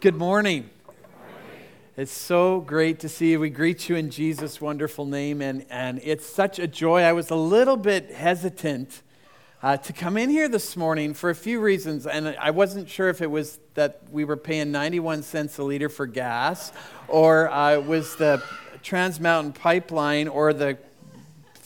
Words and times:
Good 0.00 0.16
morning. 0.16 0.70
It's 1.94 2.10
so 2.10 2.62
great 2.62 3.00
to 3.00 3.08
see 3.10 3.32
you. 3.32 3.40
We 3.40 3.50
greet 3.50 3.90
you 3.90 3.96
in 3.96 4.08
Jesus' 4.08 4.58
wonderful 4.58 5.04
name, 5.04 5.42
and, 5.42 5.66
and 5.68 6.00
it's 6.02 6.24
such 6.24 6.58
a 6.58 6.66
joy. 6.66 7.02
I 7.02 7.12
was 7.12 7.28
a 7.28 7.34
little 7.34 7.76
bit 7.76 8.10
hesitant 8.10 9.02
uh, 9.62 9.76
to 9.76 9.92
come 9.92 10.16
in 10.16 10.30
here 10.30 10.48
this 10.48 10.74
morning 10.74 11.12
for 11.12 11.28
a 11.28 11.34
few 11.34 11.60
reasons, 11.60 12.06
and 12.06 12.28
I 12.40 12.50
wasn't 12.50 12.88
sure 12.88 13.10
if 13.10 13.20
it 13.20 13.30
was 13.30 13.58
that 13.74 14.00
we 14.10 14.24
were 14.24 14.38
paying 14.38 14.72
91 14.72 15.22
cents 15.22 15.58
a 15.58 15.64
liter 15.64 15.90
for 15.90 16.06
gas, 16.06 16.72
or 17.06 17.50
uh, 17.50 17.78
was 17.80 18.16
the 18.16 18.42
Trans 18.82 19.20
Mountain 19.20 19.52
Pipeline, 19.52 20.28
or 20.28 20.54
the 20.54 20.78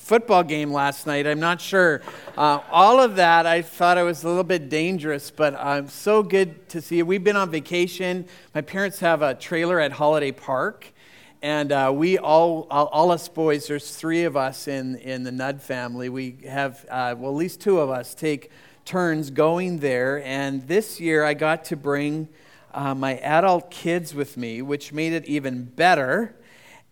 football 0.05 0.45
game 0.45 0.71
last 0.71 1.07
night. 1.07 1.27
I'm 1.27 1.41
not 1.41 1.62
sure. 1.62 2.02
Uh, 2.37 2.61
all 2.70 3.00
of 3.00 3.16
that, 3.16 3.46
I 3.46 3.62
thought 3.62 3.96
it 3.96 4.02
was 4.02 4.23
a 4.23 4.29
little 4.29 4.45
bit 4.45 4.69
dangerous, 4.69 5.30
but 5.30 5.55
I'm 5.55 5.88
so 5.88 6.23
good 6.23 6.69
to 6.69 6.82
see 6.82 6.98
you. 6.98 7.07
We've 7.07 7.25
been 7.25 7.37
on 7.37 7.50
vacation. 7.50 8.27
My 8.55 8.61
parents 8.61 8.98
have 8.98 9.23
a 9.23 9.32
trailer 9.34 9.80
at 9.80 9.93
Holiday 9.93 10.30
Park. 10.30 10.92
And 11.41 11.73
uh, 11.73 11.91
we 11.95 12.19
all, 12.19 12.66
all, 12.70 12.88
all, 12.88 13.12
us 13.12 13.28
boys, 13.28 13.66
there's 13.66 13.97
three 13.97 14.25
of 14.25 14.37
us 14.37 14.69
in, 14.69 14.97
in 14.97 15.23
the 15.23 15.33
Nudd 15.33 15.62
family. 15.62 16.11
We 16.11 16.36
have, 16.48 16.84
uh, 16.91 17.14
well, 17.16 17.30
at 17.30 17.36
least 17.36 17.62
two 17.62 17.80
of 17.80 17.89
us 17.89 18.14
take 18.14 18.50
turns 18.84 19.30
going 19.30 19.78
there. 19.78 20.23
And 20.23 20.69
this 20.69 21.00
year 21.00 21.25
I 21.25 21.33
got 21.33 21.64
to 21.66 21.77
bring 21.77 22.28
uh, 22.75 22.95
my 22.95 23.16
adult 23.19 23.70
kids 23.70 24.14
with 24.14 24.36
me, 24.36 24.61
which 24.61 24.92
made 24.92 25.14
it 25.14 25.25
even 25.25 25.64
better 25.64 26.36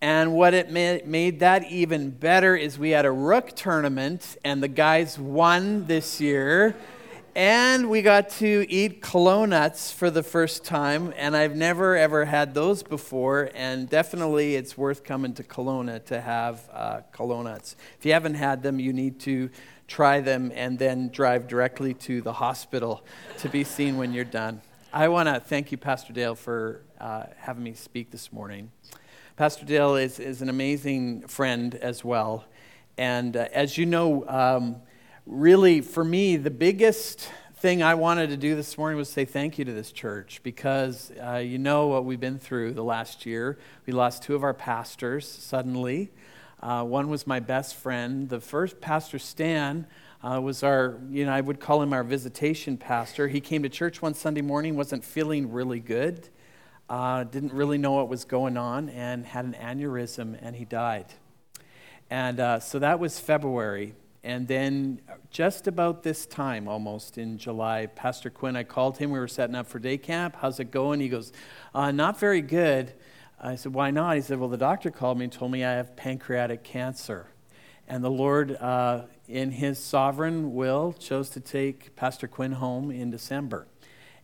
and 0.03 0.35
what 0.35 0.53
it 0.53 0.69
made 0.69 1.39
that 1.39 1.71
even 1.71 2.11
better 2.11 2.57
is 2.57 2.77
we 2.77 2.91
had 2.91 3.07
a 3.07 3.13
rook 3.13 3.55
tournament, 3.55 4.37
and 4.45 4.61
the 4.61 4.67
guys 4.67 5.17
won 5.17 5.87
this 5.87 6.21
year. 6.21 6.75
And 7.37 7.89
we 7.89 8.03
got 8.03 8.29
to 8.31 8.67
eat 8.69 9.01
colonuts 9.01 9.95
for 9.95 10.11
the 10.11 10.23
first 10.23 10.65
time, 10.65 11.15
and 11.17 11.35
I've 11.35 11.57
never 11.57 11.97
ever 11.97 12.25
had 12.25 12.53
those 12.53 12.83
before. 12.83 13.49
And 13.55 13.89
definitely, 13.89 14.57
it's 14.57 14.77
worth 14.77 15.05
coming 15.05 15.33
to 15.35 15.45
Kelowna 15.45 16.05
to 16.07 16.21
have 16.21 16.69
uh, 16.73 17.01
colonuts. 17.15 17.77
If 17.99 18.05
you 18.05 18.13
haven't 18.13 18.35
had 18.35 18.63
them, 18.63 18.81
you 18.81 18.93
need 18.93 19.21
to 19.21 19.49
try 19.87 20.21
them 20.21 20.53
and 20.55 20.79
then 20.79 21.11
drive 21.11 21.47
directly 21.47 21.95
to 21.95 22.21
the 22.21 22.33
hospital 22.35 23.05
to 23.39 23.49
be 23.49 23.63
seen 23.63 23.97
when 23.97 24.13
you're 24.13 24.25
done. 24.25 24.61
I 24.93 25.09
want 25.09 25.29
to 25.29 25.39
thank 25.41 25.71
you, 25.71 25.79
Pastor 25.79 26.13
Dale, 26.13 26.35
for 26.35 26.83
uh, 27.01 27.27
having 27.39 27.63
me 27.63 27.73
speak 27.73 28.11
this 28.11 28.31
morning. 28.31 28.73
Pastor 29.35 29.65
Dale 29.65 29.97
is, 29.97 30.19
is 30.19 30.43
an 30.43 30.51
amazing 30.51 31.23
friend 31.23 31.75
as 31.77 32.05
well. 32.05 32.45
And 32.99 33.35
uh, 33.35 33.49
as 33.51 33.79
you 33.79 33.87
know, 33.87 34.29
um, 34.29 34.77
really, 35.25 35.81
for 35.81 36.05
me, 36.05 36.37
the 36.37 36.51
biggest 36.51 37.31
thing 37.55 37.83
I 37.83 37.95
wanted 37.95 38.29
to 38.29 38.37
do 38.37 38.55
this 38.55 38.77
morning 38.77 38.99
was 38.99 39.09
say 39.09 39.25
thank 39.25 39.59
you 39.59 39.65
to 39.65 39.73
this 39.73 39.91
church 39.91 40.43
because 40.43 41.13
uh, 41.25 41.37
you 41.37 41.59
know 41.59 41.87
what 41.87 42.05
we've 42.05 42.21
been 42.21 42.39
through 42.39 42.75
the 42.75 42.85
last 42.85 43.25
year. 43.25 43.59
We 43.87 43.95
lost 43.95 44.23
two 44.23 44.35
of 44.35 44.43
our 44.43 44.53
pastors 44.53 45.27
suddenly. 45.27 46.13
Uh, 46.61 46.85
one 46.85 47.09
was 47.09 47.27
my 47.27 47.41
best 47.41 47.75
friend. 47.77 48.29
The 48.29 48.41
first 48.41 48.83
pastor, 48.83 49.19
Stan, 49.19 49.87
uh, 50.23 50.43
was 50.43 50.63
our, 50.63 51.01
you 51.09 51.25
know, 51.25 51.33
I 51.33 51.41
would 51.41 51.59
call 51.59 51.81
him 51.81 51.95
our 51.95 52.05
visitation 52.05 52.77
pastor. 52.77 53.29
He 53.29 53.41
came 53.41 53.63
to 53.63 53.71
church 53.71 54.03
one 54.03 54.13
Sunday 54.13 54.43
morning, 54.43 54.77
wasn't 54.77 55.03
feeling 55.03 55.51
really 55.51 55.81
good 55.81 56.29
uh, 56.93 57.25
didn't 57.25 57.55
really 57.55 57.79
know 57.79 57.93
what 57.93 58.11
was 58.11 58.27
going 58.27 58.59
on 58.59 58.91
and 58.91 59.25
had 59.25 59.47
an 59.47 59.55
aneurysm 59.55 60.37
and 60.43 60.55
he 60.55 60.67
died. 60.67 61.07
And 62.11 62.39
uh, 62.39 62.61
so 62.61 62.79
that 62.81 63.01
was 63.01 63.19
February. 63.19 63.95
And 64.23 64.47
then 64.47 65.01
just 65.31 65.67
about 65.67 66.03
this 66.03 66.27
time, 66.27 66.69
almost 66.69 67.17
in 67.17 67.39
July, 67.39 67.87
Pastor 67.87 68.29
Quinn, 68.29 68.57
I 68.57 68.65
called 68.65 68.99
him. 68.99 69.11
We 69.11 69.19
were 69.19 69.27
setting 69.27 69.57
up 69.57 69.69
for 69.69 69.79
day 69.79 69.97
camp. 69.97 70.37
How's 70.39 70.61
it 70.61 70.71
going? 70.71 71.01
He 71.01 71.09
goes, 71.09 71.33
uh, 71.75 71.93
Not 71.93 72.21
very 72.21 72.43
good. 72.43 72.93
I 73.41 73.57
said, 73.57 73.73
Why 73.73 73.91
not? 73.91 74.17
He 74.17 74.21
said, 74.21 74.39
Well, 74.39 74.51
the 74.51 74.59
doctor 74.59 74.91
called 74.91 75.17
me 75.17 75.25
and 75.25 75.33
told 75.33 75.51
me 75.51 75.65
I 75.65 75.73
have 75.73 75.97
pancreatic 75.97 76.63
cancer. 76.63 77.29
And 77.89 78.05
the 78.05 78.11
Lord, 78.11 78.55
uh, 78.57 79.05
in 79.27 79.53
his 79.53 79.79
sovereign 79.79 80.53
will, 80.53 80.93
chose 80.93 81.31
to 81.31 81.41
take 81.41 81.97
Pastor 81.97 82.29
Quinn 82.29 82.53
home 82.53 82.91
in 82.91 83.11
December. 83.11 83.67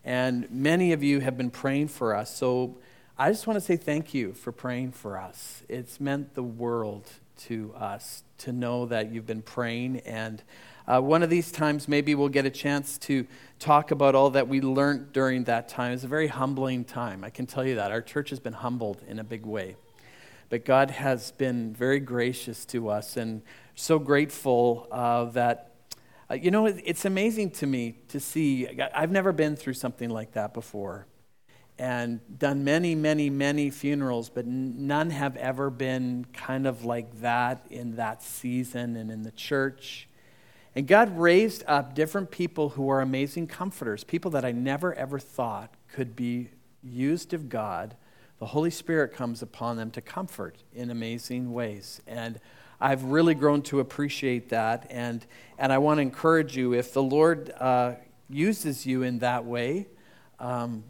And 0.08 0.50
many 0.50 0.92
of 0.92 1.02
you 1.02 1.20
have 1.20 1.36
been 1.36 1.50
praying 1.50 1.88
for 1.88 2.16
us. 2.16 2.34
So 2.34 2.78
I 3.18 3.28
just 3.28 3.46
want 3.46 3.58
to 3.58 3.60
say 3.60 3.76
thank 3.76 4.14
you 4.14 4.32
for 4.32 4.52
praying 4.52 4.92
for 4.92 5.18
us. 5.18 5.62
It's 5.68 6.00
meant 6.00 6.32
the 6.32 6.42
world 6.42 7.06
to 7.40 7.74
us 7.76 8.22
to 8.38 8.50
know 8.50 8.86
that 8.86 9.12
you've 9.12 9.26
been 9.26 9.42
praying. 9.42 9.98
And 10.06 10.42
uh, 10.86 11.02
one 11.02 11.22
of 11.22 11.28
these 11.28 11.52
times, 11.52 11.88
maybe 11.88 12.14
we'll 12.14 12.30
get 12.30 12.46
a 12.46 12.50
chance 12.50 12.96
to 13.00 13.26
talk 13.58 13.90
about 13.90 14.14
all 14.14 14.30
that 14.30 14.48
we 14.48 14.62
learned 14.62 15.12
during 15.12 15.44
that 15.44 15.68
time. 15.68 15.92
It's 15.92 16.04
a 16.04 16.08
very 16.08 16.28
humbling 16.28 16.86
time. 16.86 17.22
I 17.22 17.28
can 17.28 17.44
tell 17.44 17.66
you 17.66 17.74
that. 17.74 17.90
Our 17.90 18.00
church 18.00 18.30
has 18.30 18.40
been 18.40 18.54
humbled 18.54 19.02
in 19.06 19.18
a 19.18 19.24
big 19.24 19.44
way. 19.44 19.76
But 20.48 20.64
God 20.64 20.90
has 20.90 21.32
been 21.32 21.74
very 21.74 22.00
gracious 22.00 22.64
to 22.66 22.88
us 22.88 23.18
and 23.18 23.42
so 23.74 23.98
grateful 23.98 24.88
uh, 24.90 25.24
that 25.32 25.68
uh, 26.30 26.34
you 26.34 26.50
know, 26.50 26.66
it's 26.66 27.04
amazing 27.04 27.50
to 27.50 27.66
me 27.66 27.96
to 28.08 28.20
see. 28.20 28.68
I've 28.94 29.10
never 29.10 29.32
been 29.32 29.56
through 29.56 29.74
something 29.74 30.10
like 30.10 30.32
that 30.32 30.52
before 30.52 31.06
and 31.78 32.20
done 32.38 32.64
many, 32.64 32.94
many, 32.94 33.30
many 33.30 33.70
funerals, 33.70 34.28
but 34.28 34.46
none 34.46 35.10
have 35.10 35.36
ever 35.36 35.70
been 35.70 36.26
kind 36.32 36.66
of 36.66 36.84
like 36.84 37.20
that 37.20 37.64
in 37.70 37.96
that 37.96 38.22
season 38.22 38.96
and 38.96 39.10
in 39.10 39.22
the 39.22 39.30
church. 39.30 40.08
And 40.74 40.86
God 40.86 41.16
raised 41.16 41.64
up 41.66 41.94
different 41.94 42.30
people 42.30 42.70
who 42.70 42.88
are 42.90 43.00
amazing 43.00 43.46
comforters, 43.46 44.04
people 44.04 44.30
that 44.32 44.44
I 44.44 44.52
never 44.52 44.92
ever 44.94 45.18
thought 45.18 45.74
could 45.92 46.16
be 46.16 46.50
used 46.82 47.32
of 47.32 47.48
God. 47.48 47.96
The 48.38 48.46
Holy 48.46 48.70
Spirit 48.70 49.12
comes 49.12 49.40
upon 49.40 49.76
them 49.76 49.90
to 49.92 50.00
comfort 50.00 50.58
in 50.72 50.90
amazing 50.90 51.52
ways. 51.52 52.00
And 52.06 52.40
I've 52.80 53.04
really 53.04 53.34
grown 53.34 53.62
to 53.62 53.80
appreciate 53.80 54.50
that. 54.50 54.86
And, 54.90 55.24
and 55.58 55.72
I 55.72 55.78
want 55.78 55.98
to 55.98 56.02
encourage 56.02 56.56
you 56.56 56.74
if 56.74 56.92
the 56.92 57.02
Lord 57.02 57.52
uh, 57.58 57.94
uses 58.30 58.86
you 58.86 59.02
in 59.02 59.18
that 59.18 59.44
way, 59.44 59.88
um, 60.38 60.84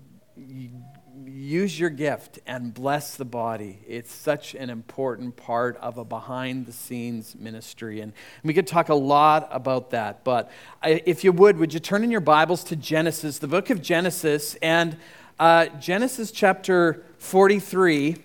use 1.25 1.79
your 1.79 1.91
gift 1.91 2.41
and 2.47 2.73
bless 2.75 3.17
the 3.17 3.25
body. 3.25 3.79
It's 3.87 4.13
such 4.13 4.55
an 4.55 4.71
important 4.71 5.37
part 5.37 5.77
of 5.79 5.99
a 5.99 6.05
behind 6.05 6.67
the 6.67 6.73
scenes 6.73 7.35
ministry. 7.35 8.01
And 8.01 8.13
we 8.45 8.53
could 8.53 8.67
talk 8.67 8.89
a 8.89 8.95
lot 8.95 9.49
about 9.51 9.91
that. 9.91 10.25
But 10.25 10.51
if 10.85 11.25
you 11.25 11.33
would, 11.33 11.57
would 11.57 11.73
you 11.73 11.81
turn 11.81 12.05
in 12.05 12.11
your 12.11 12.21
Bibles 12.21 12.65
to 12.65 12.77
Genesis, 12.77 13.39
the 13.39 13.49
book 13.49 13.71
of 13.71 13.83
Genesis, 13.83 14.57
and 14.57 14.97
uh, 15.39 15.67
Genesis 15.81 16.31
chapter 16.31 17.05
43. 17.19 18.17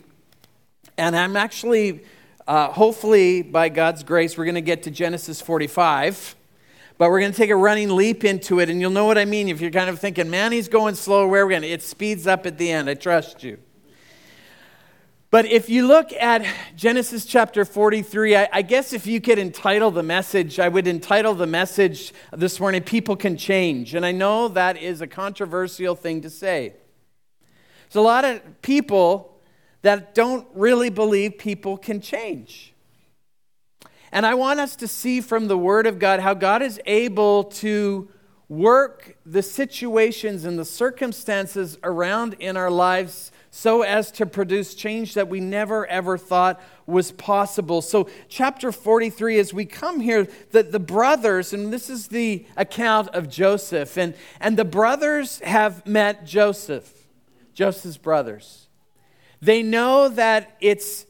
And 0.97 1.15
I'm 1.15 1.35
actually 1.35 2.03
uh, 2.47 2.71
hopefully, 2.71 3.41
by 3.41 3.69
God's 3.69 4.03
grace, 4.03 4.37
we're 4.37 4.45
going 4.45 4.55
to 4.55 4.61
get 4.61 4.83
to 4.83 4.91
Genesis 4.91 5.39
45. 5.39 6.35
But 6.97 7.09
we're 7.09 7.21
going 7.21 7.31
to 7.31 7.37
take 7.37 7.49
a 7.49 7.55
running 7.55 7.95
leap 7.95 8.23
into 8.23 8.59
it, 8.59 8.69
and 8.69 8.79
you'll 8.79 8.91
know 8.91 9.05
what 9.05 9.17
I 9.17 9.25
mean 9.25 9.49
if 9.49 9.61
you're 9.61 9.71
kind 9.71 9.89
of 9.89 9.99
thinking, 9.99 10.29
man, 10.29 10.51
he's 10.51 10.67
going 10.67 10.95
slow. 10.95 11.27
Where 11.27 11.43
are 11.43 11.47
we 11.47 11.53
going? 11.53 11.63
It 11.63 11.81
speeds 11.81 12.27
up 12.27 12.45
at 12.45 12.57
the 12.57 12.71
end. 12.71 12.89
I 12.89 12.93
trust 12.93 13.43
you. 13.43 13.57
But 15.31 15.45
if 15.45 15.67
you 15.67 15.87
look 15.87 16.13
at 16.13 16.45
Genesis 16.75 17.25
chapter 17.25 17.65
43, 17.65 18.35
I, 18.35 18.49
I, 18.53 18.61
guess 18.61 18.93
if 18.93 19.07
you 19.07 19.19
could 19.19 19.39
entitle 19.39 19.89
the 19.89 20.03
message, 20.03 20.59
I 20.59 20.67
would 20.67 20.85
entitle 20.85 21.33
the 21.33 21.47
message 21.47 22.13
this 22.31 22.59
morning, 22.59 22.83
People 22.83 23.15
Can 23.15 23.35
Change. 23.35 23.95
And 23.95 24.05
I 24.05 24.11
know 24.11 24.47
that 24.49 24.77
is 24.77 25.01
a 25.01 25.07
controversial 25.07 25.95
thing 25.95 26.21
to 26.21 26.29
say. 26.29 26.75
There's 27.89 27.95
a 27.95 28.01
lot 28.01 28.25
of 28.25 28.61
people 28.61 29.32
that 29.83 30.15
don't 30.15 30.47
really 30.55 30.89
believe 30.89 31.37
people 31.37 31.77
can 31.77 32.01
change. 32.01 32.73
And 34.11 34.25
I 34.25 34.33
want 34.33 34.59
us 34.59 34.75
to 34.77 34.87
see 34.87 35.21
from 35.21 35.47
the 35.47 35.57
Word 35.57 35.87
of 35.87 35.99
God 35.99 36.19
how 36.19 36.33
God 36.33 36.61
is 36.61 36.79
able 36.85 37.45
to 37.45 38.09
work 38.49 39.17
the 39.25 39.41
situations 39.41 40.45
and 40.45 40.59
the 40.59 40.65
circumstances 40.65 41.77
around 41.83 42.35
in 42.39 42.55
our 42.57 42.69
lives 42.69 43.31
so 43.49 43.81
as 43.81 44.11
to 44.11 44.25
produce 44.25 44.75
change 44.75 45.13
that 45.13 45.27
we 45.29 45.39
never 45.39 45.85
ever 45.87 46.17
thought 46.17 46.61
was 46.85 47.11
possible. 47.11 47.81
So, 47.81 48.09
chapter 48.27 48.71
43, 48.71 49.39
as 49.39 49.53
we 49.53 49.65
come 49.65 49.99
here, 49.99 50.27
the, 50.51 50.63
the 50.63 50.79
brothers, 50.79 51.53
and 51.53 51.71
this 51.71 51.89
is 51.89 52.07
the 52.07 52.45
account 52.57 53.09
of 53.09 53.29
Joseph, 53.29 53.97
and, 53.97 54.15
and 54.39 54.57
the 54.57 54.65
brothers 54.65 55.39
have 55.39 55.85
met 55.87 56.25
Joseph, 56.25 57.07
Joseph's 57.53 57.97
brothers. 57.97 58.67
They 59.43 59.61
know 59.61 60.07
that 60.07 60.55
it's 60.61 61.05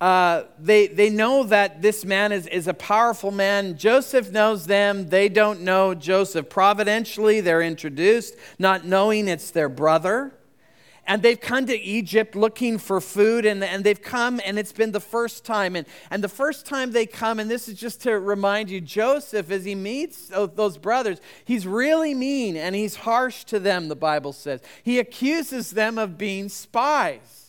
uh, 0.00 0.46
they, 0.58 0.88
they 0.88 1.08
know 1.08 1.44
that 1.44 1.80
this 1.80 2.04
man 2.04 2.32
is, 2.32 2.48
is 2.48 2.66
a 2.66 2.74
powerful 2.74 3.30
man. 3.30 3.78
Joseph 3.78 4.32
knows 4.32 4.66
them. 4.66 5.10
They 5.10 5.28
don't 5.28 5.60
know 5.60 5.94
Joseph. 5.94 6.48
Providentially, 6.48 7.40
they're 7.40 7.62
introduced, 7.62 8.34
not 8.58 8.84
knowing 8.84 9.28
it's 9.28 9.52
their 9.52 9.68
brother. 9.68 10.32
and 11.06 11.22
they've 11.22 11.40
come 11.40 11.66
to 11.66 11.78
Egypt 11.80 12.36
looking 12.36 12.78
for 12.78 13.00
food, 13.00 13.44
and, 13.44 13.62
and 13.62 13.82
they've 13.82 14.00
come, 14.00 14.40
and 14.44 14.58
it's 14.58 14.72
been 14.72 14.92
the 14.92 15.00
first 15.00 15.44
time. 15.44 15.74
And, 15.74 15.86
and 16.10 16.22
the 16.22 16.28
first 16.28 16.64
time 16.64 16.92
they 16.92 17.06
come, 17.06 17.40
and 17.40 17.50
this 17.50 17.68
is 17.68 17.78
just 17.78 18.02
to 18.02 18.18
remind 18.18 18.70
you, 18.70 18.80
Joseph, 18.80 19.50
as 19.50 19.64
he 19.64 19.74
meets 19.74 20.28
those 20.28 20.78
brothers, 20.78 21.20
he's 21.44 21.66
really 21.66 22.14
mean 22.14 22.56
and 22.56 22.74
he's 22.74 22.96
harsh 22.96 23.44
to 23.44 23.58
them, 23.58 23.88
the 23.88 23.96
Bible 23.96 24.32
says. 24.32 24.60
He 24.82 24.98
accuses 24.98 25.72
them 25.72 25.98
of 25.98 26.16
being 26.16 26.48
spies. 26.48 27.41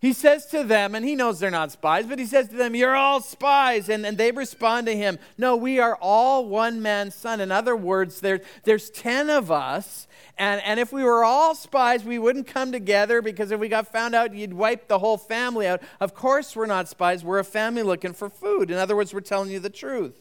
He 0.00 0.12
says 0.12 0.46
to 0.46 0.62
them, 0.62 0.94
and 0.94 1.04
he 1.04 1.16
knows 1.16 1.40
they're 1.40 1.50
not 1.50 1.72
spies, 1.72 2.06
but 2.06 2.20
he 2.20 2.26
says 2.26 2.48
to 2.48 2.56
them, 2.56 2.76
You're 2.76 2.94
all 2.94 3.20
spies. 3.20 3.88
And, 3.88 4.06
and 4.06 4.16
they 4.16 4.30
respond 4.30 4.86
to 4.86 4.96
him, 4.96 5.18
No, 5.36 5.56
we 5.56 5.80
are 5.80 5.98
all 6.00 6.46
one 6.46 6.80
man's 6.80 7.16
son. 7.16 7.40
In 7.40 7.50
other 7.50 7.74
words, 7.74 8.20
there, 8.20 8.40
there's 8.62 8.90
10 8.90 9.28
of 9.28 9.50
us. 9.50 10.06
And, 10.36 10.62
and 10.62 10.78
if 10.78 10.92
we 10.92 11.02
were 11.02 11.24
all 11.24 11.56
spies, 11.56 12.04
we 12.04 12.20
wouldn't 12.20 12.46
come 12.46 12.70
together 12.70 13.20
because 13.20 13.50
if 13.50 13.58
we 13.58 13.68
got 13.68 13.88
found 13.88 14.14
out, 14.14 14.32
you'd 14.32 14.54
wipe 14.54 14.86
the 14.86 15.00
whole 15.00 15.18
family 15.18 15.66
out. 15.66 15.82
Of 15.98 16.14
course, 16.14 16.54
we're 16.54 16.66
not 16.66 16.88
spies. 16.88 17.24
We're 17.24 17.40
a 17.40 17.44
family 17.44 17.82
looking 17.82 18.12
for 18.12 18.28
food. 18.30 18.70
In 18.70 18.76
other 18.76 18.94
words, 18.94 19.12
we're 19.12 19.20
telling 19.20 19.50
you 19.50 19.58
the 19.58 19.68
truth. 19.68 20.16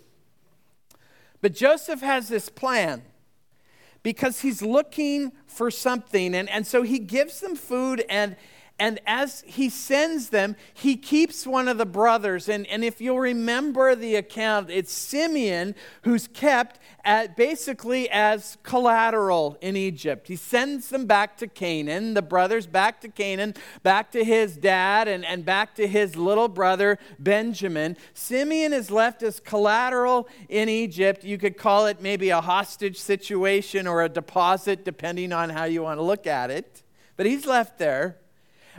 But 1.39 1.53
Joseph 1.53 2.01
has 2.01 2.29
this 2.29 2.49
plan 2.49 3.03
because 4.01 4.41
he's 4.41 4.63
looking 4.63 5.33
for 5.45 5.69
something. 5.69 6.33
And, 6.33 6.49
and 6.49 6.65
so 6.65 6.81
he 6.81 6.97
gives 6.97 7.41
them 7.41 7.55
food 7.55 8.03
and 8.09 8.35
and 8.79 8.99
as 9.07 9.43
he 9.47 9.69
sends 9.69 10.29
them, 10.29 10.55
he 10.71 10.97
keeps 10.97 11.47
one 11.47 11.67
of 11.67 11.79
the 11.79 11.85
brothers. 11.85 12.47
And, 12.47 12.67
and 12.67 12.83
if 12.83 13.01
you'll 13.01 13.19
remember 13.19 13.95
the 13.95 14.15
account, 14.15 14.69
it's 14.69 14.93
Simeon 14.93 15.73
who's 16.03 16.27
kept 16.27 16.79
at, 17.03 17.35
basically 17.35 18.07
as 18.11 18.59
collateral 18.61 19.57
in 19.61 19.75
Egypt. 19.75 20.27
He 20.27 20.35
sends 20.35 20.89
them 20.89 21.07
back 21.07 21.37
to 21.37 21.47
Canaan, 21.47 22.13
the 22.13 22.21
brothers 22.21 22.67
back 22.67 23.01
to 23.01 23.07
Canaan, 23.07 23.55
back 23.81 24.11
to 24.11 24.23
his 24.23 24.55
dad, 24.57 25.07
and, 25.07 25.25
and 25.25 25.43
back 25.43 25.73
to 25.75 25.87
his 25.87 26.15
little 26.15 26.47
brother 26.47 26.99
Benjamin. 27.17 27.97
Simeon 28.13 28.73
is 28.73 28.91
left 28.91 29.23
as 29.23 29.39
collateral 29.39 30.29
in 30.49 30.69
Egypt. 30.69 31.23
You 31.23 31.39
could 31.39 31.57
call 31.57 31.87
it 31.87 31.99
maybe 31.99 32.29
a 32.29 32.41
hostage 32.41 32.99
situation 32.99 33.87
or 33.87 34.03
a 34.03 34.09
deposit, 34.09 34.85
depending 34.85 35.33
on 35.33 35.49
how 35.49 35.63
you 35.63 35.81
want 35.81 35.97
to 35.97 36.03
look 36.03 36.27
at 36.27 36.51
it. 36.51 36.83
But 37.15 37.25
he's 37.25 37.47
left 37.47 37.79
there. 37.79 38.17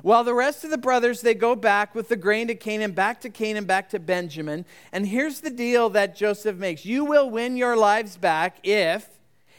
While 0.02 0.24
the 0.24 0.34
rest 0.34 0.64
of 0.64 0.70
the 0.70 0.78
brothers, 0.78 1.20
they 1.20 1.34
go 1.34 1.56
back 1.56 1.94
with 1.94 2.08
the 2.08 2.16
grain 2.16 2.48
to 2.48 2.54
Canaan, 2.54 2.92
back 2.92 3.20
to 3.22 3.30
Canaan, 3.30 3.64
back 3.64 3.88
to 3.90 3.98
Benjamin. 3.98 4.64
And 4.92 5.06
here's 5.06 5.40
the 5.40 5.50
deal 5.50 5.90
that 5.90 6.16
Joseph 6.16 6.56
makes 6.56 6.84
You 6.84 7.04
will 7.04 7.30
win 7.30 7.56
your 7.56 7.76
lives 7.76 8.16
back 8.16 8.58
if, 8.62 9.08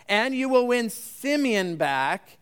and 0.08 0.34
you 0.34 0.50
will 0.50 0.68
win 0.68 0.90
Simeon 0.90 1.76
back 1.76 2.38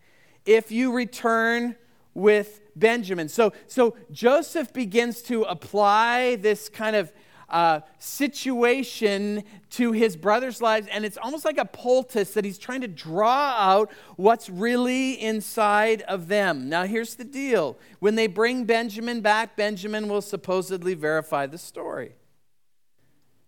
if 0.46 0.70
you 0.70 0.92
return 0.92 1.76
with 2.14 2.60
Benjamin. 2.74 3.28
So, 3.28 3.52
so 3.66 3.96
Joseph 4.10 4.72
begins 4.72 5.22
to 5.22 5.42
apply 5.42 6.36
this 6.36 6.68
kind 6.68 6.96
of 6.96 7.12
uh, 7.48 7.80
situation 7.98 9.44
to 9.70 9.92
his 9.92 10.16
brother's 10.16 10.60
lives, 10.60 10.86
and 10.90 11.04
it's 11.04 11.16
almost 11.16 11.44
like 11.44 11.58
a 11.58 11.64
poultice 11.64 12.32
that 12.34 12.44
he's 12.44 12.58
trying 12.58 12.80
to 12.80 12.88
draw 12.88 13.54
out 13.58 13.90
what's 14.16 14.48
really 14.50 15.12
inside 15.20 16.02
of 16.02 16.28
them. 16.28 16.68
Now, 16.68 16.84
here's 16.84 17.14
the 17.14 17.24
deal 17.24 17.78
when 18.00 18.14
they 18.14 18.26
bring 18.26 18.64
Benjamin 18.64 19.20
back, 19.20 19.56
Benjamin 19.56 20.08
will 20.08 20.22
supposedly 20.22 20.94
verify 20.94 21.46
the 21.46 21.58
story. 21.58 22.12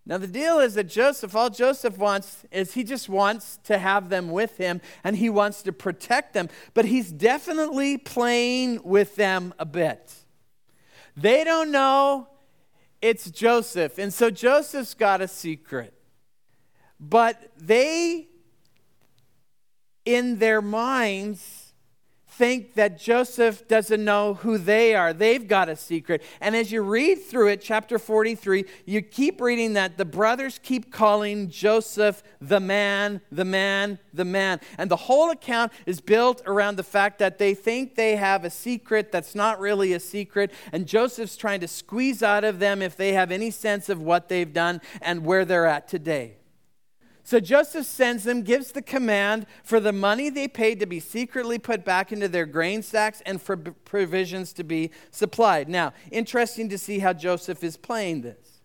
Now, 0.06 0.18
the 0.18 0.26
deal 0.26 0.58
is 0.58 0.74
that 0.74 0.88
Joseph, 0.88 1.36
all 1.36 1.50
Joseph 1.50 1.98
wants 1.98 2.44
is 2.50 2.74
he 2.74 2.82
just 2.82 3.08
wants 3.08 3.58
to 3.64 3.78
have 3.78 4.08
them 4.08 4.30
with 4.30 4.56
him 4.56 4.80
and 5.04 5.16
he 5.16 5.28
wants 5.28 5.62
to 5.62 5.72
protect 5.72 6.32
them, 6.32 6.48
but 6.74 6.86
he's 6.86 7.12
definitely 7.12 7.96
playing 7.96 8.80
with 8.82 9.14
them 9.16 9.54
a 9.58 9.66
bit. 9.66 10.12
They 11.16 11.44
don't 11.44 11.70
know 11.70 12.28
it's 13.02 13.30
Joseph. 13.30 13.98
And 13.98 14.12
so 14.12 14.30
Joseph's 14.30 14.94
got 14.94 15.20
a 15.20 15.28
secret. 15.28 15.94
But 16.98 17.50
they, 17.56 18.28
in 20.04 20.38
their 20.38 20.60
minds, 20.60 21.59
think 22.40 22.72
that 22.72 22.98
Joseph 22.98 23.68
doesn't 23.68 24.02
know 24.02 24.32
who 24.32 24.56
they 24.56 24.94
are. 24.94 25.12
They've 25.12 25.46
got 25.46 25.68
a 25.68 25.76
secret. 25.76 26.22
And 26.40 26.56
as 26.56 26.72
you 26.72 26.80
read 26.80 27.16
through 27.16 27.48
it, 27.48 27.60
chapter 27.60 27.98
43, 27.98 28.64
you 28.86 29.02
keep 29.02 29.42
reading 29.42 29.74
that 29.74 29.98
the 29.98 30.06
brothers 30.06 30.58
keep 30.62 30.90
calling 30.90 31.50
Joseph 31.50 32.22
the 32.40 32.58
man, 32.58 33.20
the 33.30 33.44
man, 33.44 33.98
the 34.14 34.24
man. 34.24 34.58
And 34.78 34.90
the 34.90 34.96
whole 34.96 35.30
account 35.30 35.70
is 35.84 36.00
built 36.00 36.40
around 36.46 36.76
the 36.76 36.82
fact 36.82 37.18
that 37.18 37.36
they 37.36 37.52
think 37.52 37.94
they 37.94 38.16
have 38.16 38.42
a 38.46 38.50
secret 38.50 39.12
that's 39.12 39.34
not 39.34 39.60
really 39.60 39.92
a 39.92 40.00
secret. 40.00 40.50
And 40.72 40.86
Joseph's 40.86 41.36
trying 41.36 41.60
to 41.60 41.68
squeeze 41.68 42.22
out 42.22 42.44
of 42.44 42.58
them 42.58 42.80
if 42.80 42.96
they 42.96 43.12
have 43.12 43.30
any 43.30 43.50
sense 43.50 43.90
of 43.90 44.00
what 44.00 44.30
they've 44.30 44.50
done 44.50 44.80
and 45.02 45.26
where 45.26 45.44
they're 45.44 45.66
at 45.66 45.88
today. 45.88 46.39
So 47.22 47.40
Joseph 47.40 47.86
sends 47.86 48.24
them, 48.24 48.42
gives 48.42 48.72
the 48.72 48.82
command 48.82 49.46
for 49.62 49.80
the 49.80 49.92
money 49.92 50.30
they 50.30 50.48
paid 50.48 50.80
to 50.80 50.86
be 50.86 51.00
secretly 51.00 51.58
put 51.58 51.84
back 51.84 52.12
into 52.12 52.28
their 52.28 52.46
grain 52.46 52.82
sacks 52.82 53.22
and 53.26 53.40
for 53.40 53.56
provisions 53.56 54.52
to 54.54 54.64
be 54.64 54.90
supplied. 55.10 55.68
Now, 55.68 55.92
interesting 56.10 56.68
to 56.70 56.78
see 56.78 56.98
how 56.98 57.12
Joseph 57.12 57.62
is 57.62 57.76
playing 57.76 58.22
this. 58.22 58.60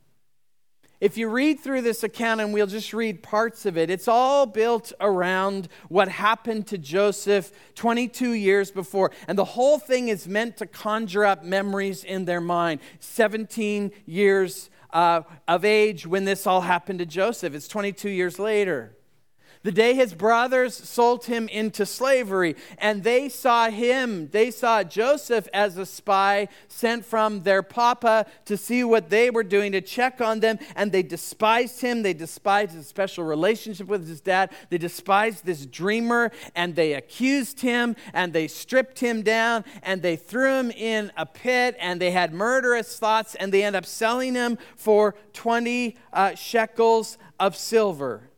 If 1.02 1.18
you 1.18 1.28
read 1.28 1.60
through 1.60 1.82
this 1.82 2.04
account, 2.04 2.40
and 2.40 2.54
we'll 2.54 2.68
just 2.68 2.94
read 2.94 3.22
parts 3.22 3.66
of 3.66 3.78
it, 3.78 3.90
it's 3.90 4.08
all 4.08 4.46
built 4.46 4.94
around 5.02 5.68
what 5.90 6.08
happened 6.08 6.68
to 6.68 6.78
Joseph 6.78 7.52
22 7.76 8.32
years 8.32 8.72
before. 8.72 9.12
And 9.28 9.38
the 9.38 9.46
whole 9.46 9.78
thing 9.78 10.08
is 10.08 10.26
meant 10.26 10.58
to 10.58 10.66
conjure 10.66 11.26
up 11.26 11.44
memories 11.44 12.06
in 12.06 12.24
their 12.26 12.40
mind. 12.40 12.80
17 13.02 13.92
years 14.06 14.70
uh, 14.96 15.24
of 15.46 15.66
age 15.66 16.08
when 16.08 16.24
this 16.24 16.48
all 16.48 16.62
happened 16.62 17.00
to 17.00 17.06
Joseph. 17.06 17.54
It's 17.54 17.68
22 17.68 18.10
years 18.10 18.40
later. 18.40 18.95
The 19.66 19.72
day 19.72 19.96
his 19.96 20.14
brothers 20.14 20.76
sold 20.76 21.26
him 21.26 21.48
into 21.48 21.88
slavery, 21.88 22.56
and 22.78 23.04
they 23.04 23.30
saw 23.30 23.72
him, 23.72 24.30
they 24.30 24.52
saw 24.52 24.84
Joseph 24.84 25.48
as 25.56 25.76
a 25.76 25.88
spy 25.88 26.50
sent 26.68 27.04
from 27.04 27.42
their 27.42 27.64
papa 27.64 28.28
to 28.46 28.58
see 28.58 28.84
what 28.84 29.10
they 29.10 29.32
were 29.32 29.44
doing, 29.44 29.72
to 29.72 29.82
check 29.82 30.22
on 30.22 30.40
them, 30.40 30.60
and 30.76 30.92
they 30.92 31.02
despised 31.02 31.82
him. 31.82 32.04
They 32.04 32.14
despised 32.14 32.74
his 32.74 32.86
special 32.86 33.24
relationship 33.24 33.88
with 33.88 34.08
his 34.08 34.22
dad. 34.22 34.52
They 34.70 34.78
despised 34.78 35.46
this 35.46 35.66
dreamer, 35.66 36.32
and 36.56 36.76
they 36.76 36.94
accused 36.94 37.62
him, 37.62 37.96
and 38.14 38.34
they 38.34 38.48
stripped 38.48 39.00
him 39.00 39.24
down, 39.24 39.66
and 39.82 40.04
they 40.04 40.16
threw 40.16 40.60
him 40.60 40.70
in 40.70 41.12
a 41.18 41.26
pit, 41.26 41.76
and 41.80 42.00
they 42.00 42.12
had 42.12 42.36
murderous 42.36 43.00
thoughts, 43.00 43.34
and 43.34 43.52
they 43.52 43.64
end 43.64 43.76
up 43.76 43.88
selling 43.88 44.36
him 44.36 44.60
for 44.76 45.16
20 45.34 45.96
uh, 46.14 46.36
shekels 46.36 47.18
of 47.40 47.56
silver. 47.56 48.30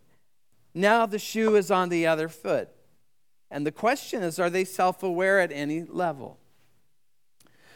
Now 0.77 1.07
the 1.07 1.17
shoe 1.17 1.55
is 1.55 1.71
on 1.71 1.89
the 1.89 2.05
other 2.05 2.29
foot. 2.29 2.69
And 3.49 3.65
the 3.65 3.71
question 3.71 4.21
is 4.21 4.37
are 4.37 4.49
they 4.49 4.63
self 4.63 5.01
aware 5.01 5.39
at 5.39 5.51
any 5.51 5.81
level? 5.81 6.37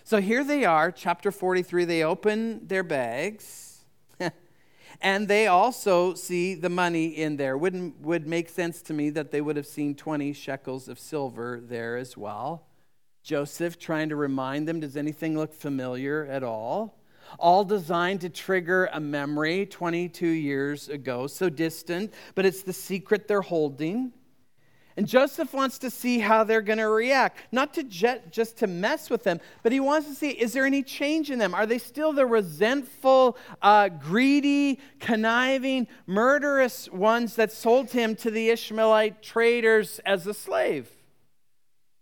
So 0.03 0.21
here 0.21 0.43
they 0.43 0.65
are, 0.65 0.91
chapter 0.91 1.31
43. 1.31 1.85
They 1.85 2.03
open 2.03 2.67
their 2.67 2.83
bags. 2.83 3.85
and 5.01 5.27
they 5.27 5.47
also 5.47 6.13
see 6.13 6.53
the 6.53 6.69
money 6.69 7.07
in 7.07 7.37
there. 7.37 7.57
Wouldn't 7.57 8.01
would 8.01 8.27
make 8.27 8.49
sense 8.49 8.83
to 8.83 8.93
me 8.93 9.09
that 9.09 9.31
they 9.31 9.41
would 9.41 9.55
have 9.55 9.67
seen 9.67 9.95
20 9.95 10.31
shekels 10.33 10.87
of 10.87 10.99
silver 10.99 11.59
there 11.59 11.97
as 11.97 12.15
well. 12.15 12.67
Joseph 13.23 13.79
trying 13.79 14.09
to 14.09 14.15
remind 14.15 14.67
them, 14.67 14.79
does 14.79 14.95
anything 14.95 15.35
look 15.35 15.55
familiar 15.55 16.27
at 16.27 16.43
all? 16.43 17.00
All 17.39 17.63
designed 17.63 18.21
to 18.21 18.29
trigger 18.29 18.89
a 18.93 18.99
memory 18.99 19.65
22 19.65 20.27
years 20.27 20.89
ago, 20.89 21.27
so 21.27 21.49
distant, 21.49 22.13
but 22.35 22.45
it's 22.45 22.63
the 22.63 22.73
secret 22.73 23.27
they're 23.27 23.41
holding. 23.41 24.13
And 24.97 25.07
Joseph 25.07 25.53
wants 25.53 25.79
to 25.79 25.89
see 25.89 26.19
how 26.19 26.43
they're 26.43 26.61
going 26.61 26.77
to 26.79 26.89
react, 26.89 27.37
not 27.51 27.73
to 27.75 27.83
jet, 27.83 28.31
just 28.31 28.57
to 28.57 28.67
mess 28.67 29.09
with 29.09 29.23
them, 29.23 29.39
but 29.63 29.71
he 29.71 29.79
wants 29.79 30.07
to 30.09 30.15
see 30.15 30.29
is 30.29 30.53
there 30.53 30.65
any 30.65 30.83
change 30.83 31.31
in 31.31 31.39
them? 31.39 31.53
Are 31.53 31.65
they 31.65 31.77
still 31.77 32.11
the 32.11 32.25
resentful, 32.25 33.37
uh, 33.61 33.89
greedy, 33.89 34.79
conniving, 34.99 35.87
murderous 36.07 36.89
ones 36.89 37.35
that 37.35 37.51
sold 37.51 37.91
him 37.91 38.15
to 38.17 38.31
the 38.31 38.49
Ishmaelite 38.49 39.23
traders 39.23 39.99
as 40.05 40.27
a 40.27 40.33
slave? 40.33 40.89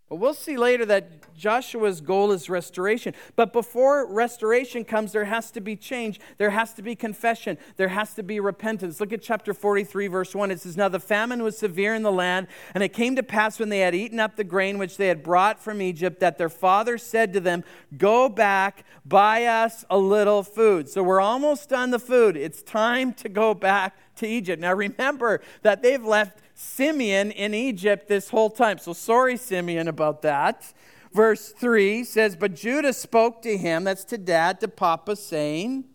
Well, 0.09 0.17
we'll 0.17 0.33
see 0.33 0.57
later 0.57 0.85
that 0.87 1.35
Joshua's 1.35 2.01
goal 2.01 2.31
is 2.31 2.49
restoration. 2.49 3.13
But 3.35 3.53
before 3.53 4.11
restoration 4.11 4.83
comes, 4.83 5.11
there 5.11 5.25
has 5.25 5.51
to 5.51 5.61
be 5.61 5.75
change. 5.75 6.19
There 6.37 6.49
has 6.49 6.73
to 6.73 6.81
be 6.81 6.95
confession. 6.95 7.59
There 7.77 7.89
has 7.89 8.15
to 8.15 8.23
be 8.23 8.39
repentance. 8.39 8.99
Look 8.99 9.13
at 9.13 9.21
chapter 9.21 9.53
43, 9.53 10.07
verse 10.07 10.33
1. 10.33 10.49
It 10.49 10.61
says, 10.61 10.75
Now 10.75 10.89
the 10.89 10.99
famine 10.99 11.43
was 11.43 11.59
severe 11.59 11.93
in 11.93 12.01
the 12.01 12.11
land, 12.11 12.47
and 12.73 12.83
it 12.83 12.89
came 12.89 13.15
to 13.17 13.23
pass 13.23 13.59
when 13.59 13.69
they 13.69 13.79
had 13.79 13.93
eaten 13.93 14.19
up 14.19 14.35
the 14.35 14.43
grain 14.43 14.79
which 14.79 14.97
they 14.97 15.07
had 15.07 15.21
brought 15.21 15.61
from 15.61 15.79
Egypt 15.79 16.19
that 16.21 16.39
their 16.39 16.49
father 16.49 16.97
said 16.97 17.31
to 17.33 17.39
them, 17.39 17.63
Go 17.95 18.29
back, 18.29 18.85
buy 19.05 19.45
us 19.45 19.85
a 19.91 19.97
little 19.97 20.41
food. 20.41 20.89
So 20.89 21.03
we're 21.03 21.21
almost 21.21 21.69
done 21.69 21.91
the 21.91 21.99
food. 21.99 22.35
It's 22.35 22.63
time 22.63 23.13
to 23.13 23.29
go 23.29 23.53
back 23.53 23.95
to 24.17 24.27
Egypt. 24.27 24.59
Now 24.59 24.73
remember 24.73 25.41
that 25.61 25.81
they've 25.81 26.03
left 26.03 26.39
Simeon 26.61 27.31
in 27.31 27.53
Egypt 27.53 28.09
this 28.09 28.31
whole 28.31 28.49
time. 28.49 28.79
So 28.79 28.91
sorry, 28.91 29.37
Simeon, 29.37 29.87
about 29.87 30.21
that. 30.23 30.73
verse 31.13 31.53
3 31.53 32.03
says, 32.03 32.35
But 32.35 32.53
Judah 32.53 32.91
spoke 32.91 33.41
to 33.43 33.55
him, 33.55 33.85
that's 33.85 34.03
to 34.05 34.17
dad, 34.17 34.59
to 34.59 34.67
Papa, 34.67 35.15
saying, 35.15 35.85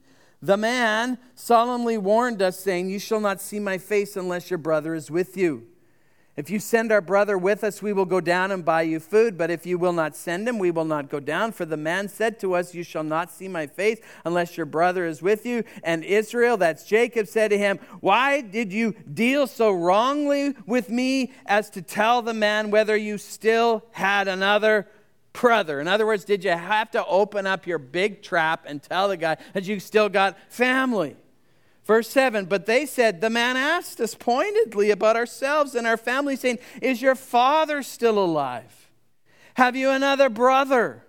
The 0.40 0.56
man 0.56 1.18
solemnly 1.34 1.98
warned 1.98 2.40
us, 2.40 2.58
saying, 2.58 2.88
You 2.88 2.98
shall 2.98 3.20
not 3.20 3.42
see 3.42 3.60
my 3.60 3.76
face 3.76 4.16
unless 4.16 4.48
your 4.48 4.56
brother 4.56 4.94
is 4.94 5.10
with 5.10 5.36
you. 5.36 5.66
If 6.36 6.50
you 6.50 6.58
send 6.58 6.90
our 6.90 7.00
brother 7.00 7.38
with 7.38 7.62
us, 7.62 7.80
we 7.80 7.92
will 7.92 8.06
go 8.06 8.20
down 8.20 8.50
and 8.50 8.64
buy 8.64 8.82
you 8.82 8.98
food. 8.98 9.38
But 9.38 9.52
if 9.52 9.64
you 9.64 9.78
will 9.78 9.92
not 9.92 10.16
send 10.16 10.48
him, 10.48 10.58
we 10.58 10.72
will 10.72 10.84
not 10.84 11.08
go 11.08 11.20
down. 11.20 11.52
For 11.52 11.64
the 11.64 11.76
man 11.76 12.08
said 12.08 12.40
to 12.40 12.54
us, 12.54 12.74
You 12.74 12.82
shall 12.82 13.04
not 13.04 13.30
see 13.30 13.46
my 13.46 13.68
face 13.68 14.00
unless 14.24 14.56
your 14.56 14.66
brother 14.66 15.06
is 15.06 15.22
with 15.22 15.46
you. 15.46 15.62
And 15.84 16.02
Israel, 16.02 16.56
that's 16.56 16.84
Jacob, 16.84 17.28
said 17.28 17.48
to 17.48 17.58
him, 17.58 17.78
Why 18.00 18.40
did 18.40 18.72
you 18.72 18.96
deal 19.12 19.46
so 19.46 19.70
wrongly 19.72 20.56
with 20.66 20.90
me 20.90 21.32
as 21.46 21.70
to 21.70 21.82
tell 21.82 22.20
the 22.20 22.34
man 22.34 22.72
whether 22.72 22.96
you 22.96 23.16
still 23.16 23.84
had 23.92 24.26
another 24.26 24.88
brother? 25.32 25.80
In 25.80 25.86
other 25.86 26.04
words, 26.04 26.24
did 26.24 26.42
you 26.42 26.50
have 26.50 26.90
to 26.92 27.06
open 27.06 27.46
up 27.46 27.64
your 27.64 27.78
big 27.78 28.22
trap 28.22 28.64
and 28.66 28.82
tell 28.82 29.06
the 29.06 29.16
guy 29.16 29.36
that 29.52 29.64
you 29.64 29.78
still 29.78 30.08
got 30.08 30.36
family? 30.52 31.14
Verse 31.84 32.08
7 32.08 32.46
But 32.46 32.66
they 32.66 32.86
said, 32.86 33.20
The 33.20 33.30
man 33.30 33.56
asked 33.56 34.00
us 34.00 34.14
pointedly 34.14 34.90
about 34.90 35.16
ourselves 35.16 35.74
and 35.74 35.86
our 35.86 35.96
family, 35.96 36.36
saying, 36.36 36.58
Is 36.80 37.02
your 37.02 37.14
father 37.14 37.82
still 37.82 38.18
alive? 38.18 38.90
Have 39.54 39.76
you 39.76 39.90
another 39.90 40.28
brother? 40.28 41.04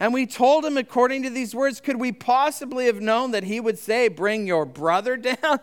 And 0.00 0.12
we 0.12 0.26
told 0.26 0.64
him, 0.64 0.76
according 0.76 1.22
to 1.22 1.30
these 1.30 1.54
words, 1.54 1.80
could 1.80 2.00
we 2.00 2.10
possibly 2.10 2.86
have 2.86 3.00
known 3.00 3.30
that 3.30 3.44
he 3.44 3.60
would 3.60 3.78
say, 3.78 4.08
Bring 4.08 4.46
your 4.46 4.66
brother 4.66 5.16
down? 5.16 5.60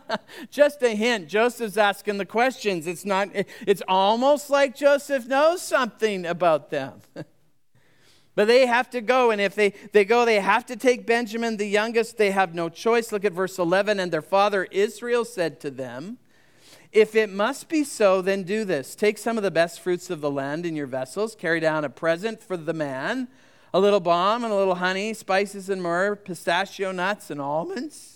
Just 0.50 0.82
a 0.82 0.96
hint. 0.96 1.28
Joseph's 1.28 1.78
asking 1.78 2.18
the 2.18 2.26
questions. 2.26 2.88
It's, 2.88 3.06
not, 3.06 3.30
it's 3.68 3.84
almost 3.88 4.50
like 4.50 4.76
Joseph 4.76 5.28
knows 5.28 5.62
something 5.62 6.26
about 6.26 6.70
them. 6.70 7.02
But 8.34 8.48
they 8.48 8.66
have 8.66 8.90
to 8.92 9.02
go, 9.02 9.32
and 9.32 9.42
if 9.42 9.56
they, 9.56 9.74
they 9.92 10.06
go, 10.06 10.24
they 10.24 10.40
have 10.40 10.66
to 10.68 10.76
take 10.76 11.06
Benjamin, 11.06 11.58
the 11.58 11.66
youngest. 11.66 12.18
They 12.18 12.32
have 12.32 12.56
no 12.56 12.70
choice. 12.70 13.12
Look 13.12 13.26
at 13.26 13.34
verse 13.34 13.60
11. 13.60 14.00
And 14.00 14.12
their 14.12 14.22
father 14.22 14.68
Israel 14.72 15.26
said 15.26 15.60
to 15.62 15.70
them, 15.70 16.18
If 16.94 17.14
it 17.14 17.30
must 17.30 17.68
be 17.68 17.84
so, 17.84 18.22
then 18.22 18.44
do 18.44 18.64
this. 18.64 18.96
Take 18.96 19.18
some 19.18 19.38
of 19.38 19.44
the 19.44 19.52
best 19.52 19.82
fruits 19.82 20.10
of 20.10 20.22
the 20.22 20.32
land 20.32 20.66
in 20.66 20.78
your 20.78 20.88
vessels, 20.88 21.36
carry 21.36 21.60
down 21.60 21.84
a 21.84 21.90
present 21.90 22.42
for 22.42 22.56
the 22.56 22.74
man, 22.74 23.28
a 23.74 23.80
little 23.80 24.00
balm 24.00 24.46
and 24.46 24.54
a 24.54 24.56
little 24.56 24.76
honey, 24.76 25.14
spices 25.14 25.70
and 25.70 25.82
myrrh, 25.82 26.16
pistachio 26.16 26.94
nuts 26.94 27.30
and 27.32 27.42
almonds. 27.42 28.11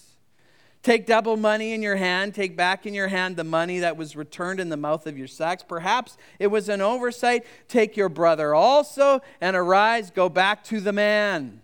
Take 0.86 1.08
double 1.08 1.36
money 1.36 1.74
in 1.74 1.82
your 1.82 1.96
hand. 1.96 2.36
Take 2.36 2.56
back 2.56 2.86
in 2.86 2.94
your 2.94 3.08
hand 3.08 3.38
the 3.38 3.44
money 3.44 3.80
that 3.80 3.98
was 3.98 4.16
returned 4.16 4.60
in 4.60 4.70
the 4.70 4.78
mouth 4.78 5.08
of 5.08 5.18
your 5.18 5.26
sacks. 5.26 5.64
Perhaps 5.68 6.16
it 6.38 6.46
was 6.46 6.70
an 6.70 6.80
oversight. 6.80 7.44
Take 7.68 7.98
your 7.98 8.08
brother 8.08 8.54
also 8.54 9.22
and 9.42 9.56
arise, 9.56 10.12
go 10.12 10.30
back 10.30 10.64
to 10.66 10.80
the 10.80 10.94
man. 10.94 11.60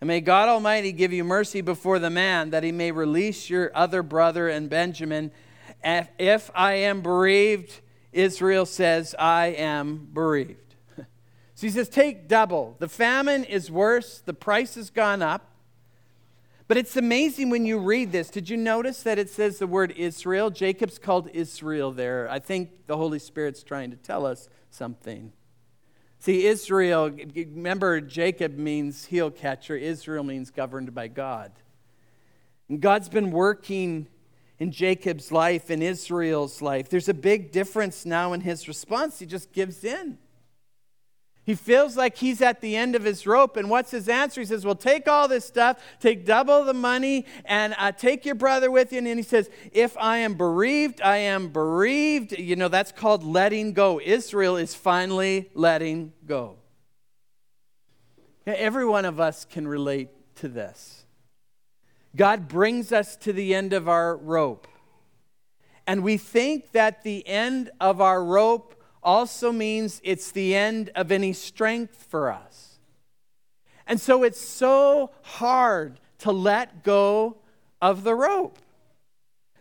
And 0.00 0.08
may 0.08 0.22
God 0.22 0.48
Almighty 0.48 0.92
give 0.92 1.12
you 1.12 1.24
mercy 1.24 1.60
before 1.60 1.98
the 1.98 2.08
man, 2.08 2.48
that 2.48 2.64
he 2.64 2.72
may 2.72 2.90
release 2.90 3.50
your 3.50 3.70
other 3.74 4.02
brother 4.02 4.48
and 4.48 4.70
Benjamin. 4.70 5.30
If 5.84 6.50
I 6.54 6.72
am 6.72 7.02
bereaved, 7.02 7.82
Israel 8.12 8.64
says, 8.64 9.14
I 9.18 9.48
am 9.48 10.08
bereaved. 10.14 10.74
so 10.96 11.66
he 11.66 11.68
says, 11.68 11.90
Take 11.90 12.28
double. 12.28 12.76
The 12.78 12.88
famine 12.88 13.44
is 13.44 13.70
worse, 13.70 14.22
the 14.24 14.32
price 14.32 14.76
has 14.76 14.88
gone 14.88 15.20
up. 15.20 15.48
But 16.68 16.76
it's 16.76 16.98
amazing 16.98 17.48
when 17.48 17.64
you 17.64 17.78
read 17.78 18.12
this. 18.12 18.28
Did 18.28 18.50
you 18.50 18.58
notice 18.58 19.02
that 19.02 19.18
it 19.18 19.30
says 19.30 19.58
the 19.58 19.66
word 19.66 19.94
Israel? 19.96 20.50
Jacob's 20.50 20.98
called 20.98 21.30
Israel 21.32 21.92
there. 21.92 22.28
I 22.30 22.38
think 22.38 22.86
the 22.86 22.96
Holy 22.98 23.18
Spirit's 23.18 23.62
trying 23.62 23.90
to 23.90 23.96
tell 23.96 24.26
us 24.26 24.50
something. 24.70 25.32
See, 26.18 26.46
Israel, 26.46 27.10
remember, 27.34 28.02
Jacob 28.02 28.58
means 28.58 29.06
heel 29.06 29.30
catcher, 29.30 29.76
Israel 29.76 30.24
means 30.24 30.50
governed 30.50 30.94
by 30.94 31.08
God. 31.08 31.52
And 32.68 32.82
God's 32.82 33.08
been 33.08 33.30
working 33.30 34.08
in 34.58 34.70
Jacob's 34.70 35.32
life, 35.32 35.70
in 35.70 35.80
Israel's 35.80 36.60
life. 36.60 36.90
There's 36.90 37.08
a 37.08 37.14
big 37.14 37.50
difference 37.50 38.04
now 38.04 38.34
in 38.34 38.42
his 38.42 38.68
response. 38.68 39.20
He 39.20 39.26
just 39.26 39.52
gives 39.52 39.84
in. 39.84 40.18
He 41.48 41.54
feels 41.54 41.96
like 41.96 42.18
he's 42.18 42.42
at 42.42 42.60
the 42.60 42.76
end 42.76 42.94
of 42.94 43.04
his 43.04 43.26
rope. 43.26 43.56
And 43.56 43.70
what's 43.70 43.90
his 43.90 44.06
answer? 44.06 44.42
He 44.42 44.44
says, 44.44 44.66
Well, 44.66 44.74
take 44.74 45.08
all 45.08 45.28
this 45.28 45.46
stuff, 45.46 45.82
take 45.98 46.26
double 46.26 46.62
the 46.62 46.74
money, 46.74 47.24
and 47.46 47.74
uh, 47.78 47.90
take 47.90 48.26
your 48.26 48.34
brother 48.34 48.70
with 48.70 48.92
you. 48.92 48.98
And 48.98 49.06
he 49.06 49.22
says, 49.22 49.48
If 49.72 49.96
I 49.96 50.18
am 50.18 50.34
bereaved, 50.34 51.00
I 51.00 51.16
am 51.16 51.48
bereaved. 51.48 52.38
You 52.38 52.54
know, 52.54 52.68
that's 52.68 52.92
called 52.92 53.24
letting 53.24 53.72
go. 53.72 53.98
Israel 53.98 54.58
is 54.58 54.74
finally 54.74 55.48
letting 55.54 56.12
go. 56.26 56.56
Every 58.46 58.84
one 58.84 59.06
of 59.06 59.18
us 59.18 59.46
can 59.46 59.66
relate 59.66 60.10
to 60.36 60.48
this. 60.48 61.06
God 62.14 62.46
brings 62.48 62.92
us 62.92 63.16
to 63.16 63.32
the 63.32 63.54
end 63.54 63.72
of 63.72 63.88
our 63.88 64.18
rope. 64.18 64.68
And 65.86 66.02
we 66.02 66.18
think 66.18 66.72
that 66.72 67.04
the 67.04 67.26
end 67.26 67.70
of 67.80 68.02
our 68.02 68.22
rope 68.22 68.74
also 69.02 69.52
means 69.52 70.00
it's 70.04 70.30
the 70.30 70.54
end 70.54 70.90
of 70.94 71.12
any 71.12 71.32
strength 71.32 72.06
for 72.08 72.32
us. 72.32 72.78
And 73.86 74.00
so 74.00 74.22
it's 74.22 74.40
so 74.40 75.10
hard 75.22 75.98
to 76.18 76.32
let 76.32 76.82
go 76.82 77.38
of 77.80 78.04
the 78.04 78.14
rope. 78.14 78.58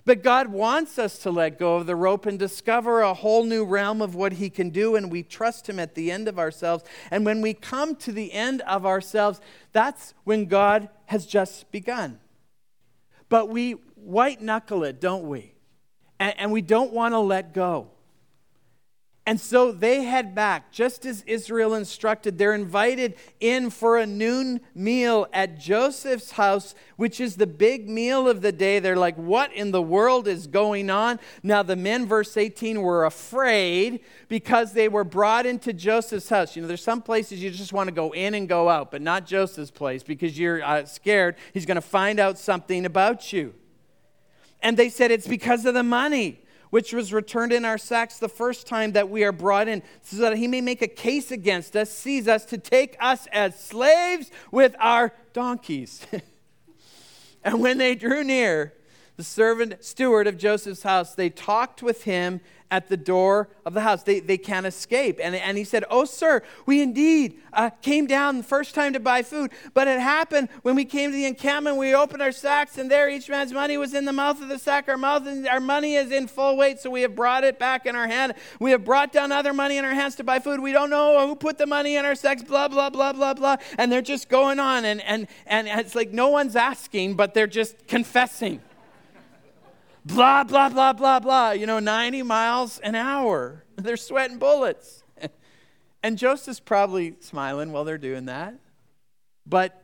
But 0.07 0.23
God 0.23 0.47
wants 0.47 0.97
us 0.97 1.17
to 1.19 1.31
let 1.31 1.59
go 1.59 1.75
of 1.75 1.85
the 1.85 1.95
rope 1.95 2.25
and 2.25 2.39
discover 2.39 3.01
a 3.01 3.13
whole 3.13 3.43
new 3.43 3.65
realm 3.65 4.01
of 4.01 4.15
what 4.15 4.33
He 4.33 4.49
can 4.49 4.69
do, 4.69 4.95
and 4.95 5.11
we 5.11 5.21
trust 5.21 5.67
Him 5.67 5.79
at 5.79 5.95
the 5.95 6.11
end 6.11 6.29
of 6.29 6.39
ourselves. 6.39 6.85
And 7.11 7.25
when 7.25 7.41
we 7.41 7.53
come 7.53 7.93
to 7.97 8.13
the 8.13 8.31
end 8.31 8.61
of 8.61 8.85
ourselves, 8.85 9.41
that's 9.73 10.13
when 10.23 10.45
God 10.45 10.87
has 11.07 11.25
just 11.25 11.69
begun. 11.71 12.19
But 13.27 13.49
we 13.49 13.73
white 13.95 14.41
knuckle 14.41 14.85
it, 14.85 15.01
don't 15.01 15.27
we? 15.27 15.53
And, 16.21 16.33
and 16.37 16.51
we 16.53 16.61
don't 16.61 16.93
want 16.93 17.13
to 17.13 17.19
let 17.19 17.53
go. 17.53 17.89
And 19.27 19.41
so 19.41 19.73
they 19.73 20.03
head 20.03 20.33
back, 20.33 20.71
just 20.71 21.05
as 21.05 21.21
Israel 21.27 21.73
instructed. 21.73 22.37
They're 22.37 22.53
invited 22.53 23.15
in 23.41 23.69
for 23.71 23.97
a 23.97 24.05
noon 24.05 24.61
meal 24.73 25.27
at 25.33 25.59
Joseph's 25.59 26.31
house, 26.31 26.73
which 26.95 27.19
is 27.19 27.35
the 27.35 27.45
big 27.45 27.89
meal 27.89 28.29
of 28.29 28.41
the 28.41 28.53
day. 28.53 28.79
They're 28.79 28.95
like, 28.95 29.17
What 29.17 29.51
in 29.51 29.71
the 29.71 29.81
world 29.81 30.29
is 30.29 30.47
going 30.47 30.89
on? 30.89 31.19
Now, 31.43 31.61
the 31.61 31.75
men, 31.75 32.05
verse 32.05 32.37
18, 32.37 32.81
were 32.81 33.03
afraid 33.03 33.99
because 34.29 34.71
they 34.71 34.87
were 34.87 35.03
brought 35.03 35.45
into 35.45 35.73
Joseph's 35.73 36.29
house. 36.29 36.55
You 36.55 36.61
know, 36.61 36.69
there's 36.69 36.81
some 36.81 37.01
places 37.01 37.43
you 37.43 37.51
just 37.51 37.73
want 37.73 37.89
to 37.89 37.93
go 37.93 38.13
in 38.13 38.33
and 38.33 38.47
go 38.47 38.69
out, 38.69 38.91
but 38.91 39.01
not 39.01 39.25
Joseph's 39.25 39.71
place 39.71 40.03
because 40.03 40.39
you're 40.39 40.63
uh, 40.63 40.85
scared 40.85 41.35
he's 41.53 41.65
going 41.65 41.75
to 41.75 41.81
find 41.81 42.21
out 42.21 42.39
something 42.39 42.85
about 42.85 43.33
you. 43.33 43.53
And 44.61 44.77
they 44.77 44.87
said, 44.87 45.11
It's 45.11 45.27
because 45.27 45.65
of 45.65 45.73
the 45.73 45.83
money 45.83 46.43
which 46.69 46.93
was 46.93 47.13
returned 47.13 47.51
in 47.51 47.65
our 47.65 47.77
sacks 47.77 48.19
the 48.19 48.29
first 48.29 48.67
time 48.67 48.93
that 48.93 49.09
we 49.09 49.23
are 49.23 49.31
brought 49.31 49.67
in, 49.67 49.83
so 50.01 50.17
that 50.17 50.37
he 50.37 50.47
may 50.47 50.61
make 50.61 50.81
a 50.81 50.87
case 50.87 51.31
against 51.31 51.75
us, 51.75 51.89
seize 51.89 52.27
us 52.27 52.45
to 52.45 52.57
take 52.57 52.95
us 52.99 53.27
as 53.31 53.59
slaves 53.59 54.31
with 54.51 54.75
our 54.79 55.13
donkeys. 55.33 56.05
and 57.43 57.61
when 57.61 57.77
they 57.77 57.95
drew 57.95 58.23
near, 58.23 58.73
the 59.17 59.23
servant 59.23 59.83
steward 59.83 60.27
of 60.27 60.37
Joseph's 60.37 60.83
house, 60.83 61.15
they 61.15 61.29
talked 61.29 61.81
with 61.81 62.03
him 62.03 62.39
at 62.69 62.87
the 62.87 62.97
door 62.97 63.49
of 63.65 63.73
the 63.73 63.81
house. 63.81 64.03
They, 64.03 64.19
they 64.19 64.37
can't 64.37 64.65
escape. 64.65 65.19
And, 65.23 65.33
and 65.35 65.57
he 65.57 65.63
said, 65.63 65.85
Oh, 65.89 66.05
sir, 66.05 66.43
we 66.65 66.81
indeed 66.81 67.39
uh, 67.53 67.71
came 67.81 68.05
down 68.05 68.37
the 68.37 68.43
first 68.43 68.75
time 68.75 68.93
to 68.93 68.99
buy 68.99 69.23
food. 69.23 69.51
But 69.73 69.87
it 69.87 69.99
happened 69.99 70.49
when 70.61 70.75
we 70.75 70.85
came 70.85 71.11
to 71.11 71.15
the 71.15 71.25
encampment, 71.25 71.77
we 71.77 71.95
opened 71.95 72.21
our 72.21 72.31
sacks, 72.31 72.77
and 72.77 72.91
there 72.91 73.09
each 73.09 73.29
man's 73.29 73.53
money 73.53 73.77
was 73.77 73.93
in 73.93 74.05
the 74.05 74.13
mouth 74.13 74.41
of 74.41 74.49
the 74.49 74.59
sack. 74.59 74.87
Our, 74.87 74.97
mouth 74.97 75.25
and 75.25 75.47
our 75.47 75.59
money 75.59 75.95
is 75.95 76.11
in 76.11 76.27
full 76.27 76.57
weight, 76.57 76.79
so 76.79 76.89
we 76.89 77.01
have 77.01 77.15
brought 77.15 77.43
it 77.43 77.57
back 77.57 77.85
in 77.85 77.95
our 77.95 78.07
hand. 78.07 78.33
We 78.59 78.71
have 78.71 78.83
brought 78.83 79.11
down 79.11 79.31
other 79.31 79.53
money 79.53 79.77
in 79.77 79.85
our 79.85 79.93
hands 79.93 80.15
to 80.17 80.23
buy 80.23 80.39
food. 80.39 80.59
We 80.59 80.73
don't 80.73 80.89
know 80.89 81.25
who 81.27 81.35
put 81.35 81.57
the 81.57 81.65
money 81.65 81.95
in 81.95 82.05
our 82.05 82.15
sacks, 82.15 82.43
blah, 82.43 82.67
blah, 82.67 82.89
blah, 82.89 83.13
blah, 83.13 83.33
blah. 83.33 83.57
And 83.77 83.91
they're 83.91 84.01
just 84.01 84.29
going 84.29 84.59
on. 84.59 84.85
And, 84.85 85.01
and, 85.01 85.27
and 85.47 85.67
it's 85.67 85.95
like 85.95 86.11
no 86.11 86.27
one's 86.27 86.55
asking, 86.55 87.15
but 87.15 87.33
they're 87.33 87.47
just 87.47 87.87
confessing 87.87 88.61
blah, 90.07 90.43
blah, 90.43 90.69
blah, 90.69 90.93
blah, 90.93 91.19
blah, 91.19 91.51
you 91.51 91.65
know, 91.65 91.79
90 91.79 92.23
miles 92.23 92.79
an 92.79 92.95
hour. 92.95 93.63
They're 93.75 93.97
sweating 93.97 94.39
bullets. 94.39 95.03
and 96.03 96.17
Joseph's 96.17 96.59
probably 96.59 97.15
smiling 97.19 97.71
while 97.71 97.83
they're 97.83 97.97
doing 97.97 98.25
that. 98.25 98.55
But 99.45 99.83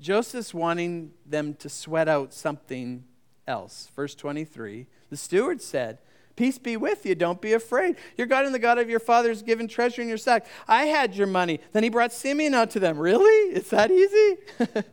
Joseph's 0.00 0.52
wanting 0.52 1.12
them 1.24 1.54
to 1.54 1.68
sweat 1.68 2.08
out 2.08 2.32
something 2.32 3.04
else. 3.46 3.90
Verse 3.94 4.14
23 4.14 4.86
The 5.10 5.16
steward 5.16 5.62
said, 5.62 5.98
Peace 6.36 6.58
be 6.58 6.76
with 6.76 7.04
you. 7.04 7.16
Don't 7.16 7.40
be 7.40 7.52
afraid. 7.52 7.96
Your 8.16 8.28
God 8.28 8.44
and 8.44 8.54
the 8.54 8.60
God 8.60 8.78
of 8.78 8.88
your 8.88 9.00
fathers 9.00 9.42
given 9.42 9.66
treasure 9.66 10.02
in 10.02 10.08
your 10.08 10.18
sack. 10.18 10.46
I 10.68 10.84
had 10.84 11.16
your 11.16 11.26
money. 11.26 11.58
Then 11.72 11.82
he 11.82 11.88
brought 11.88 12.12
Simeon 12.12 12.54
out 12.54 12.70
to 12.70 12.80
them. 12.80 12.96
Really? 12.96 13.52
It's 13.52 13.70
that 13.70 13.90
easy? 13.90 14.36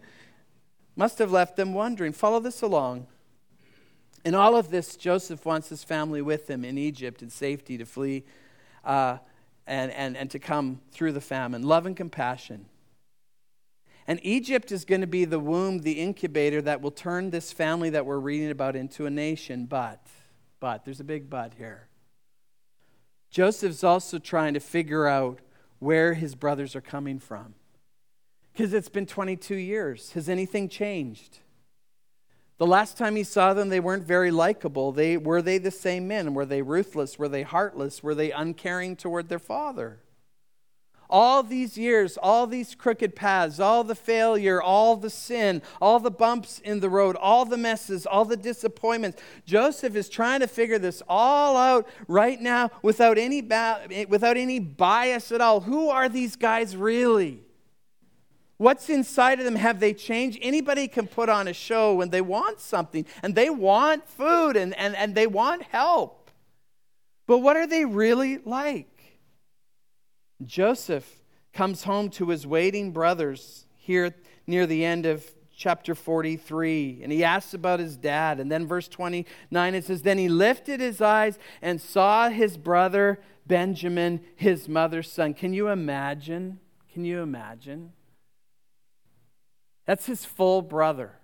Must 0.96 1.20
have 1.20 1.32
left 1.32 1.55
them 1.55 1.75
wondering. 1.75 2.13
Follow 2.13 2.39
this 2.39 2.63
along. 2.63 3.05
In 4.25 4.36
all 4.36 4.58
of 4.58 4.72
this, 4.72 4.98
Joseph 4.98 5.46
wants 5.46 5.70
his 5.70 5.84
family 5.84 6.22
with 6.22 6.50
him 6.50 6.65
in 6.65 6.77
Egypt 6.77 7.22
in 7.22 7.29
safety 7.29 7.77
to 7.77 7.86
flee. 7.86 8.25
Uh, 8.84 9.20
and, 9.67 9.91
and, 9.91 10.15
and 10.15 10.29
to 10.32 10.39
come 10.39 10.82
through 10.91 11.12
the 11.12 11.22
famine. 11.22 11.63
Love 11.63 11.86
and 11.86 11.96
compassion. 11.96 12.65
And 14.08 14.20
Egypt 14.24 14.72
is 14.72 14.86
going 14.86 15.01
to 15.01 15.08
be 15.08 15.25
the 15.25 15.39
womb, 15.39 15.79
the 15.79 15.94
incubator 15.94 16.62
that 16.62 16.82
will 16.82 16.91
turn 16.91 17.32
this 17.32 17.51
family 17.51 17.89
that 17.89 18.05
we're 18.05 18.20
reading 18.20 18.51
about 18.51 18.75
into 18.75 19.08
a 19.08 19.10
nation. 19.10 19.65
But, 19.65 20.05
but, 20.60 20.86
there's 20.86 21.00
a 21.00 21.05
big 21.05 21.29
but 21.29 21.53
here. 21.58 21.88
Joseph's 23.32 23.84
also 23.84 24.20
trying 24.20 24.53
to 24.53 24.60
figure 24.60 25.08
out 25.08 25.39
where 25.79 26.13
his 26.13 26.36
brothers 26.36 26.75
are 26.75 26.82
coming 26.82 27.20
from. 27.20 27.55
Because 28.53 28.74
it's 28.74 28.89
been 28.89 29.08
22 29.08 29.55
years. 29.55 30.12
Has 30.12 30.29
anything 30.29 30.70
changed? 30.70 31.39
The 32.58 32.66
last 32.66 32.98
time 32.98 33.18
he 33.18 33.24
saw 33.24 33.54
them, 33.54 33.68
they 33.68 33.82
weren't 33.82 34.06
very 34.06 34.32
likable. 34.32 34.94
They, 34.94 35.18
were 35.18 35.42
they 35.42 35.58
the 35.58 35.72
same 35.72 36.08
men? 36.08 36.34
Were 36.34 36.46
they 36.46 36.62
ruthless? 36.62 37.20
Were 37.20 37.28
they 37.28 37.44
heartless? 37.44 38.02
Were 38.02 38.16
they 38.16 38.32
uncaring 38.32 38.96
toward 38.96 39.28
their 39.28 39.40
father? 39.40 40.00
All 41.10 41.44
these 41.44 41.78
years, 41.78 42.18
all 42.18 42.48
these 42.48 42.74
crooked 42.74 43.16
paths, 43.16 43.60
all 43.60 43.84
the 43.84 43.94
failure, 43.94 44.62
all 44.62 44.96
the 44.96 45.10
sin, 45.10 45.62
all 45.80 46.00
the 46.00 46.10
bumps 46.10 46.60
in 46.60 46.80
the 46.80 46.90
road, 46.90 47.16
all 47.16 47.46
the 47.46 47.58
messes, 47.58 48.08
all 48.08 48.26
the 48.26 48.38
disappointments. 48.38 49.22
Joseph 49.46 49.96
is 49.96 50.10
trying 50.10 50.40
to 50.40 50.48
figure 50.48 50.80
this 50.80 51.04
all 51.08 51.58
out 51.58 51.88
right 52.08 52.42
now 52.42 52.72
without 52.82 53.20
any, 53.20 53.42
ba- 53.42 54.06
without 54.10 54.36
any 54.36 54.60
bias 54.60 55.32
at 55.32 55.42
all. 55.42 55.60
Who 55.60 55.90
are 55.90 56.10
these 56.10 56.36
guys 56.36 56.76
really? 56.76 57.45
What's 58.58 58.90
inside 58.90 59.40
of 59.40 59.46
them? 59.46 59.56
Have 59.56 59.80
they 59.80 59.94
changed? 59.94 60.40
Anybody 60.42 60.88
can 60.88 61.08
put 61.08 61.28
on 61.28 61.48
a 61.48 61.54
show 61.54 61.94
when 61.96 62.10
they 62.10 62.22
want 62.22 62.62
something 62.62 63.06
and 63.22 63.36
they 63.36 63.50
want 63.50 64.08
food 64.08 64.56
and, 64.56 64.74
and, 64.78 64.96
and 64.96 65.14
they 65.14 65.28
want 65.28 65.64
help. 65.64 66.32
But 67.28 67.40
what 67.40 67.58
are 67.58 67.68
they 67.68 67.86
really 67.86 68.38
like? 68.38 69.20
Joseph 70.46 71.22
comes 71.54 71.84
home 71.84 72.10
to 72.12 72.30
his 72.30 72.46
waiting 72.46 72.92
brothers 72.92 73.66
here 73.78 74.16
near 74.48 74.66
the 74.66 74.86
end 74.86 75.06
of 75.06 75.26
chapter 75.58 75.96
43 75.96 77.00
and 77.02 77.12
he 77.12 77.24
asks 77.24 77.54
about 77.54 77.80
his 77.80 77.96
dad 77.96 78.42
and 78.42 78.52
then 78.52 78.68
verse 78.68 78.90
29 78.90 79.76
it 79.76 79.86
says 79.86 80.02
then 80.02 80.18
he 80.18 80.28
lifted 80.28 80.82
his 80.82 81.00
eyes 81.00 81.40
and 81.62 81.80
saw 81.80 82.28
his 82.28 82.58
brother 82.58 83.22
benjamin 83.48 84.20
his 84.36 84.68
mother's 84.68 85.10
son 85.10 85.34
can 85.34 85.54
you 85.54 85.70
imagine 85.70 86.60
can 86.92 87.06
you 87.06 87.22
imagine 87.22 87.94
that's 89.86 90.06
his 90.06 90.25
full 90.25 90.62
brother 90.62 91.20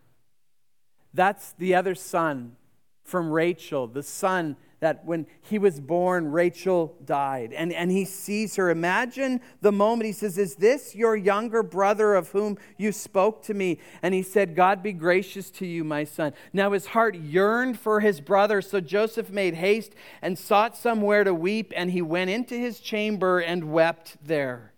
that's 1.14 1.54
the 1.54 1.76
other 1.76 1.96
son 1.96 2.56
from 3.04 3.32
rachel 3.32 3.88
the 3.88 4.04
son 4.04 4.56
that 4.82 5.06
when 5.06 5.28
he 5.42 5.60
was 5.60 5.80
born, 5.80 6.32
Rachel 6.32 6.98
died. 7.06 7.54
And, 7.54 7.72
and 7.72 7.92
he 7.92 8.04
sees 8.04 8.56
her. 8.56 8.72
Imagine 8.72 9.40
the 9.62 9.72
moment 9.72 10.08
he 10.08 10.12
says, 10.12 10.40
Is 10.40 10.56
this 10.56 10.96
your 10.96 11.16
younger 11.16 11.62
brother 11.62 12.16
of 12.16 12.30
whom 12.30 12.58
you 12.78 12.92
spoke 12.92 13.44
to 13.44 13.54
me? 13.54 13.78
And 14.02 14.16
he 14.16 14.24
said, 14.24 14.56
God 14.56 14.82
be 14.82 14.92
gracious 14.92 15.52
to 15.52 15.68
you, 15.68 15.84
my 15.84 16.04
son. 16.04 16.34
Now 16.52 16.72
his 16.72 16.88
heart 16.88 17.16
yearned 17.16 17.80
for 17.80 18.00
his 18.00 18.20
brother. 18.20 18.60
So 18.60 18.82
Joseph 18.82 19.30
made 19.30 19.54
haste 19.54 19.94
and 20.20 20.38
sought 20.38 20.76
somewhere 20.76 21.24
to 21.24 21.34
weep. 21.34 21.72
And 21.76 21.92
he 21.92 22.02
went 22.02 22.32
into 22.32 22.56
his 22.56 22.80
chamber 22.80 23.38
and 23.38 23.72
wept 23.72 24.18
there. 24.26 24.71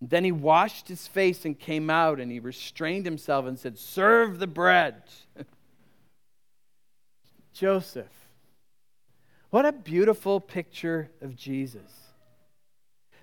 Then 0.00 0.24
he 0.24 0.32
washed 0.32 0.88
his 0.88 1.06
face 1.06 1.44
and 1.44 1.58
came 1.58 1.90
out, 1.90 2.20
and 2.20 2.30
he 2.30 2.40
restrained 2.40 3.04
himself 3.04 3.46
and 3.46 3.58
said, 3.58 3.78
Serve 3.78 4.38
the 4.38 4.46
bread. 4.46 5.02
Joseph 7.52 8.20
what 9.50 9.66
a 9.66 9.72
beautiful 9.72 10.40
picture 10.40 11.10
of 11.20 11.36
Jesus. 11.36 11.82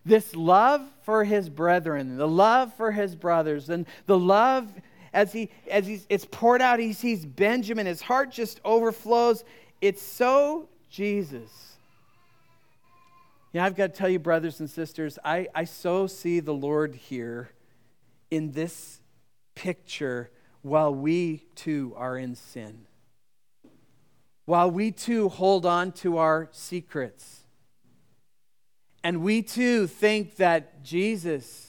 This 0.05 0.35
love 0.35 0.81
for 1.03 1.23
his 1.23 1.49
brethren, 1.49 2.17
the 2.17 2.27
love 2.27 2.73
for 2.75 2.91
his 2.91 3.15
brothers, 3.15 3.69
and 3.69 3.85
the 4.05 4.19
love 4.19 4.69
as 5.13 5.33
he 5.33 5.49
as 5.69 5.87
he's 5.87 6.05
it's 6.09 6.25
poured 6.25 6.61
out, 6.61 6.79
he 6.79 6.93
sees 6.93 7.25
Benjamin, 7.25 7.85
his 7.85 8.01
heart 8.01 8.31
just 8.31 8.61
overflows. 8.63 9.43
It's 9.81 10.01
so 10.01 10.69
Jesus. 10.89 11.66
Yeah, 13.53 13.65
I've 13.65 13.75
got 13.75 13.93
to 13.93 13.97
tell 13.97 14.09
you, 14.09 14.19
brothers 14.19 14.59
and 14.59 14.69
sisters, 14.69 15.17
I, 15.23 15.47
I 15.55 15.63
so 15.63 16.07
see 16.07 16.39
the 16.39 16.53
Lord 16.53 16.95
here 16.95 17.49
in 18.29 18.51
this 18.51 19.01
picture 19.55 20.31
while 20.61 20.93
we 20.93 21.45
too 21.55 21.93
are 21.95 22.17
in 22.17 22.35
sin 22.35 22.87
while 24.47 24.71
we 24.71 24.91
too 24.91 25.27
hold 25.27 25.65
on 25.65 25.91
to 25.91 26.17
our 26.17 26.47
secrets. 26.53 27.41
And 29.03 29.21
we 29.21 29.41
too 29.41 29.87
think 29.87 30.37
that 30.37 30.85
Jesus, 30.85 31.66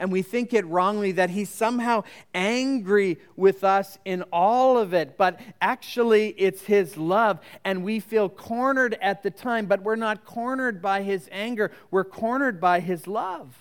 and 0.00 0.10
we 0.10 0.22
think 0.22 0.54
it 0.54 0.66
wrongly, 0.66 1.12
that 1.12 1.30
he's 1.30 1.50
somehow 1.50 2.02
angry 2.34 3.18
with 3.36 3.62
us 3.62 3.98
in 4.06 4.22
all 4.32 4.78
of 4.78 4.94
it, 4.94 5.18
but 5.18 5.38
actually 5.60 6.30
it's 6.30 6.62
his 6.62 6.96
love. 6.96 7.38
And 7.64 7.84
we 7.84 8.00
feel 8.00 8.30
cornered 8.30 8.96
at 9.02 9.22
the 9.22 9.30
time, 9.30 9.66
but 9.66 9.82
we're 9.82 9.96
not 9.96 10.24
cornered 10.24 10.80
by 10.80 11.02
his 11.02 11.28
anger, 11.30 11.70
we're 11.90 12.04
cornered 12.04 12.60
by 12.60 12.80
his 12.80 13.06
love. 13.06 13.56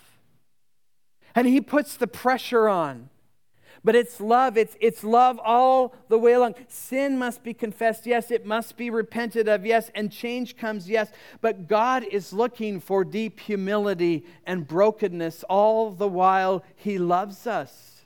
And 1.36 1.46
he 1.46 1.60
puts 1.60 1.98
the 1.98 2.08
pressure 2.08 2.70
on. 2.70 3.10
But 3.84 3.96
it's 3.96 4.20
love. 4.20 4.58
It's, 4.58 4.76
it's 4.80 5.04
love 5.04 5.40
all 5.44 5.96
the 6.10 6.18
way 6.18 6.34
along. 6.34 6.56
Sin 6.68 7.18
must 7.18 7.44
be 7.44 7.54
confessed, 7.54 8.06
yes. 8.06 8.32
It 8.32 8.46
must 8.46 8.78
be 8.78 8.90
repented 8.90 9.48
of, 9.48 9.66
yes. 9.66 9.90
And 9.96 10.12
change 10.12 10.58
comes, 10.58 10.90
yes. 10.90 11.12
But 11.42 11.68
God 11.68 12.04
is 12.04 12.34
looking 12.34 12.80
for 12.80 13.04
deep 13.04 13.40
humility 13.40 14.26
and 14.46 14.68
brokenness 14.68 15.44
all 15.44 15.92
the 15.92 16.08
while 16.08 16.64
He 16.76 16.98
loves 16.98 17.48
us. 17.48 18.02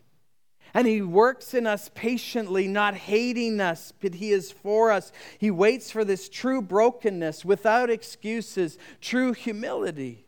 And 0.75 0.87
He 0.87 1.01
works 1.01 1.53
in 1.53 1.67
us 1.67 1.89
patiently, 1.93 2.67
not 2.67 2.95
hating 2.95 3.59
us, 3.59 3.93
but 3.99 4.15
He 4.15 4.31
is 4.31 4.51
for 4.51 4.91
us. 4.91 5.11
He 5.37 5.51
waits 5.51 5.91
for 5.91 6.03
this 6.05 6.29
true 6.29 6.61
brokenness 6.61 7.43
without 7.43 7.89
excuses, 7.89 8.77
true 9.01 9.33
humility. 9.33 10.22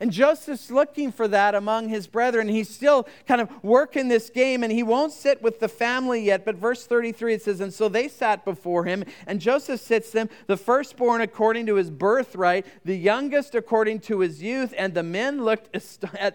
And 0.00 0.10
Joseph's 0.10 0.70
looking 0.70 1.12
for 1.12 1.28
that 1.28 1.54
among 1.54 1.90
his 1.90 2.06
brethren. 2.06 2.48
He's 2.48 2.74
still 2.74 3.06
kind 3.28 3.38
of 3.38 3.50
working 3.62 4.08
this 4.08 4.30
game 4.30 4.64
and 4.64 4.72
he 4.72 4.82
won't 4.82 5.12
sit 5.12 5.42
with 5.42 5.60
the 5.60 5.68
family 5.68 6.22
yet. 6.22 6.46
But 6.46 6.56
verse 6.56 6.86
33 6.86 7.34
it 7.34 7.42
says, 7.42 7.60
And 7.60 7.72
so 7.72 7.90
they 7.90 8.08
sat 8.08 8.42
before 8.42 8.84
him, 8.84 9.04
and 9.26 9.40
Joseph 9.40 9.80
sits 9.80 10.10
them, 10.10 10.30
the 10.46 10.56
firstborn 10.56 11.20
according 11.20 11.66
to 11.66 11.74
his 11.74 11.90
birthright, 11.90 12.64
the 12.82 12.96
youngest 12.96 13.54
according 13.54 14.00
to 14.00 14.20
his 14.20 14.42
youth. 14.42 14.72
And 14.78 14.94
the 14.94 15.02
men 15.02 15.44
looked 15.44 15.76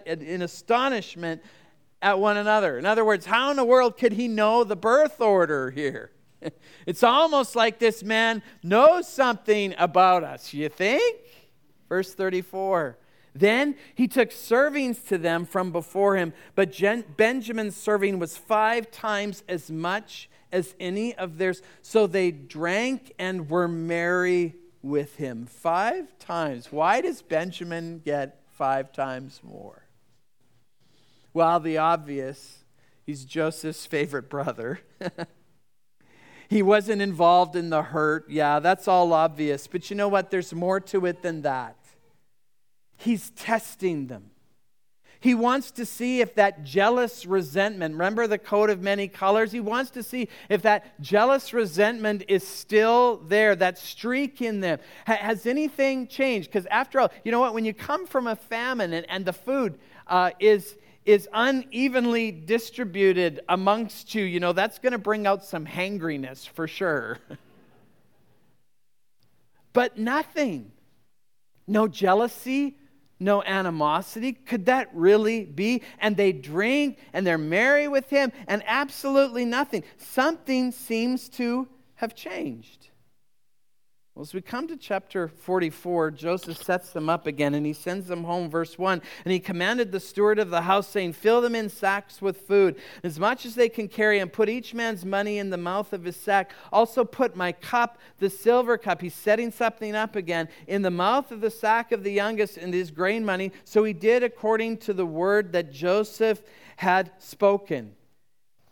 in 0.06 0.42
astonishment 0.42 1.42
at 2.00 2.20
one 2.20 2.36
another. 2.36 2.78
In 2.78 2.86
other 2.86 3.04
words, 3.04 3.26
how 3.26 3.50
in 3.50 3.56
the 3.56 3.64
world 3.64 3.98
could 3.98 4.12
he 4.12 4.28
know 4.28 4.62
the 4.62 4.76
birth 4.76 5.20
order 5.20 5.70
here? 5.70 6.12
It's 6.86 7.02
almost 7.02 7.56
like 7.56 7.80
this 7.80 8.04
man 8.04 8.44
knows 8.62 9.08
something 9.08 9.74
about 9.76 10.22
us, 10.22 10.54
you 10.54 10.68
think? 10.68 11.16
Verse 11.88 12.14
34. 12.14 12.96
Then 13.38 13.76
he 13.94 14.08
took 14.08 14.30
servings 14.30 15.06
to 15.08 15.18
them 15.18 15.44
from 15.44 15.70
before 15.70 16.16
him, 16.16 16.32
but 16.54 16.76
Benjamin's 17.16 17.76
serving 17.76 18.18
was 18.18 18.36
five 18.36 18.90
times 18.90 19.42
as 19.48 19.70
much 19.70 20.28
as 20.50 20.74
any 20.80 21.14
of 21.14 21.38
theirs. 21.38 21.60
So 21.82 22.06
they 22.06 22.30
drank 22.30 23.12
and 23.18 23.50
were 23.50 23.68
merry 23.68 24.54
with 24.82 25.16
him. 25.16 25.46
Five 25.46 26.18
times. 26.18 26.72
Why 26.72 27.00
does 27.00 27.20
Benjamin 27.20 28.00
get 28.04 28.42
five 28.52 28.92
times 28.92 29.40
more? 29.42 29.82
Well, 31.34 31.60
the 31.60 31.76
obvious 31.76 32.64
he's 33.04 33.24
Joseph's 33.24 33.84
favorite 33.84 34.30
brother. 34.30 34.80
he 36.48 36.62
wasn't 36.62 37.02
involved 37.02 37.54
in 37.54 37.68
the 37.70 37.82
hurt. 37.82 38.30
Yeah, 38.30 38.60
that's 38.60 38.88
all 38.88 39.12
obvious. 39.12 39.66
But 39.66 39.90
you 39.90 39.96
know 39.96 40.08
what? 40.08 40.30
There's 40.30 40.54
more 40.54 40.80
to 40.80 41.04
it 41.04 41.22
than 41.22 41.42
that. 41.42 41.75
He's 42.96 43.30
testing 43.30 44.06
them. 44.06 44.30
He 45.20 45.34
wants 45.34 45.70
to 45.72 45.86
see 45.86 46.20
if 46.20 46.34
that 46.34 46.62
jealous 46.62 47.26
resentment, 47.26 47.94
remember 47.94 48.26
the 48.26 48.38
coat 48.38 48.70
of 48.70 48.82
many 48.82 49.08
colors? 49.08 49.50
He 49.50 49.60
wants 49.60 49.90
to 49.92 50.02
see 50.02 50.28
if 50.48 50.62
that 50.62 51.00
jealous 51.00 51.52
resentment 51.52 52.24
is 52.28 52.46
still 52.46 53.16
there, 53.16 53.56
that 53.56 53.78
streak 53.78 54.42
in 54.42 54.60
them. 54.60 54.78
has 55.06 55.46
anything 55.46 56.06
changed? 56.06 56.50
Because 56.50 56.66
after 56.66 57.00
all, 57.00 57.10
you 57.24 57.32
know 57.32 57.40
what? 57.40 57.54
When 57.54 57.64
you 57.64 57.74
come 57.74 58.06
from 58.06 58.26
a 58.26 58.36
famine 58.36 58.92
and, 58.92 59.06
and 59.08 59.24
the 59.24 59.32
food 59.32 59.78
uh, 60.06 60.32
is, 60.38 60.76
is 61.04 61.28
unevenly 61.32 62.30
distributed 62.30 63.40
amongst 63.48 64.14
you, 64.14 64.22
you 64.22 64.38
know, 64.38 64.52
that's 64.52 64.78
going 64.78 64.92
to 64.92 64.98
bring 64.98 65.26
out 65.26 65.44
some 65.44 65.64
hangriness 65.64 66.46
for 66.46 66.68
sure. 66.68 67.18
but 69.72 69.98
nothing. 69.98 70.72
No 71.66 71.88
jealousy, 71.88 72.76
no 73.18 73.42
animosity. 73.42 74.32
Could 74.32 74.66
that 74.66 74.88
really 74.92 75.44
be? 75.44 75.82
And 75.98 76.16
they 76.16 76.32
drink 76.32 76.98
and 77.12 77.26
they're 77.26 77.38
merry 77.38 77.88
with 77.88 78.10
him 78.10 78.32
and 78.46 78.62
absolutely 78.66 79.44
nothing. 79.44 79.84
Something 79.96 80.72
seems 80.72 81.28
to 81.30 81.68
have 81.96 82.14
changed. 82.14 82.85
Well, 84.16 84.22
as 84.22 84.32
we 84.32 84.40
come 84.40 84.66
to 84.68 84.78
chapter 84.78 85.28
44, 85.28 86.12
Joseph 86.12 86.56
sets 86.64 86.88
them 86.88 87.10
up 87.10 87.26
again 87.26 87.52
and 87.52 87.66
he 87.66 87.74
sends 87.74 88.06
them 88.06 88.24
home, 88.24 88.48
verse 88.48 88.78
1. 88.78 89.02
And 89.26 89.32
he 89.32 89.38
commanded 89.38 89.92
the 89.92 90.00
steward 90.00 90.38
of 90.38 90.48
the 90.48 90.62
house, 90.62 90.88
saying, 90.88 91.12
Fill 91.12 91.42
them 91.42 91.54
in 91.54 91.68
sacks 91.68 92.22
with 92.22 92.38
food, 92.38 92.76
as 93.02 93.20
much 93.20 93.44
as 93.44 93.54
they 93.54 93.68
can 93.68 93.88
carry, 93.88 94.18
and 94.18 94.32
put 94.32 94.48
each 94.48 94.72
man's 94.72 95.04
money 95.04 95.36
in 95.36 95.50
the 95.50 95.58
mouth 95.58 95.92
of 95.92 96.04
his 96.04 96.16
sack. 96.16 96.52
Also 96.72 97.04
put 97.04 97.36
my 97.36 97.52
cup, 97.52 97.98
the 98.18 98.30
silver 98.30 98.78
cup, 98.78 99.02
he's 99.02 99.12
setting 99.12 99.50
something 99.50 99.94
up 99.94 100.16
again, 100.16 100.48
in 100.66 100.80
the 100.80 100.90
mouth 100.90 101.30
of 101.30 101.42
the 101.42 101.50
sack 101.50 101.92
of 101.92 102.02
the 102.02 102.12
youngest 102.12 102.56
and 102.56 102.72
his 102.72 102.90
grain 102.90 103.22
money. 103.22 103.52
So 103.64 103.84
he 103.84 103.92
did 103.92 104.22
according 104.22 104.78
to 104.78 104.94
the 104.94 105.04
word 105.04 105.52
that 105.52 105.70
Joseph 105.70 106.40
had 106.76 107.10
spoken. 107.18 107.94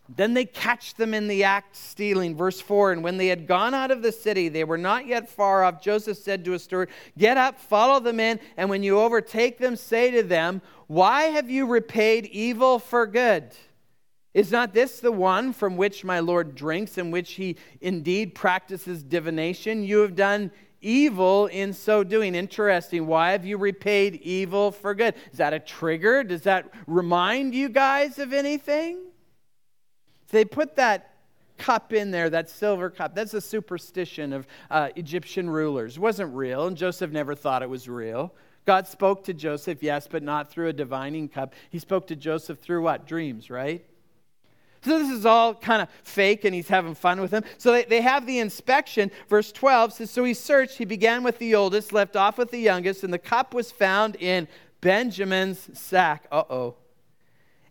Then 0.09 0.35
they 0.35 0.45
catch 0.45 0.95
them 0.95 1.15
in 1.15 1.29
the 1.29 1.45
act 1.45 1.77
stealing. 1.77 2.37
Verse 2.37 2.61
4 2.61 2.93
And 2.93 3.03
when 3.03 3.17
they 3.17 3.29
had 3.29 3.47
gone 3.47 3.73
out 3.73 3.91
of 3.91 4.03
the 4.03 4.13
city, 4.13 4.49
they 4.49 4.65
were 4.65 4.79
not 4.79 5.07
yet 5.07 5.31
far 5.31 5.65
off. 5.65 5.83
Joseph 5.83 6.19
said 6.19 6.45
to 6.45 6.53
his 6.53 6.65
steward, 6.65 6.91
Get 7.17 7.39
up, 7.39 7.59
follow 7.59 8.01
them 8.01 8.21
in, 8.21 8.39
and 8.57 8.69
when 8.69 8.83
you 8.83 9.01
overtake 9.01 9.59
them, 9.59 9.77
say 9.77 10.11
to 10.11 10.23
them, 10.23 10.61
Why 10.89 11.25
have 11.25 11.51
you 11.51 11.67
repaid 11.67 12.27
evil 12.27 12.79
for 12.79 13.07
good? 13.07 13.55
Is 14.35 14.51
not 14.51 14.75
this 14.75 15.01
the 15.01 15.13
one 15.13 15.53
from 15.53 15.77
which 15.77 16.05
my 16.05 16.19
Lord 16.19 16.55
drinks, 16.55 16.99
in 16.99 17.11
which 17.11 17.33
he 17.33 17.57
indeed 17.81 18.35
practices 18.35 19.03
divination? 19.03 19.85
You 19.85 20.01
have 20.01 20.17
done 20.17 20.51
evil 20.83 21.47
in 21.47 21.73
so 21.73 22.05
doing. 22.05 22.35
Interesting. 22.35 23.07
Why 23.07 23.31
have 23.31 23.47
you 23.47 23.57
repaid 23.57 24.17
evil 24.17 24.71
for 24.71 24.95
good? 24.95 25.15
Is 25.33 25.39
that 25.39 25.55
a 25.55 25.61
trigger? 25.61 26.25
Does 26.25 26.43
that 26.43 26.69
remind 26.87 27.55
you 27.55 27.71
guys 27.71 28.19
of 28.19 28.35
anything? 28.35 28.99
They 30.35 30.45
put 30.45 30.77
that 30.77 31.13
cup 31.59 31.93
in 31.93 32.11
there, 32.11 32.29
that 32.31 32.51
silver 32.51 32.91
cup. 32.91 33.15
That's 33.15 33.35
a 33.35 33.41
superstition 33.41 34.33
of 34.33 34.47
uh, 34.71 34.89
Egyptian 34.97 35.49
rulers. 35.49 35.97
It 35.97 36.01
wasn't 36.01 36.35
real, 36.35 36.67
and 36.67 36.77
Joseph 36.77 37.13
never 37.13 37.35
thought 37.35 37.63
it 37.63 37.71
was 37.71 37.89
real. 37.89 38.35
God 38.65 38.89
spoke 38.89 39.25
to 39.25 39.35
Joseph, 39.35 39.83
yes, 39.83 40.09
but 40.11 40.23
not 40.23 40.51
through 40.51 40.69
a 40.69 40.73
divining 40.73 41.29
cup. 41.29 41.55
He 41.71 41.79
spoke 41.79 42.09
to 42.09 42.17
Joseph 42.17 42.59
through 42.59 42.83
what? 42.83 43.07
Dreams, 43.07 43.49
right? 43.49 43.85
So 44.83 44.99
this 44.99 45.11
is 45.11 45.25
all 45.25 45.55
kind 45.55 45.81
of 45.81 45.89
fake, 46.03 46.45
and 46.45 46.55
he's 46.55 46.69
having 46.69 46.95
fun 46.95 47.21
with 47.21 47.31
them. 47.31 47.45
So 47.59 47.73
they, 47.73 47.85
they 47.85 48.01
have 48.01 48.27
the 48.27 48.41
inspection. 48.41 49.11
Verse 49.29 49.53
12 49.53 49.93
says 49.93 50.11
So 50.11 50.25
he 50.25 50.35
searched. 50.35 50.79
He 50.79 50.85
began 50.85 51.23
with 51.23 51.39
the 51.39 51.55
oldest, 51.55 51.93
left 51.93 52.17
off 52.17 52.39
with 52.39 52.51
the 52.51 52.59
youngest, 52.59 53.05
and 53.05 53.13
the 53.13 53.19
cup 53.19 53.55
was 53.55 53.71
found 53.71 54.17
in 54.17 54.49
Benjamin's 54.81 55.71
sack. 55.79 56.27
Uh 56.33 56.43
oh. 56.51 56.75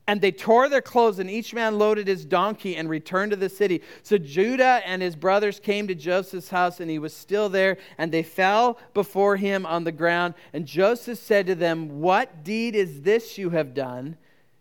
And 0.06 0.20
they 0.20 0.34
tore 0.34 0.68
their 0.68 0.82
clothes, 0.82 1.20
and 1.20 1.30
each 1.30 1.54
man 1.54 1.80
loaded 1.80 2.08
his 2.08 2.26
donkey 2.26 2.76
and 2.76 2.90
returned 2.90 3.32
to 3.32 3.38
the 3.38 3.48
city. 3.48 3.82
So 4.02 4.18
Judah 4.18 4.82
and 4.86 5.02
his 5.02 5.16
brothers 5.16 5.62
came 5.62 5.88
to 5.88 5.96
Joseph's 5.96 6.50
house, 6.50 6.82
and 6.82 6.92
he 6.92 7.00
was 7.00 7.14
still 7.14 7.48
there, 7.48 7.78
and 7.98 8.12
they 8.12 8.24
fell 8.24 8.78
before 8.94 9.38
him 9.38 9.66
on 9.66 9.86
the 9.86 9.94
ground. 9.94 10.34
And 10.52 10.66
Joseph 10.66 11.20
said 11.20 11.48
to 11.48 11.56
them, 11.56 12.02
What 12.02 12.44
deed 12.44 12.76
is 12.76 13.02
this 13.02 13.38
you 13.38 13.52
have 13.52 13.74
done? 13.74 14.18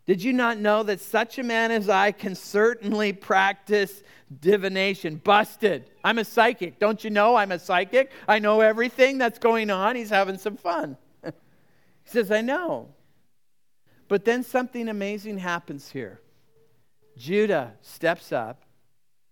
Did 0.07 0.23
you 0.23 0.33
not 0.33 0.59
know 0.59 0.83
that 0.85 1.01
such 1.01 1.39
a 1.39 1.43
man 1.43 1.71
as 1.71 1.89
I 1.89 2.13
can 2.13 2.35
certainly 2.35 3.13
practice 3.13 4.03
divination? 4.41 5.17
Busted. 5.17 5.91
I'm 6.05 6.19
a 6.19 6.25
psychic. 6.25 6.79
Don't 6.79 7.03
you 7.03 7.11
know 7.11 7.37
I'm 7.37 7.53
a 7.53 7.59
psychic? 7.59 8.11
I 8.29 8.39
know 8.39 8.61
everything 8.61 9.19
that's 9.19 9.39
going 9.39 9.71
on. 9.71 9.95
He's 9.95 10.11
having 10.11 10.39
some 10.39 10.57
fun. 10.57 10.97
he 11.25 11.31
says, 12.05 12.31
I 12.31 12.41
know. 12.41 12.89
But 14.13 14.27
then 14.27 14.43
something 14.43 14.91
amazing 14.91 15.39
happens 15.39 15.89
here. 15.89 16.21
Judah 17.17 17.73
steps 17.81 18.31
up, 18.31 18.63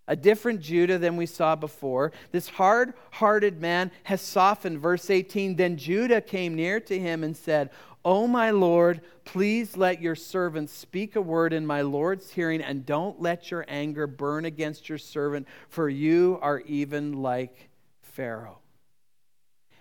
a 0.07 0.15
different 0.15 0.59
Judah 0.59 0.97
than 0.97 1.17
we 1.17 1.27
saw 1.27 1.55
before. 1.55 2.11
This 2.31 2.49
hard 2.49 2.95
hearted 3.11 3.61
man 3.61 3.91
has 4.05 4.21
softened. 4.21 4.79
Verse 4.79 5.11
18 5.11 5.55
Then 5.55 5.77
Judah 5.77 6.19
came 6.19 6.55
near 6.55 6.79
to 6.79 6.97
him 6.97 7.23
and 7.23 7.37
said, 7.37 7.69
O 8.03 8.25
my 8.25 8.49
Lord, 8.49 9.01
please 9.23 9.77
let 9.77 10.01
your 10.01 10.15
servant 10.15 10.71
speak 10.71 11.15
a 11.15 11.21
word 11.21 11.53
in 11.53 11.63
my 11.63 11.81
Lord's 11.81 12.31
hearing, 12.31 12.63
and 12.63 12.83
don't 12.83 13.21
let 13.21 13.51
your 13.51 13.63
anger 13.67 14.07
burn 14.07 14.45
against 14.45 14.89
your 14.89 14.97
servant, 14.97 15.47
for 15.69 15.89
you 15.89 16.39
are 16.41 16.61
even 16.61 17.21
like 17.21 17.69
Pharaoh. 18.01 18.57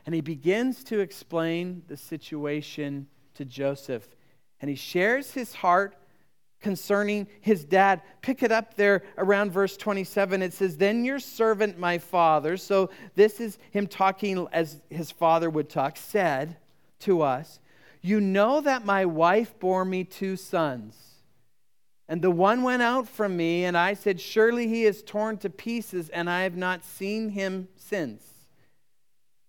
And 0.04 0.14
he 0.14 0.20
begins 0.20 0.84
to 0.84 1.00
explain 1.00 1.84
the 1.88 1.96
situation 1.96 3.06
to 3.32 3.46
Joseph 3.46 4.06
and 4.60 4.68
he 4.68 4.76
shares 4.76 5.32
his 5.32 5.54
heart 5.54 5.96
concerning 6.60 7.26
his 7.40 7.64
dad. 7.64 8.02
Pick 8.20 8.42
it 8.42 8.52
up 8.52 8.74
there 8.74 9.02
around 9.16 9.50
verse 9.50 9.76
27. 9.76 10.42
It 10.42 10.52
says, 10.52 10.76
Then 10.76 11.04
your 11.04 11.18
servant, 11.18 11.78
my 11.78 11.98
father, 11.98 12.56
so 12.56 12.90
this 13.14 13.40
is 13.40 13.58
him 13.70 13.86
talking 13.86 14.46
as 14.52 14.80
his 14.90 15.10
father 15.10 15.48
would 15.50 15.68
talk, 15.68 15.96
said 15.96 16.56
to 17.00 17.22
us, 17.22 17.60
You 18.02 18.20
know 18.20 18.60
that 18.60 18.84
my 18.84 19.06
wife 19.06 19.58
bore 19.58 19.84
me 19.84 20.04
two 20.04 20.36
sons. 20.36 20.96
And 22.08 22.22
the 22.22 22.30
one 22.30 22.64
went 22.64 22.82
out 22.82 23.06
from 23.06 23.36
me, 23.36 23.64
and 23.64 23.78
I 23.78 23.94
said, 23.94 24.20
Surely 24.20 24.66
he 24.66 24.84
is 24.84 25.02
torn 25.02 25.38
to 25.38 25.48
pieces, 25.48 26.08
and 26.08 26.28
I 26.28 26.42
have 26.42 26.56
not 26.56 26.84
seen 26.84 27.30
him 27.30 27.68
since. 27.76 28.29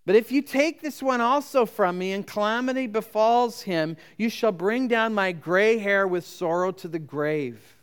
But 0.06 0.16
if 0.16 0.32
you 0.32 0.42
take 0.42 0.82
this 0.82 1.02
one 1.02 1.22
also 1.22 1.66
from 1.66 1.98
me, 1.98 2.12
and 2.12 2.26
calamity 2.26 2.88
befalls 2.88 3.62
him, 3.62 3.98
you 4.18 4.30
shall 4.30 4.52
bring 4.52 4.88
down 4.88 5.14
my 5.14 5.32
gray 5.32 5.78
hair 5.78 6.08
with 6.08 6.26
sorrow 6.26 6.72
to 6.72 6.88
the 6.88 7.00
grave. 7.00 7.78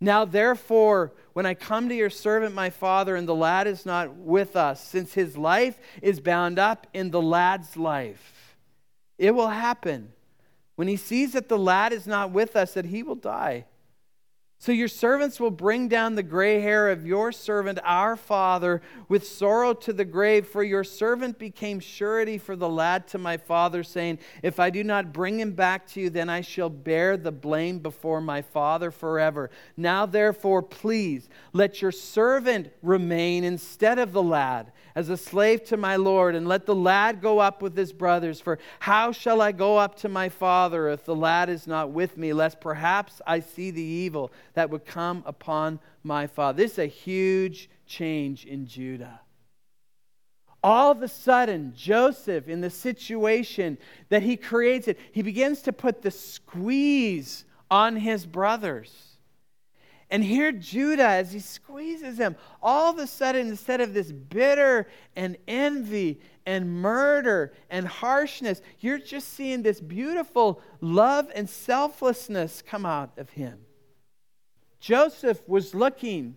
Now, 0.00 0.24
therefore, 0.24 1.12
when 1.32 1.46
I 1.46 1.54
come 1.54 1.88
to 1.88 1.94
your 1.94 2.10
servant, 2.10 2.54
my 2.54 2.70
father, 2.70 3.16
and 3.16 3.26
the 3.28 3.34
lad 3.34 3.66
is 3.66 3.86
not 3.86 4.14
with 4.14 4.56
us, 4.56 4.84
since 4.84 5.14
his 5.14 5.36
life 5.36 5.78
is 6.02 6.20
bound 6.20 6.58
up 6.58 6.86
in 6.92 7.10
the 7.10 7.22
lad's 7.22 7.76
life, 7.76 8.56
it 9.16 9.32
will 9.34 9.48
happen 9.48 10.12
when 10.76 10.86
he 10.86 10.96
sees 10.96 11.32
that 11.32 11.48
the 11.48 11.58
lad 11.58 11.92
is 11.92 12.06
not 12.06 12.30
with 12.30 12.54
us 12.54 12.74
that 12.74 12.84
he 12.86 13.02
will 13.02 13.16
die. 13.16 13.64
So 14.60 14.72
your 14.72 14.88
servants 14.88 15.38
will 15.38 15.52
bring 15.52 15.86
down 15.86 16.16
the 16.16 16.22
gray 16.24 16.60
hair 16.60 16.88
of 16.88 17.06
your 17.06 17.30
servant, 17.30 17.78
our 17.84 18.16
father, 18.16 18.82
with 19.08 19.24
sorrow 19.24 19.72
to 19.72 19.92
the 19.92 20.04
grave. 20.04 20.48
For 20.48 20.64
your 20.64 20.82
servant 20.82 21.38
became 21.38 21.78
surety 21.78 22.38
for 22.38 22.56
the 22.56 22.68
lad 22.68 23.06
to 23.08 23.18
my 23.18 23.36
father, 23.36 23.84
saying, 23.84 24.18
If 24.42 24.58
I 24.58 24.70
do 24.70 24.82
not 24.82 25.12
bring 25.12 25.38
him 25.38 25.52
back 25.52 25.86
to 25.88 26.00
you, 26.00 26.10
then 26.10 26.28
I 26.28 26.40
shall 26.40 26.70
bear 26.70 27.16
the 27.16 27.30
blame 27.30 27.78
before 27.78 28.20
my 28.20 28.42
father 28.42 28.90
forever. 28.90 29.48
Now, 29.76 30.06
therefore, 30.06 30.62
please 30.62 31.28
let 31.52 31.80
your 31.80 31.92
servant 31.92 32.72
remain 32.82 33.44
instead 33.44 34.00
of 34.00 34.12
the 34.12 34.24
lad 34.24 34.72
as 34.94 35.08
a 35.08 35.16
slave 35.16 35.64
to 35.64 35.76
my 35.76 35.96
Lord, 35.96 36.34
and 36.34 36.48
let 36.48 36.66
the 36.66 36.74
lad 36.74 37.20
go 37.20 37.38
up 37.38 37.62
with 37.62 37.76
his 37.76 37.92
brothers. 37.92 38.40
For 38.40 38.58
how 38.80 39.12
shall 39.12 39.40
I 39.40 39.52
go 39.52 39.76
up 39.76 39.96
to 39.96 40.08
my 40.08 40.28
father 40.28 40.88
if 40.88 41.04
the 41.04 41.16
lad 41.16 41.48
is 41.48 41.66
not 41.66 41.90
with 41.90 42.16
me, 42.16 42.32
lest 42.32 42.60
perhaps 42.60 43.20
I 43.26 43.40
see 43.40 43.70
the 43.70 43.82
evil 43.82 44.32
that 44.54 44.70
would 44.70 44.84
come 44.84 45.22
upon 45.26 45.80
my 46.02 46.26
father? 46.26 46.62
This 46.62 46.72
is 46.72 46.78
a 46.78 46.86
huge 46.86 47.70
change 47.86 48.44
in 48.44 48.66
Judah. 48.66 49.20
All 50.62 50.90
of 50.90 51.02
a 51.02 51.08
sudden, 51.08 51.72
Joseph, 51.76 52.48
in 52.48 52.60
the 52.60 52.70
situation 52.70 53.78
that 54.08 54.22
he 54.22 54.36
creates 54.36 54.88
it, 54.88 54.98
he 55.12 55.22
begins 55.22 55.62
to 55.62 55.72
put 55.72 56.02
the 56.02 56.10
squeeze 56.10 57.44
on 57.70 57.96
his 57.96 58.26
brothers. 58.26 59.07
And 60.10 60.24
here, 60.24 60.52
Judah, 60.52 61.06
as 61.06 61.32
he 61.32 61.38
squeezes 61.38 62.18
him, 62.18 62.36
all 62.62 62.90
of 62.90 62.98
a 62.98 63.06
sudden, 63.06 63.48
instead 63.48 63.80
of 63.80 63.92
this 63.92 64.10
bitter 64.10 64.88
and 65.14 65.36
envy 65.46 66.20
and 66.46 66.70
murder 66.70 67.52
and 67.68 67.86
harshness, 67.86 68.62
you're 68.80 68.98
just 68.98 69.34
seeing 69.34 69.62
this 69.62 69.80
beautiful 69.80 70.62
love 70.80 71.30
and 71.34 71.48
selflessness 71.48 72.62
come 72.62 72.86
out 72.86 73.18
of 73.18 73.30
him. 73.30 73.58
Joseph 74.80 75.46
was 75.46 75.74
looking 75.74 76.36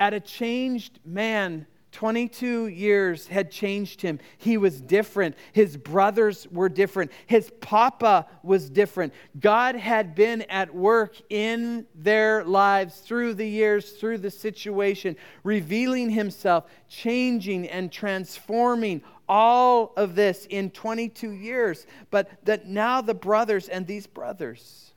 at 0.00 0.14
a 0.14 0.20
changed 0.20 0.98
man 1.04 1.66
22 1.92 2.68
years 2.68 3.26
had 3.26 3.50
changed 3.50 4.00
him. 4.00 4.20
He 4.38 4.56
was 4.56 4.80
different. 4.80 5.34
His 5.52 5.76
brothers 5.76 6.46
were 6.52 6.68
different. 6.68 7.10
His 7.26 7.50
papa 7.60 8.26
was 8.42 8.70
different. 8.70 9.12
God 9.38 9.74
had 9.74 10.14
been 10.14 10.42
at 10.42 10.74
work 10.74 11.16
in 11.30 11.86
their 11.94 12.44
lives 12.44 13.00
through 13.00 13.34
the 13.34 13.46
years, 13.46 13.90
through 13.92 14.18
the 14.18 14.30
situation, 14.30 15.16
revealing 15.42 16.10
himself, 16.10 16.66
changing 16.88 17.68
and 17.68 17.90
transforming 17.90 19.02
all 19.28 19.92
of 19.96 20.14
this 20.14 20.46
in 20.50 20.70
22 20.70 21.30
years. 21.30 21.86
But 22.10 22.30
that 22.44 22.66
now 22.66 23.00
the 23.00 23.14
brothers 23.14 23.68
and 23.68 23.86
these 23.86 24.06
brothers, 24.06 24.92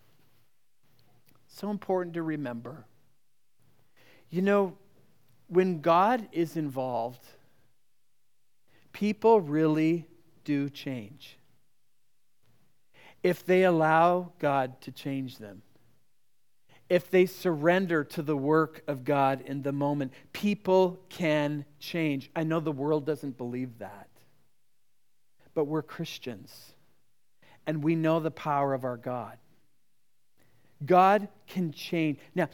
so 1.48 1.70
important 1.70 2.16
to 2.16 2.24
remember. 2.24 2.86
You 4.30 4.42
know, 4.42 4.78
when 5.54 5.82
God 5.82 6.28
is 6.32 6.58
involved, 6.58 7.24
people 8.92 9.42
really 9.42 10.08
do 10.44 10.70
change. 10.70 11.38
If 13.22 13.46
they 13.46 13.64
allow 13.64 14.34
God 14.40 14.82
to 14.82 14.92
change 14.92 15.38
them, 15.38 15.62
if 16.90 17.10
they 17.10 17.26
surrender 17.26 18.04
to 18.04 18.22
the 18.22 18.38
work 18.38 18.84
of 18.88 19.04
God 19.04 19.42
in 19.46 19.64
the 19.64 19.72
moment. 19.72 20.12
People 20.32 21.00
can 21.10 21.66
change. 21.80 22.30
I 22.36 22.44
know 22.44 22.60
the 22.60 22.72
world 22.72 23.06
doesn't 23.06 23.38
believe 23.38 23.80
that, 23.80 24.10
but 25.54 25.66
we're 25.66 25.82
Christians 25.82 26.74
and 27.66 27.84
we 27.84 27.96
know 27.96 28.20
the 28.20 28.30
power 28.30 28.74
of 28.74 28.84
our 28.84 28.98
God. 28.98 29.38
God 30.86 31.30
can 31.48 31.72
change. 31.72 32.20
Now, 32.36 32.50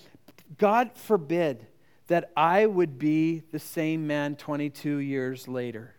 God 0.57 0.91
forbid 0.93 1.65
that 2.09 2.31
I 2.35 2.65
would 2.65 2.97
be 2.97 3.43
the 3.51 3.59
same 3.59 4.07
man 4.07 4.35
22 4.35 4.97
years 4.97 5.47
later, 5.47 5.95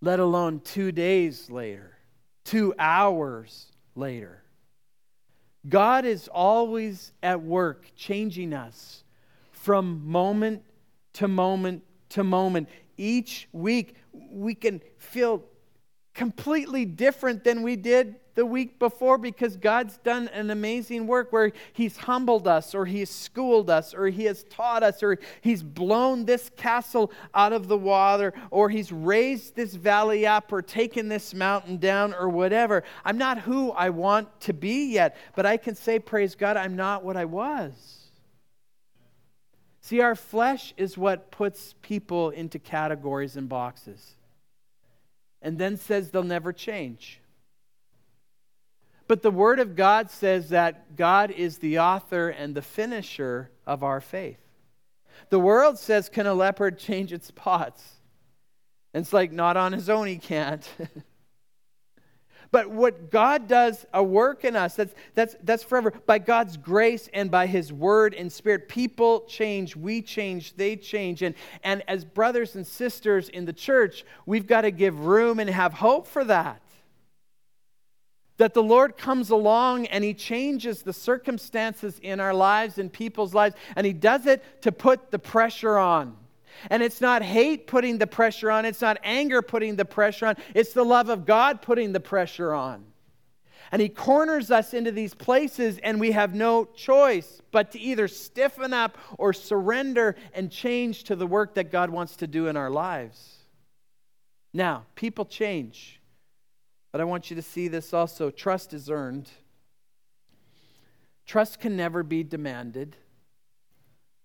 let 0.00 0.18
alone 0.18 0.60
two 0.60 0.90
days 0.90 1.48
later, 1.48 1.96
two 2.44 2.74
hours 2.80 3.66
later. 3.94 4.42
God 5.68 6.04
is 6.04 6.26
always 6.26 7.12
at 7.22 7.40
work 7.40 7.92
changing 7.94 8.52
us 8.52 9.04
from 9.52 10.04
moment 10.04 10.64
to 11.14 11.28
moment 11.28 11.84
to 12.10 12.24
moment. 12.24 12.68
Each 12.96 13.48
week, 13.52 13.94
we 14.12 14.56
can 14.56 14.82
feel 14.98 15.44
completely 16.12 16.84
different 16.84 17.44
than 17.44 17.62
we 17.62 17.76
did 17.76 18.16
the 18.34 18.46
week 18.46 18.78
before 18.78 19.18
because 19.18 19.56
God's 19.56 19.98
done 19.98 20.28
an 20.28 20.50
amazing 20.50 21.06
work 21.06 21.32
where 21.32 21.52
He's 21.72 21.96
humbled 21.96 22.48
us, 22.48 22.74
or 22.74 22.86
He's 22.86 23.10
schooled 23.10 23.70
us, 23.70 23.94
or 23.94 24.08
He 24.08 24.24
has 24.24 24.44
taught 24.44 24.82
us, 24.82 25.02
or 25.02 25.18
He's 25.40 25.62
blown 25.62 26.24
this 26.24 26.50
castle 26.56 27.12
out 27.34 27.52
of 27.52 27.68
the 27.68 27.76
water, 27.76 28.32
or 28.50 28.68
He's 28.68 28.92
raised 28.92 29.54
this 29.56 29.74
valley 29.74 30.26
up, 30.26 30.52
or 30.52 30.62
taken 30.62 31.08
this 31.08 31.34
mountain 31.34 31.76
down, 31.76 32.14
or 32.14 32.28
whatever. 32.28 32.84
I'm 33.04 33.18
not 33.18 33.38
who 33.38 33.72
I 33.72 33.90
want 33.90 34.40
to 34.42 34.52
be 34.52 34.92
yet, 34.92 35.16
but 35.34 35.46
I 35.46 35.56
can 35.56 35.74
say, 35.74 35.98
Praise 35.98 36.34
God, 36.34 36.56
I'm 36.56 36.76
not 36.76 37.04
what 37.04 37.16
I 37.16 37.24
was. 37.24 37.98
See, 39.80 40.00
our 40.00 40.14
flesh 40.14 40.74
is 40.76 40.96
what 40.96 41.30
puts 41.30 41.74
people 41.82 42.30
into 42.30 42.58
categories 42.58 43.36
and 43.36 43.48
boxes 43.48 44.14
and 45.42 45.58
then 45.58 45.76
says 45.76 46.10
they'll 46.10 46.22
never 46.22 46.52
change. 46.52 47.20
But 49.08 49.22
the 49.22 49.30
Word 49.30 49.58
of 49.58 49.76
God 49.76 50.10
says 50.10 50.50
that 50.50 50.96
God 50.96 51.30
is 51.30 51.58
the 51.58 51.78
author 51.78 52.28
and 52.28 52.54
the 52.54 52.62
finisher 52.62 53.50
of 53.66 53.82
our 53.82 54.00
faith. 54.00 54.38
The 55.30 55.38
world 55.38 55.78
says, 55.78 56.08
Can 56.08 56.26
a 56.26 56.34
leopard 56.34 56.78
change 56.78 57.12
its 57.12 57.26
spots? 57.26 57.82
And 58.94 59.02
it's 59.02 59.12
like, 59.12 59.32
Not 59.32 59.56
on 59.56 59.72
his 59.72 59.88
own, 59.88 60.06
he 60.06 60.18
can't. 60.18 60.68
but 62.50 62.70
what 62.70 63.10
God 63.10 63.48
does, 63.48 63.84
a 63.92 64.02
work 64.02 64.44
in 64.44 64.56
us, 64.56 64.76
that's, 64.76 64.94
that's, 65.14 65.36
that's 65.42 65.62
forever. 65.62 65.92
By 66.06 66.18
God's 66.18 66.56
grace 66.56 67.08
and 67.12 67.30
by 67.30 67.46
His 67.46 67.72
Word 67.72 68.14
and 68.14 68.30
Spirit, 68.30 68.68
people 68.68 69.20
change, 69.22 69.74
we 69.74 70.02
change, 70.02 70.54
they 70.56 70.76
change. 70.76 71.22
And, 71.22 71.34
and 71.64 71.82
as 71.88 72.04
brothers 72.04 72.54
and 72.54 72.66
sisters 72.66 73.28
in 73.28 73.46
the 73.46 73.52
church, 73.52 74.04
we've 74.26 74.46
got 74.46 74.62
to 74.62 74.70
give 74.70 75.00
room 75.00 75.40
and 75.40 75.48
have 75.50 75.72
hope 75.72 76.06
for 76.06 76.24
that 76.24 76.60
that 78.42 78.54
the 78.54 78.62
Lord 78.62 78.96
comes 78.96 79.30
along 79.30 79.86
and 79.86 80.02
He 80.02 80.14
changes 80.14 80.82
the 80.82 80.92
circumstances 80.92 82.00
in 82.02 82.18
our 82.18 82.34
lives 82.34 82.76
and 82.76 82.92
people's 82.92 83.34
lives, 83.34 83.54
and 83.76 83.86
He 83.86 83.92
does 83.92 84.26
it 84.26 84.42
to 84.62 84.72
put 84.72 85.12
the 85.12 85.18
pressure 85.20 85.78
on. 85.78 86.16
And 86.68 86.82
it's 86.82 87.00
not 87.00 87.22
hate 87.22 87.68
putting 87.68 87.98
the 87.98 88.06
pressure 88.08 88.50
on, 88.50 88.64
it's 88.64 88.80
not 88.80 88.98
anger 89.04 89.42
putting 89.42 89.76
the 89.76 89.84
pressure 89.84 90.26
on, 90.26 90.36
it's 90.56 90.72
the 90.72 90.84
love 90.84 91.08
of 91.08 91.24
God 91.24 91.62
putting 91.62 91.92
the 91.92 92.00
pressure 92.00 92.52
on. 92.52 92.84
And 93.70 93.80
He 93.80 93.88
corners 93.88 94.50
us 94.50 94.74
into 94.74 94.90
these 94.90 95.14
places, 95.14 95.78
and 95.78 96.00
we 96.00 96.10
have 96.10 96.34
no 96.34 96.64
choice 96.64 97.40
but 97.52 97.70
to 97.70 97.78
either 97.78 98.08
stiffen 98.08 98.72
up 98.72 98.98
or 99.18 99.32
surrender 99.32 100.16
and 100.34 100.50
change 100.50 101.04
to 101.04 101.14
the 101.14 101.28
work 101.28 101.54
that 101.54 101.70
God 101.70 101.90
wants 101.90 102.16
to 102.16 102.26
do 102.26 102.48
in 102.48 102.56
our 102.56 102.70
lives. 102.70 103.36
Now, 104.52 104.86
people 104.96 105.26
change. 105.26 106.00
But 106.92 107.00
I 107.00 107.04
want 107.04 107.30
you 107.30 107.36
to 107.36 107.42
see 107.42 107.68
this 107.68 107.94
also. 107.94 108.30
Trust 108.30 108.74
is 108.74 108.90
earned. 108.90 109.30
Trust 111.24 111.58
can 111.58 111.74
never 111.74 112.02
be 112.02 112.22
demanded 112.22 112.96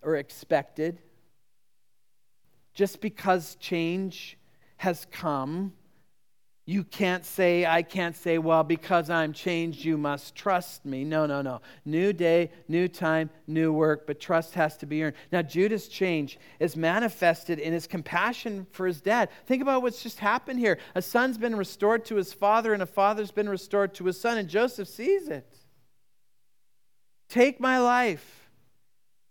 or 0.02 0.18
expected. 0.18 1.02
Just 2.74 3.00
because 3.00 3.56
change 3.56 4.38
has 4.78 5.08
come 5.10 5.74
you 6.70 6.84
can't 6.84 7.24
say, 7.24 7.66
I 7.66 7.82
can't 7.82 8.14
say, 8.14 8.38
well, 8.38 8.62
because 8.62 9.10
I'm 9.10 9.32
changed, 9.32 9.86
you 9.86 9.98
must 9.98 10.36
trust 10.36 10.84
me. 10.84 11.06
No, 11.06 11.26
no, 11.26 11.42
no. 11.42 11.62
New 11.86 12.12
day, 12.12 12.52
new 12.68 12.90
time, 12.90 13.30
new 13.48 13.72
work, 13.72 14.06
but 14.06 14.20
trust 14.20 14.54
has 14.56 14.76
to 14.80 14.86
be 14.86 15.02
earned. 15.02 15.16
Now, 15.32 15.42
Judah's 15.42 15.88
change 15.88 16.38
is 16.60 16.76
manifested 16.76 17.58
in 17.60 17.72
his 17.72 17.88
compassion 17.88 18.68
for 18.72 18.86
his 18.86 19.00
dad. 19.00 19.30
Think 19.46 19.62
about 19.62 19.82
what's 19.82 20.04
just 20.04 20.20
happened 20.20 20.60
here. 20.60 20.78
A 20.94 21.02
son's 21.02 21.38
been 21.38 21.56
restored 21.56 22.04
to 22.08 22.16
his 22.16 22.34
father, 22.34 22.74
and 22.74 22.84
a 22.84 22.86
father's 22.86 23.32
been 23.32 23.48
restored 23.48 23.94
to 23.94 24.04
his 24.04 24.20
son, 24.20 24.38
and 24.38 24.50
Joseph 24.50 24.90
sees 24.90 25.30
it. 25.30 25.50
Take 27.30 27.62
my 27.62 27.80
life, 27.80 28.50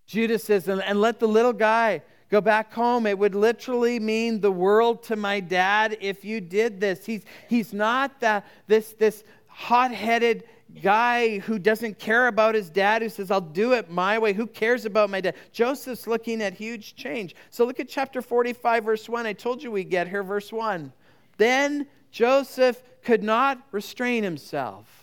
Judah 0.06 0.38
says, 0.38 0.68
and, 0.68 0.82
and 0.82 1.02
let 1.02 1.20
the 1.20 1.28
little 1.28 1.52
guy 1.52 2.00
go 2.30 2.40
back 2.40 2.72
home. 2.72 3.06
It 3.06 3.18
would 3.18 3.34
literally 3.34 4.00
mean 4.00 4.40
the 4.40 4.50
world 4.50 5.02
to 5.04 5.16
my 5.16 5.40
dad 5.40 5.96
if 6.00 6.24
you 6.24 6.40
did 6.40 6.80
this. 6.80 7.06
He's, 7.06 7.24
he's 7.48 7.72
not 7.72 8.20
the, 8.20 8.42
this, 8.66 8.92
this 8.94 9.24
hot 9.46 9.92
headed 9.92 10.44
guy 10.82 11.38
who 11.40 11.58
doesn't 11.58 11.98
care 11.98 12.26
about 12.26 12.54
his 12.54 12.68
dad, 12.68 13.02
who 13.02 13.08
says, 13.08 13.30
I'll 13.30 13.40
do 13.40 13.72
it 13.72 13.90
my 13.90 14.18
way. 14.18 14.32
Who 14.32 14.46
cares 14.46 14.84
about 14.84 15.10
my 15.10 15.20
dad? 15.20 15.34
Joseph's 15.52 16.06
looking 16.06 16.42
at 16.42 16.54
huge 16.54 16.96
change. 16.96 17.34
So 17.50 17.64
look 17.64 17.80
at 17.80 17.88
chapter 17.88 18.20
45, 18.20 18.84
verse 18.84 19.08
1. 19.08 19.26
I 19.26 19.32
told 19.32 19.62
you 19.62 19.70
we 19.70 19.84
get 19.84 20.08
here, 20.08 20.22
verse 20.22 20.52
1. 20.52 20.92
Then 21.36 21.86
Joseph 22.10 22.82
could 23.02 23.22
not 23.22 23.60
restrain 23.72 24.24
himself 24.24 24.95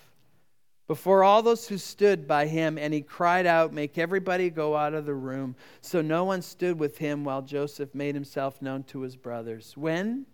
before 0.94 1.24
all 1.24 1.42
those 1.42 1.68
who 1.68 1.80
stood 1.80 2.28
by 2.28 2.46
him, 2.46 2.78
and 2.78 2.94
he 2.94 3.02
cried 3.02 3.48
out, 3.48 3.74
Make 3.74 3.98
everybody 3.98 4.52
go 4.52 4.76
out 4.76 4.94
of 4.94 5.08
the 5.08 5.16
room. 5.16 5.56
So 5.82 6.04
no 6.04 6.24
one 6.24 6.44
stood 6.44 6.78
with 6.78 7.00
him 7.00 7.24
while 7.24 7.42
Joseph 7.42 7.96
made 7.96 8.14
himself 8.14 8.62
known 8.62 8.84
to 8.84 9.02
his 9.02 9.16
brothers. 9.16 9.74
When 9.76 10.28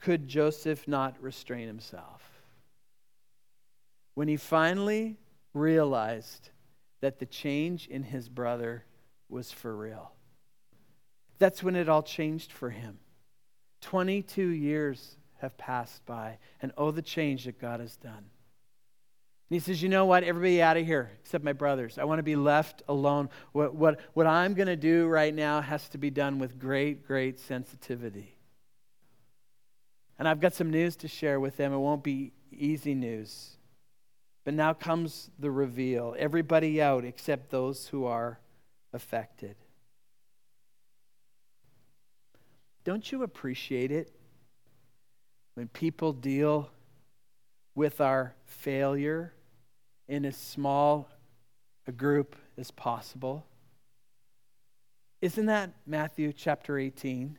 could 0.00 0.28
Joseph 0.28 0.88
not 0.88 1.20
restrain 1.20 1.66
himself? 1.66 2.22
When 4.14 4.28
he 4.28 4.38
finally 4.38 5.18
realized 5.52 6.48
that 7.02 7.18
the 7.18 7.26
change 7.26 7.86
in 7.86 8.02
his 8.02 8.30
brother 8.30 8.86
was 9.28 9.52
for 9.52 9.76
real. 9.76 10.12
That's 11.38 11.62
when 11.62 11.76
it 11.76 11.90
all 11.90 12.02
changed 12.02 12.50
for 12.50 12.70
him. 12.70 12.96
22 13.82 14.42
years 14.42 15.18
have 15.42 15.58
passed 15.58 16.06
by, 16.06 16.38
and 16.62 16.72
oh, 16.78 16.92
the 16.92 17.02
change 17.02 17.44
that 17.44 17.60
God 17.60 17.80
has 17.80 17.98
done. 17.98 18.30
And 19.48 19.54
he 19.54 19.60
says, 19.60 19.80
You 19.80 19.88
know 19.88 20.06
what? 20.06 20.24
Everybody 20.24 20.60
out 20.60 20.76
of 20.76 20.84
here 20.84 21.10
except 21.22 21.44
my 21.44 21.52
brothers. 21.52 21.98
I 21.98 22.04
want 22.04 22.18
to 22.18 22.24
be 22.24 22.36
left 22.36 22.82
alone. 22.88 23.28
What, 23.52 23.74
what, 23.74 24.00
what 24.14 24.26
I'm 24.26 24.54
going 24.54 24.66
to 24.66 24.76
do 24.76 25.06
right 25.06 25.34
now 25.34 25.60
has 25.60 25.88
to 25.90 25.98
be 25.98 26.10
done 26.10 26.38
with 26.38 26.58
great, 26.58 27.06
great 27.06 27.38
sensitivity. 27.38 28.34
And 30.18 30.26
I've 30.26 30.40
got 30.40 30.54
some 30.54 30.70
news 30.70 30.96
to 30.96 31.08
share 31.08 31.38
with 31.38 31.56
them. 31.56 31.72
It 31.72 31.78
won't 31.78 32.02
be 32.02 32.32
easy 32.50 32.94
news. 32.94 33.56
But 34.44 34.54
now 34.54 34.72
comes 34.72 35.30
the 35.38 35.50
reveal 35.50 36.14
everybody 36.18 36.80
out 36.80 37.04
except 37.04 37.50
those 37.50 37.88
who 37.88 38.06
are 38.06 38.40
affected. 38.92 39.56
Don't 42.84 43.10
you 43.10 43.24
appreciate 43.24 43.90
it 43.90 44.12
when 45.54 45.68
people 45.68 46.12
deal 46.12 46.70
with 47.74 48.00
our 48.00 48.34
failure 48.44 49.32
in 50.08 50.24
as 50.24 50.36
small 50.36 51.08
a 51.86 51.92
group 51.92 52.36
as 52.56 52.70
possible. 52.70 53.46
Isn't 55.20 55.46
that 55.46 55.72
Matthew 55.86 56.32
chapter 56.32 56.78
18? 56.78 57.38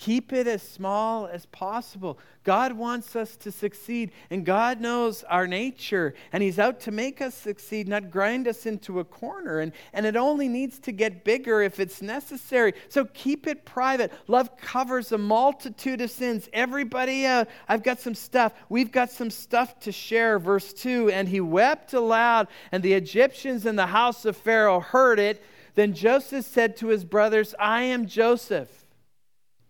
Keep 0.00 0.32
it 0.32 0.46
as 0.46 0.62
small 0.62 1.26
as 1.26 1.44
possible. 1.44 2.18
God 2.42 2.72
wants 2.72 3.14
us 3.14 3.36
to 3.36 3.52
succeed, 3.52 4.12
and 4.30 4.46
God 4.46 4.80
knows 4.80 5.24
our 5.24 5.46
nature, 5.46 6.14
and 6.32 6.42
He's 6.42 6.58
out 6.58 6.80
to 6.80 6.90
make 6.90 7.20
us 7.20 7.34
succeed, 7.34 7.86
not 7.86 8.10
grind 8.10 8.48
us 8.48 8.64
into 8.64 9.00
a 9.00 9.04
corner. 9.04 9.60
And, 9.60 9.72
and 9.92 10.06
it 10.06 10.16
only 10.16 10.48
needs 10.48 10.78
to 10.78 10.92
get 10.92 11.22
bigger 11.22 11.60
if 11.60 11.78
it's 11.78 12.00
necessary. 12.00 12.72
So 12.88 13.04
keep 13.12 13.46
it 13.46 13.66
private. 13.66 14.10
Love 14.26 14.56
covers 14.56 15.12
a 15.12 15.18
multitude 15.18 16.00
of 16.00 16.10
sins. 16.10 16.48
Everybody, 16.54 17.26
uh, 17.26 17.44
I've 17.68 17.82
got 17.82 18.00
some 18.00 18.14
stuff. 18.14 18.54
We've 18.70 18.90
got 18.90 19.10
some 19.10 19.28
stuff 19.28 19.80
to 19.80 19.92
share. 19.92 20.38
Verse 20.38 20.72
2 20.72 21.10
And 21.10 21.28
he 21.28 21.42
wept 21.42 21.92
aloud, 21.92 22.48
and 22.72 22.82
the 22.82 22.94
Egyptians 22.94 23.66
in 23.66 23.76
the 23.76 23.88
house 23.88 24.24
of 24.24 24.34
Pharaoh 24.34 24.80
heard 24.80 25.18
it. 25.18 25.44
Then 25.74 25.92
Joseph 25.92 26.46
said 26.46 26.78
to 26.78 26.86
his 26.86 27.04
brothers, 27.04 27.54
I 27.58 27.82
am 27.82 28.06
Joseph. 28.06 28.79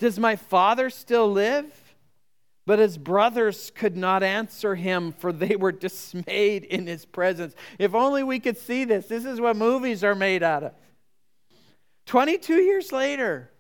Does 0.01 0.19
my 0.19 0.35
father 0.35 0.91
still 0.91 1.31
live? 1.31 1.67
But 2.67 2.79
his 2.79 2.99
brothers 2.99 3.71
could 3.75 3.97
not 3.97 4.23
answer 4.23 4.75
him, 4.75 5.13
for 5.13 5.33
they 5.33 5.57
were 5.57 5.73
dismayed 5.73 6.65
in 6.65 6.87
his 6.87 7.05
presence. 7.05 7.55
If 7.79 7.95
only 7.95 8.23
we 8.23 8.41
could 8.41 8.57
see 8.57 8.85
this. 8.85 9.07
This 9.07 9.25
is 9.25 9.41
what 9.41 9.57
movies 9.57 10.03
are 10.03 10.15
made 10.15 10.43
out 10.43 10.65
of. 10.65 10.73
22 12.07 12.55
years 12.55 12.93
later, 12.93 13.51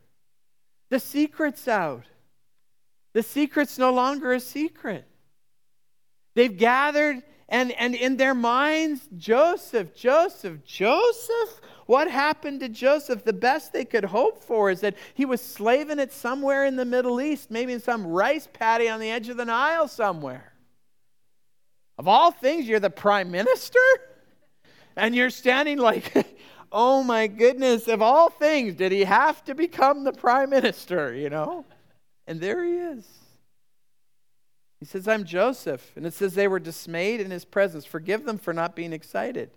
the 0.89 0.99
secret's 0.99 1.69
out. 1.69 2.05
The 3.13 3.23
secret's 3.23 3.79
no 3.79 3.93
longer 3.93 4.33
a 4.33 4.41
secret. 4.41 5.07
They've 6.35 6.57
gathered, 6.57 7.23
and, 7.49 7.73
and 7.73 7.95
in 7.95 8.17
their 8.17 8.35
minds, 8.35 9.07
Joseph, 9.17 9.95
Joseph, 9.95 10.65
Joseph. 10.65 11.61
What 11.91 12.09
happened 12.09 12.61
to 12.61 12.69
Joseph? 12.69 13.25
The 13.25 13.33
best 13.33 13.73
they 13.73 13.85
could 13.85 14.05
hope 14.05 14.45
for 14.45 14.71
is 14.71 14.81
that 14.83 14.95
he 15.15 15.25
was 15.25 15.41
slaving 15.41 15.99
it 15.99 16.13
somewhere 16.13 16.65
in 16.65 16.77
the 16.77 16.85
Middle 16.85 17.21
East, 17.21 17.51
maybe 17.51 17.73
in 17.73 17.81
some 17.81 18.07
rice 18.07 18.49
paddy 18.53 18.89
on 18.89 19.01
the 19.01 19.11
edge 19.11 19.29
of 19.29 19.37
the 19.37 19.45
Nile 19.45 19.89
somewhere. 19.89 20.53
Of 21.99 22.07
all 22.07 22.31
things, 22.31 22.69
you're 22.69 22.79
the 22.79 22.91
prime 22.91 23.33
minister? 23.33 23.81
And 24.95 25.17
you're 25.17 25.31
standing 25.31 25.79
like, 25.79 26.13
oh 26.71 27.03
my 27.03 27.27
goodness, 27.27 27.89
of 27.89 28.01
all 28.01 28.31
things, 28.31 28.77
did 28.77 28.93
he 28.93 29.03
have 29.03 29.43
to 29.47 29.57
become 29.57 30.05
the 30.05 30.13
prime 30.13 30.51
minister, 30.51 31.13
you 31.13 31.29
know? 31.29 31.65
And 32.29 32.41
there 32.41 32.65
he 32.65 32.75
is. 32.75 33.05
He 34.79 34.85
says, 34.87 35.09
I'm 35.09 35.25
Joseph. 35.25 35.91
And 35.97 36.07
it 36.07 36.15
says 36.15 36.35
they 36.35 36.47
were 36.47 36.61
dismayed 36.61 37.21
in 37.21 37.33
his 37.33 37.45
presence. 37.45 37.85
Forgive 37.85 38.27
them 38.27 38.39
for 38.39 38.53
not 38.53 38.77
being 38.77 38.93
excited. 38.93 39.51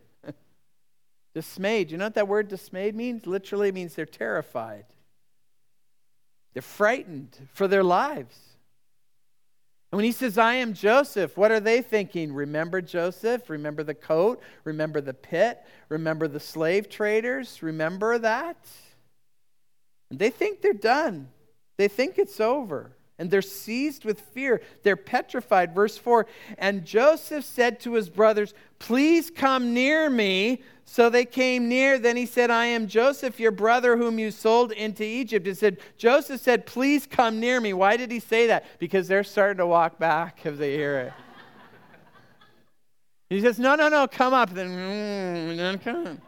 Dismayed. 1.34 1.92
You 1.92 1.98
know 1.98 2.06
what 2.06 2.16
that 2.16 2.28
word 2.28 2.48
dismayed 2.48 2.96
means? 2.96 3.26
Literally 3.26 3.72
means 3.72 3.96
they're 3.96 4.06
terrified. 4.06 4.86
They're 6.54 6.62
frightened 6.62 7.48
for 7.54 7.68
their 7.68 7.84
lives. 7.84 8.38
And 9.92 9.98
when 9.98 10.06
he 10.06 10.12
says, 10.12 10.38
I 10.38 10.56
am 10.56 10.74
Joseph, 10.74 11.38
what 11.38 11.52
are 11.52 11.60
they 11.60 11.82
thinking? 11.82 12.34
Remember 12.34 12.82
Joseph? 12.82 13.50
Remember 13.50 13.84
the 13.84 13.94
coat? 13.94 14.42
Remember 14.64 15.02
the 15.02 15.14
pit? 15.14 15.64
Remember 15.90 16.28
the 16.28 16.40
slave 16.40 16.90
traders? 16.90 17.62
Remember 17.62 18.18
that? 18.18 18.58
And 20.10 20.18
they 20.18 20.32
think 20.32 20.62
they're 20.62 20.74
done. 20.74 21.30
They 21.78 21.88
think 21.88 22.18
it's 22.18 22.40
over. 22.40 22.96
And 23.20 23.30
they're 23.30 23.42
seized 23.42 24.06
with 24.06 24.20
fear. 24.20 24.62
They're 24.82 24.96
petrified. 24.96 25.76
Verse 25.76 25.98
4 25.98 26.26
And 26.58 26.84
Joseph 26.84 27.46
said 27.46 27.80
to 27.82 27.94
his 27.94 28.10
brothers, 28.10 28.54
Please 28.80 29.30
come 29.30 29.74
near 29.74 30.10
me. 30.10 30.62
So 30.86 31.10
they 31.10 31.26
came 31.26 31.70
near. 31.70 31.98
Then 31.98 32.18
he 32.18 32.26
said, 32.26 32.50
I 32.50 32.66
am 32.66 32.88
Joseph, 32.88 33.40
your 33.40 33.52
brother, 33.52 33.98
whom 33.98 34.20
you 34.20 34.32
sold 34.32 34.72
into 34.72 35.04
Egypt. 35.04 35.46
He 35.46 35.54
said, 35.54 35.78
Joseph 35.98 36.42
said, 36.42 36.66
Please 36.66 37.08
come 37.08 37.40
near 37.40 37.62
me. 37.62 37.74
Why 37.74 37.98
did 37.98 38.12
he 38.12 38.20
say 38.20 38.48
that? 38.48 38.66
Because 38.80 39.08
they're 39.08 39.24
starting 39.24 39.58
to 39.58 39.68
walk 39.68 40.00
back 40.00 40.46
if 40.46 40.58
they 40.58 40.76
hear 40.76 41.00
it. 41.00 41.14
he 43.30 43.42
says, 43.42 43.60
No, 43.60 43.76
no, 43.76 43.90
no, 43.90 44.08
come 44.08 44.34
up. 44.34 44.54
Then, 44.54 44.70
mm, 44.70 45.84
come. 45.84 46.22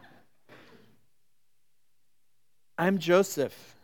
I'm 2.78 2.98
Joseph. 2.98 3.75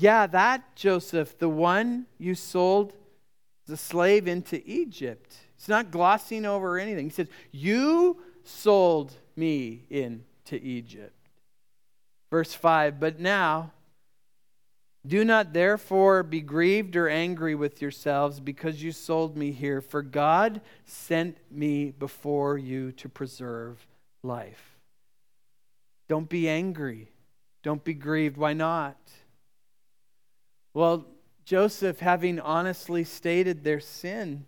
Yeah, 0.00 0.28
that 0.28 0.76
Joseph, 0.76 1.38
the 1.38 1.48
one 1.48 2.06
you 2.18 2.36
sold 2.36 2.92
the 3.66 3.76
slave 3.76 4.28
into 4.28 4.62
Egypt. 4.64 5.36
He's 5.56 5.68
not 5.68 5.90
glossing 5.90 6.46
over 6.46 6.78
anything. 6.78 7.06
He 7.06 7.10
says, 7.10 7.26
You 7.50 8.22
sold 8.44 9.12
me 9.34 9.86
into 9.90 10.54
Egypt. 10.54 11.12
Verse 12.30 12.54
5 12.54 13.00
But 13.00 13.18
now, 13.18 13.72
do 15.04 15.24
not 15.24 15.52
therefore 15.52 16.22
be 16.22 16.42
grieved 16.42 16.94
or 16.94 17.08
angry 17.08 17.56
with 17.56 17.82
yourselves 17.82 18.38
because 18.38 18.80
you 18.80 18.92
sold 18.92 19.36
me 19.36 19.50
here, 19.50 19.80
for 19.80 20.02
God 20.02 20.60
sent 20.84 21.38
me 21.50 21.90
before 21.90 22.56
you 22.56 22.92
to 22.92 23.08
preserve 23.08 23.84
life. 24.22 24.78
Don't 26.08 26.28
be 26.28 26.48
angry. 26.48 27.10
Don't 27.64 27.82
be 27.82 27.94
grieved. 27.94 28.36
Why 28.36 28.52
not? 28.52 28.96
Well, 30.78 31.06
Joseph, 31.44 31.98
having 31.98 32.38
honestly 32.38 33.02
stated 33.02 33.64
their 33.64 33.80
sin, 33.80 34.46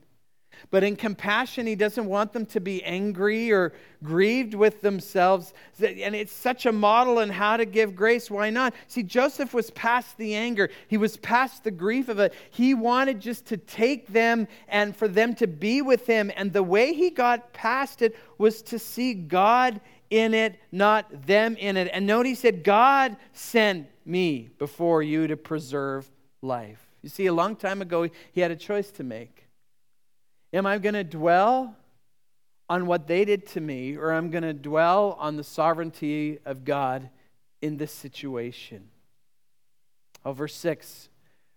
but 0.71 0.85
in 0.85 0.95
compassion, 0.95 1.67
he 1.67 1.75
doesn't 1.75 2.07
want 2.07 2.33
them 2.33 2.47
to 2.47 2.61
be 2.61 2.85
angry 2.85 3.51
or 3.51 3.73
grieved 4.05 4.55
with 4.55 4.81
themselves. 4.81 5.53
And 5.83 6.15
it's 6.15 6.31
such 6.31 6.67
a 6.67 6.73
model 6.73 7.19
in 7.19 7.31
how 7.31 7.57
to 7.57 7.65
give 7.65 7.97
grace. 7.97 8.31
Why 8.31 8.49
not? 8.49 8.75
See, 8.87 9.03
Joseph 9.03 9.53
was 9.53 9.73
past 9.73 10.19
the 10.19 10.37
anger, 10.37 10.71
he 10.87 10.99
was 10.99 11.17
past 11.17 11.65
the 11.65 11.73
grief 11.73 12.09
of 12.09 12.21
it. 12.21 12.33
He 12.53 12.75
wanted 12.75 13.19
just 13.19 13.47
to 13.47 13.57
take 13.57 14.07
them 14.07 14.47
and 14.69 14.95
for 14.95 15.09
them 15.09 15.35
to 15.35 15.49
be 15.49 15.83
with 15.83 16.07
him. 16.07 16.31
And 16.37 16.53
the 16.53 16.63
way 16.63 16.95
he 16.95 17.11
got 17.11 17.53
past 17.53 18.03
it 18.03 18.15
was 18.39 18.63
to 18.63 18.79
see 18.79 19.15
God 19.15 19.81
in 20.11 20.35
it, 20.35 20.61
not 20.71 21.27
them 21.27 21.57
in 21.57 21.77
it. 21.77 21.91
And 21.93 22.07
note 22.07 22.25
he 22.25 22.37
said, 22.37 22.63
God 22.63 23.17
sent 23.33 23.89
me 24.05 24.51
before 24.59 25.03
you 25.03 25.27
to 25.27 25.37
preserve 25.37 26.09
life. 26.43 26.87
You 27.03 27.09
see, 27.09 27.27
a 27.27 27.33
long 27.33 27.57
time 27.57 27.83
ago, 27.83 28.09
he 28.33 28.41
had 28.41 28.51
a 28.51 28.57
choice 28.57 28.91
to 28.93 29.05
make. 29.05 29.47
Am 30.53 30.67
I 30.67 30.79
going 30.79 30.95
to 30.95 31.05
dwell 31.05 31.77
on 32.69 32.87
what 32.87 33.07
they 33.07 33.25
did 33.25 33.47
to 33.49 33.61
me, 33.61 33.97
or 33.97 34.13
I'm 34.13 34.31
going 34.31 34.43
to 34.43 34.53
dwell 34.53 35.17
on 35.21 35.37
the 35.37 35.45
sovereignty 35.45 36.39
of 36.45 36.65
God 36.65 37.11
in 37.61 37.77
this 37.77 37.93
situation? 37.93 38.89
Oh, 40.25 40.33
verse 40.33 40.55
6. 40.55 41.10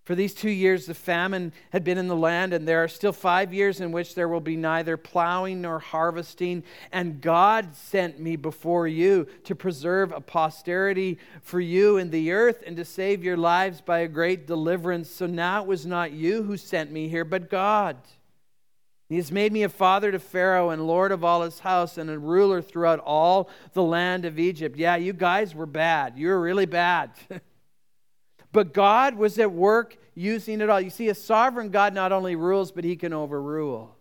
For 0.04 0.16
these 0.16 0.34
two 0.34 0.50
years, 0.50 0.86
the 0.86 0.94
famine 0.94 1.54
had 1.70 1.86
been 1.86 1.98
in 1.98 2.10
the 2.10 2.16
land, 2.16 2.54
and 2.54 2.68
there 2.68 2.84
are 2.84 2.90
still 2.90 3.14
five 3.14 3.54
years 3.54 3.80
in 3.80 3.94
which 3.94 4.16
there 4.16 4.28
will 4.28 4.42
be 4.42 4.58
neither 4.58 4.98
plowing 4.98 5.62
nor 5.62 5.80
harvesting. 5.80 6.64
And 6.92 7.22
God 7.22 7.74
sent 7.74 8.20
me 8.20 8.36
before 8.36 8.86
you 8.86 9.28
to 9.46 9.56
preserve 9.56 10.12
a 10.12 10.20
posterity 10.20 11.20
for 11.42 11.62
you 11.62 11.96
in 11.98 12.10
the 12.10 12.34
earth 12.34 12.64
and 12.68 12.76
to 12.76 12.84
save 12.84 13.24
your 13.24 13.38
lives 13.38 13.80
by 13.80 14.00
a 14.00 14.08
great 14.10 14.46
deliverance. 14.46 15.10
So 15.10 15.26
now 15.26 15.62
it 15.62 15.68
was 15.68 15.86
not 15.86 16.12
you 16.12 16.44
who 16.44 16.58
sent 16.58 16.92
me 16.92 17.08
here, 17.08 17.24
but 17.24 17.50
God. 17.50 17.96
He 19.08 19.16
has 19.16 19.32
made 19.32 19.54
me 19.54 19.64
a 19.64 19.70
father 19.70 20.12
to 20.12 20.20
Pharaoh 20.20 20.72
and 20.72 20.86
lord 20.86 21.14
of 21.14 21.24
all 21.24 21.44
his 21.44 21.60
house 21.60 21.98
and 21.98 22.10
a 22.10 22.20
ruler 22.20 22.62
throughout 22.62 23.00
all 23.00 23.50
the 23.72 23.84
land 23.84 24.26
of 24.26 24.38
Egypt. 24.38 24.76
Yeah, 24.76 24.98
you 24.98 25.14
guys 25.14 25.56
were 25.56 25.66
bad. 25.66 26.18
You 26.18 26.28
were 26.28 26.42
really 26.42 26.66
bad. 26.66 27.12
but 28.54 28.74
God 28.74 29.16
was 29.16 29.38
at 29.40 29.52
work 29.52 29.98
using 30.16 30.62
it 30.62 30.70
all. 30.70 30.80
You 30.80 30.92
see, 30.92 31.10
a 31.10 31.16
sovereign 31.16 31.70
God 31.70 31.94
not 31.94 32.12
only 32.12 32.36
rules, 32.36 32.72
but 32.72 32.86
he 32.86 32.96
can 32.96 33.12
overrule. 33.12 33.98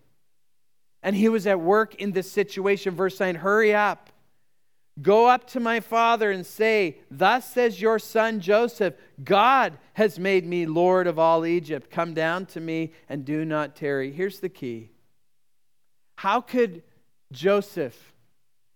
And 1.01 1.15
he 1.15 1.27
was 1.27 1.45
at 1.47 1.59
work 1.59 1.95
in 1.95 2.13
this 2.13 2.31
situation. 2.31 2.95
Verse 2.95 3.19
9 3.19 3.35
Hurry 3.35 3.75
up. 3.75 4.09
Go 5.01 5.25
up 5.27 5.47
to 5.47 5.59
my 5.59 5.79
father 5.79 6.29
and 6.29 6.45
say, 6.45 6.99
Thus 7.09 7.51
says 7.51 7.81
your 7.81 7.97
son 7.97 8.39
Joseph, 8.39 8.93
God 9.23 9.79
has 9.93 10.19
made 10.19 10.45
me 10.45 10.67
Lord 10.67 11.07
of 11.07 11.17
all 11.17 11.47
Egypt. 11.47 11.89
Come 11.89 12.13
down 12.13 12.45
to 12.47 12.59
me 12.59 12.93
and 13.09 13.25
do 13.25 13.43
not 13.43 13.75
tarry. 13.75 14.11
Here's 14.11 14.39
the 14.39 14.49
key 14.49 14.91
how 16.15 16.41
could 16.41 16.83
Joseph 17.31 18.12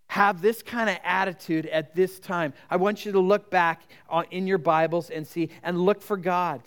have 0.08 0.42
this 0.42 0.62
kind 0.62 0.90
of 0.90 0.98
attitude 1.04 1.66
at 1.68 1.96
this 1.96 2.20
time? 2.20 2.54
I 2.70 2.78
want 2.78 3.06
you 3.06 3.12
to 3.12 3.20
look 3.20 3.50
back 3.50 3.84
in 4.32 4.48
your 4.48 4.58
Bibles 4.58 5.10
and 5.10 5.28
see, 5.28 5.50
and 5.64 5.80
look 5.80 6.02
for 6.02 6.18
God. 6.18 6.62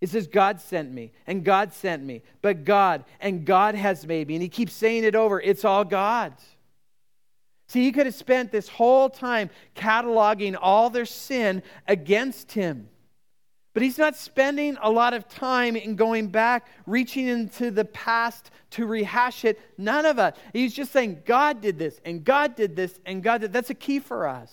It 0.00 0.08
says, 0.08 0.26
God 0.26 0.60
sent 0.60 0.92
me, 0.92 1.12
and 1.28 1.44
God 1.44 1.72
sent 1.72 2.02
me, 2.02 2.22
but 2.40 2.64
God, 2.64 3.04
and 3.20 3.44
God 3.44 3.76
has 3.76 4.04
made 4.04 4.26
me. 4.26 4.34
And 4.34 4.42
he 4.42 4.48
keeps 4.48 4.72
saying 4.72 5.04
it 5.04 5.14
over. 5.14 5.40
It's 5.40 5.64
all 5.64 5.84
God. 5.84 6.34
See, 7.68 7.84
he 7.84 7.92
could 7.92 8.06
have 8.06 8.14
spent 8.14 8.50
this 8.50 8.68
whole 8.68 9.08
time 9.08 9.48
cataloging 9.76 10.56
all 10.60 10.90
their 10.90 11.06
sin 11.06 11.62
against 11.86 12.52
him. 12.52 12.88
But 13.74 13.82
he's 13.82 13.96
not 13.96 14.16
spending 14.16 14.76
a 14.82 14.90
lot 14.90 15.14
of 15.14 15.28
time 15.28 15.76
in 15.76 15.96
going 15.96 16.28
back, 16.28 16.66
reaching 16.86 17.26
into 17.26 17.70
the 17.70 17.86
past 17.86 18.50
to 18.70 18.86
rehash 18.86 19.44
it. 19.44 19.58
None 19.78 20.04
of 20.04 20.18
it. 20.18 20.36
He's 20.52 20.74
just 20.74 20.92
saying, 20.92 21.22
God 21.24 21.62
did 21.62 21.78
this, 21.78 21.98
and 22.04 22.22
God 22.22 22.54
did 22.54 22.76
this, 22.76 23.00
and 23.06 23.22
God 23.22 23.40
did. 23.40 23.52
That's 23.52 23.70
a 23.70 23.74
key 23.74 23.98
for 23.98 24.26
us. 24.26 24.52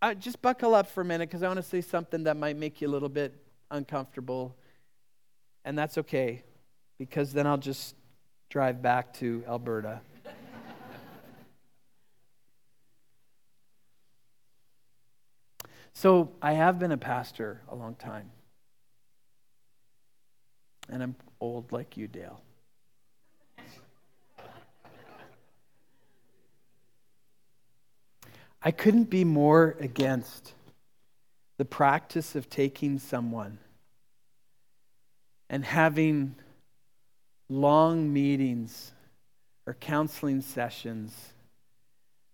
Uh, 0.00 0.14
just 0.14 0.40
buckle 0.40 0.74
up 0.74 0.88
for 0.88 1.00
a 1.00 1.04
minute 1.04 1.28
because 1.28 1.42
I 1.42 1.48
want 1.48 1.56
to 1.56 1.62
say 1.62 1.80
something 1.80 2.24
that 2.24 2.36
might 2.36 2.56
make 2.56 2.80
you 2.80 2.88
a 2.88 2.92
little 2.92 3.08
bit 3.08 3.34
uncomfortable. 3.70 4.54
And 5.64 5.78
that's 5.78 5.98
okay 5.98 6.44
because 6.98 7.32
then 7.32 7.46
I'll 7.46 7.56
just 7.56 7.96
drive 8.50 8.82
back 8.82 9.14
to 9.14 9.42
Alberta. 9.48 10.00
So 15.94 16.32
I 16.42 16.52
have 16.52 16.78
been 16.78 16.92
a 16.92 16.98
pastor 16.98 17.62
a 17.68 17.74
long 17.74 17.94
time. 17.94 18.30
And 20.88 21.02
I'm 21.02 21.16
old 21.40 21.72
like 21.72 21.96
you, 21.96 22.08
Dale. 22.08 22.40
I 28.62 28.70
couldn't 28.70 29.10
be 29.10 29.24
more 29.24 29.76
against 29.78 30.54
the 31.58 31.64
practice 31.64 32.34
of 32.34 32.50
taking 32.50 32.98
someone 32.98 33.58
and 35.50 35.64
having 35.64 36.34
long 37.48 38.12
meetings 38.12 38.92
or 39.66 39.74
counseling 39.74 40.40
sessions 40.40 41.34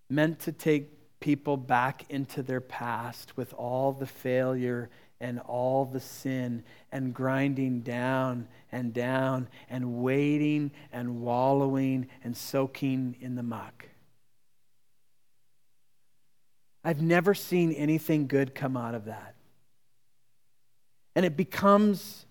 meant 0.08 0.38
to 0.40 0.52
take 0.52 0.99
people 1.20 1.56
back 1.56 2.04
into 2.08 2.42
their 2.42 2.60
past 2.60 3.36
with 3.36 3.52
all 3.54 3.92
the 3.92 4.06
failure 4.06 4.90
and 5.20 5.38
all 5.40 5.84
the 5.84 6.00
sin 6.00 6.64
and 6.90 7.12
grinding 7.12 7.80
down 7.80 8.48
and 8.72 8.94
down 8.94 9.48
and 9.68 10.02
waiting 10.02 10.70
and 10.92 11.20
wallowing 11.20 12.08
and 12.24 12.36
soaking 12.36 13.16
in 13.20 13.34
the 13.34 13.42
muck. 13.42 13.86
I've 16.82 17.02
never 17.02 17.34
seen 17.34 17.72
anything 17.72 18.26
good 18.26 18.54
come 18.54 18.76
out 18.76 18.94
of 18.94 19.04
that. 19.04 19.34
And 21.14 21.26
it 21.26 21.36
becomes 21.36 22.24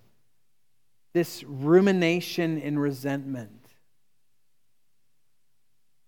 this 1.14 1.44
rumination 1.44 2.60
and 2.60 2.82
resentment. 2.82 3.52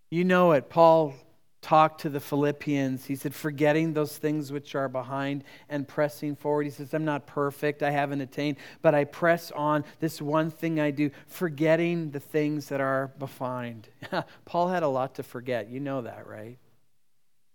You 0.10 0.24
know 0.26 0.54
it. 0.54 0.70
Paul 0.70 1.14
talked 1.62 2.02
to 2.02 2.10
the 2.10 2.20
Philippians. 2.20 3.06
He 3.06 3.16
said, 3.16 3.36
forgetting 3.36 3.94
those 3.94 4.18
things 4.18 4.52
which 4.52 4.74
are 4.74 4.90
behind 4.90 5.44
and 5.70 5.88
pressing 5.88 6.36
forward. 6.36 6.64
He 6.64 6.72
says, 6.72 6.94
I'm 6.94 7.06
not 7.06 7.28
perfect. 7.28 7.84
I 7.84 7.92
haven't 7.92 8.22
attained, 8.22 8.58
but 8.82 8.96
I 8.96 9.06
press 9.06 9.52
on. 9.52 9.84
This 10.00 10.22
one 10.22 10.50
thing 10.50 10.80
I 10.80 10.92
do, 10.92 11.12
forgetting 11.28 12.12
the 12.12 12.20
things 12.20 12.70
that 12.70 12.82
are 12.82 13.12
behind. 13.20 13.90
Paul 14.46 14.70
had 14.70 14.84
a 14.84 14.88
lot 14.88 15.16
to 15.16 15.24
forget. 15.24 15.70
You 15.70 15.80
know 15.80 16.02
that, 16.02 16.28
right? 16.28 16.58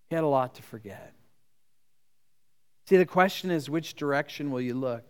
He 0.09 0.15
had 0.15 0.25
a 0.25 0.29
lot 0.29 0.55
to 0.55 0.63
forget. 0.63 1.13
See, 2.89 2.97
the 2.97 3.07
question 3.07 3.51
is 3.51 3.69
which 3.69 3.95
direction 3.95 4.53
will 4.53 4.61
you 4.61 4.75
look? 4.75 5.03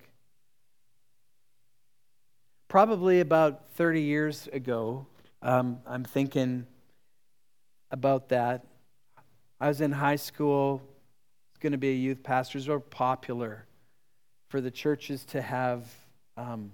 Probably 2.68 3.20
about 3.20 3.68
30 3.72 4.00
years 4.00 4.48
ago, 4.50 5.06
um, 5.42 5.80
I'm 5.86 6.02
thinking 6.02 6.66
about 7.90 8.30
that. 8.30 8.64
I 9.60 9.68
was 9.68 9.80
in 9.80 9.92
high 9.92 10.16
school, 10.16 10.82
it's 11.50 11.58
going 11.58 11.72
to 11.72 11.78
be 11.78 11.90
a 11.90 11.94
youth 11.94 12.22
pastor. 12.22 12.58
It's 12.58 12.68
popular 12.90 13.66
for 14.48 14.60
the 14.60 14.70
churches 14.70 15.24
to 15.26 15.40
have 15.40 15.86
um, 16.36 16.72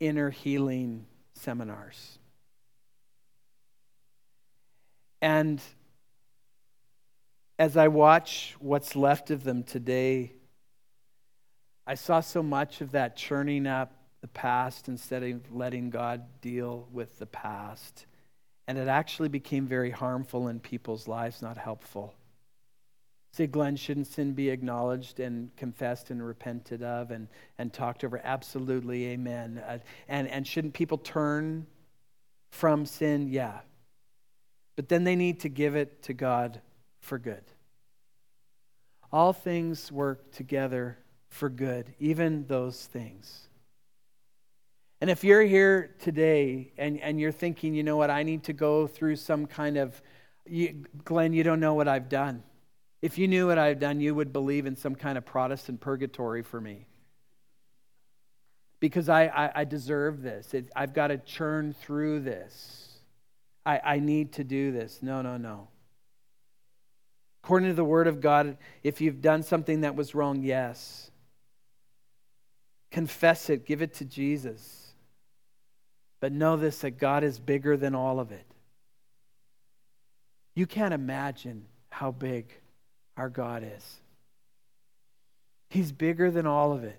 inner 0.00 0.30
healing 0.30 1.04
seminars. 1.34 2.18
And 5.20 5.60
as 7.58 7.76
I 7.76 7.88
watch 7.88 8.56
what's 8.58 8.96
left 8.96 9.30
of 9.30 9.44
them 9.44 9.62
today, 9.62 10.32
I 11.86 11.94
saw 11.94 12.20
so 12.20 12.42
much 12.42 12.80
of 12.80 12.92
that 12.92 13.16
churning 13.16 13.66
up 13.66 13.92
the 14.22 14.28
past 14.28 14.88
instead 14.88 15.22
of 15.22 15.54
letting 15.54 15.90
God 15.90 16.22
deal 16.40 16.88
with 16.90 17.18
the 17.18 17.26
past. 17.26 18.06
And 18.66 18.78
it 18.78 18.88
actually 18.88 19.28
became 19.28 19.66
very 19.66 19.90
harmful 19.90 20.48
in 20.48 20.60
people's 20.60 21.06
lives, 21.06 21.42
not 21.42 21.58
helpful. 21.58 22.14
See, 23.32 23.46
Glen, 23.46 23.74
shouldn't 23.74 24.06
sin 24.06 24.32
be 24.32 24.48
acknowledged 24.50 25.18
and 25.18 25.54
confessed 25.56 26.10
and 26.10 26.24
repented 26.24 26.82
of 26.84 27.10
and, 27.10 27.26
and 27.58 27.72
talked 27.72 28.04
over? 28.04 28.20
Absolutely, 28.22 29.06
amen. 29.06 29.60
Uh, 29.66 29.78
and, 30.08 30.28
and 30.28 30.46
shouldn't 30.46 30.72
people 30.72 30.98
turn 30.98 31.66
from 32.50 32.86
sin? 32.86 33.28
Yeah. 33.28 33.58
But 34.76 34.88
then 34.88 35.02
they 35.02 35.16
need 35.16 35.40
to 35.40 35.48
give 35.48 35.74
it 35.74 36.02
to 36.04 36.14
God 36.14 36.60
for 37.00 37.18
good. 37.18 37.42
All 39.12 39.32
things 39.32 39.90
work 39.90 40.32
together 40.32 40.98
for 41.28 41.48
good, 41.48 41.92
even 41.98 42.46
those 42.46 42.86
things. 42.86 43.48
And 45.04 45.10
if 45.10 45.22
you're 45.22 45.42
here 45.42 45.94
today 45.98 46.72
and, 46.78 46.98
and 46.98 47.20
you're 47.20 47.30
thinking, 47.30 47.74
you 47.74 47.82
know 47.82 47.98
what, 47.98 48.08
I 48.08 48.22
need 48.22 48.44
to 48.44 48.54
go 48.54 48.86
through 48.86 49.16
some 49.16 49.44
kind 49.44 49.76
of, 49.76 50.00
you, 50.46 50.86
Glen, 51.04 51.34
you 51.34 51.42
don't 51.42 51.60
know 51.60 51.74
what 51.74 51.88
I've 51.88 52.08
done. 52.08 52.42
If 53.02 53.18
you 53.18 53.28
knew 53.28 53.48
what 53.48 53.58
I've 53.58 53.78
done, 53.78 54.00
you 54.00 54.14
would 54.14 54.32
believe 54.32 54.64
in 54.64 54.76
some 54.76 54.94
kind 54.94 55.18
of 55.18 55.26
Protestant 55.26 55.82
purgatory 55.82 56.40
for 56.40 56.58
me. 56.58 56.86
Because 58.80 59.10
I, 59.10 59.26
I, 59.26 59.50
I 59.56 59.64
deserve 59.64 60.22
this. 60.22 60.54
It, 60.54 60.70
I've 60.74 60.94
got 60.94 61.08
to 61.08 61.18
churn 61.18 61.74
through 61.74 62.20
this. 62.20 63.00
I, 63.66 63.80
I 63.84 63.98
need 63.98 64.32
to 64.32 64.42
do 64.42 64.72
this. 64.72 65.00
No, 65.02 65.20
no, 65.20 65.36
no. 65.36 65.68
According 67.42 67.68
to 67.68 67.74
the 67.74 67.84
Word 67.84 68.06
of 68.06 68.22
God, 68.22 68.56
if 68.82 69.02
you've 69.02 69.20
done 69.20 69.42
something 69.42 69.82
that 69.82 69.96
was 69.96 70.14
wrong, 70.14 70.42
yes. 70.42 71.10
Confess 72.90 73.50
it, 73.50 73.66
give 73.66 73.82
it 73.82 73.92
to 73.96 74.06
Jesus. 74.06 74.80
But 76.24 76.32
know 76.32 76.56
this 76.56 76.78
that 76.78 76.92
God 76.92 77.22
is 77.22 77.38
bigger 77.38 77.76
than 77.76 77.94
all 77.94 78.18
of 78.18 78.32
it. 78.32 78.46
You 80.54 80.66
can't 80.66 80.94
imagine 80.94 81.66
how 81.90 82.12
big 82.12 82.46
our 83.14 83.28
God 83.28 83.62
is. 83.62 84.00
He's 85.68 85.92
bigger 85.92 86.30
than 86.30 86.46
all 86.46 86.72
of 86.72 86.82
it. 86.82 86.98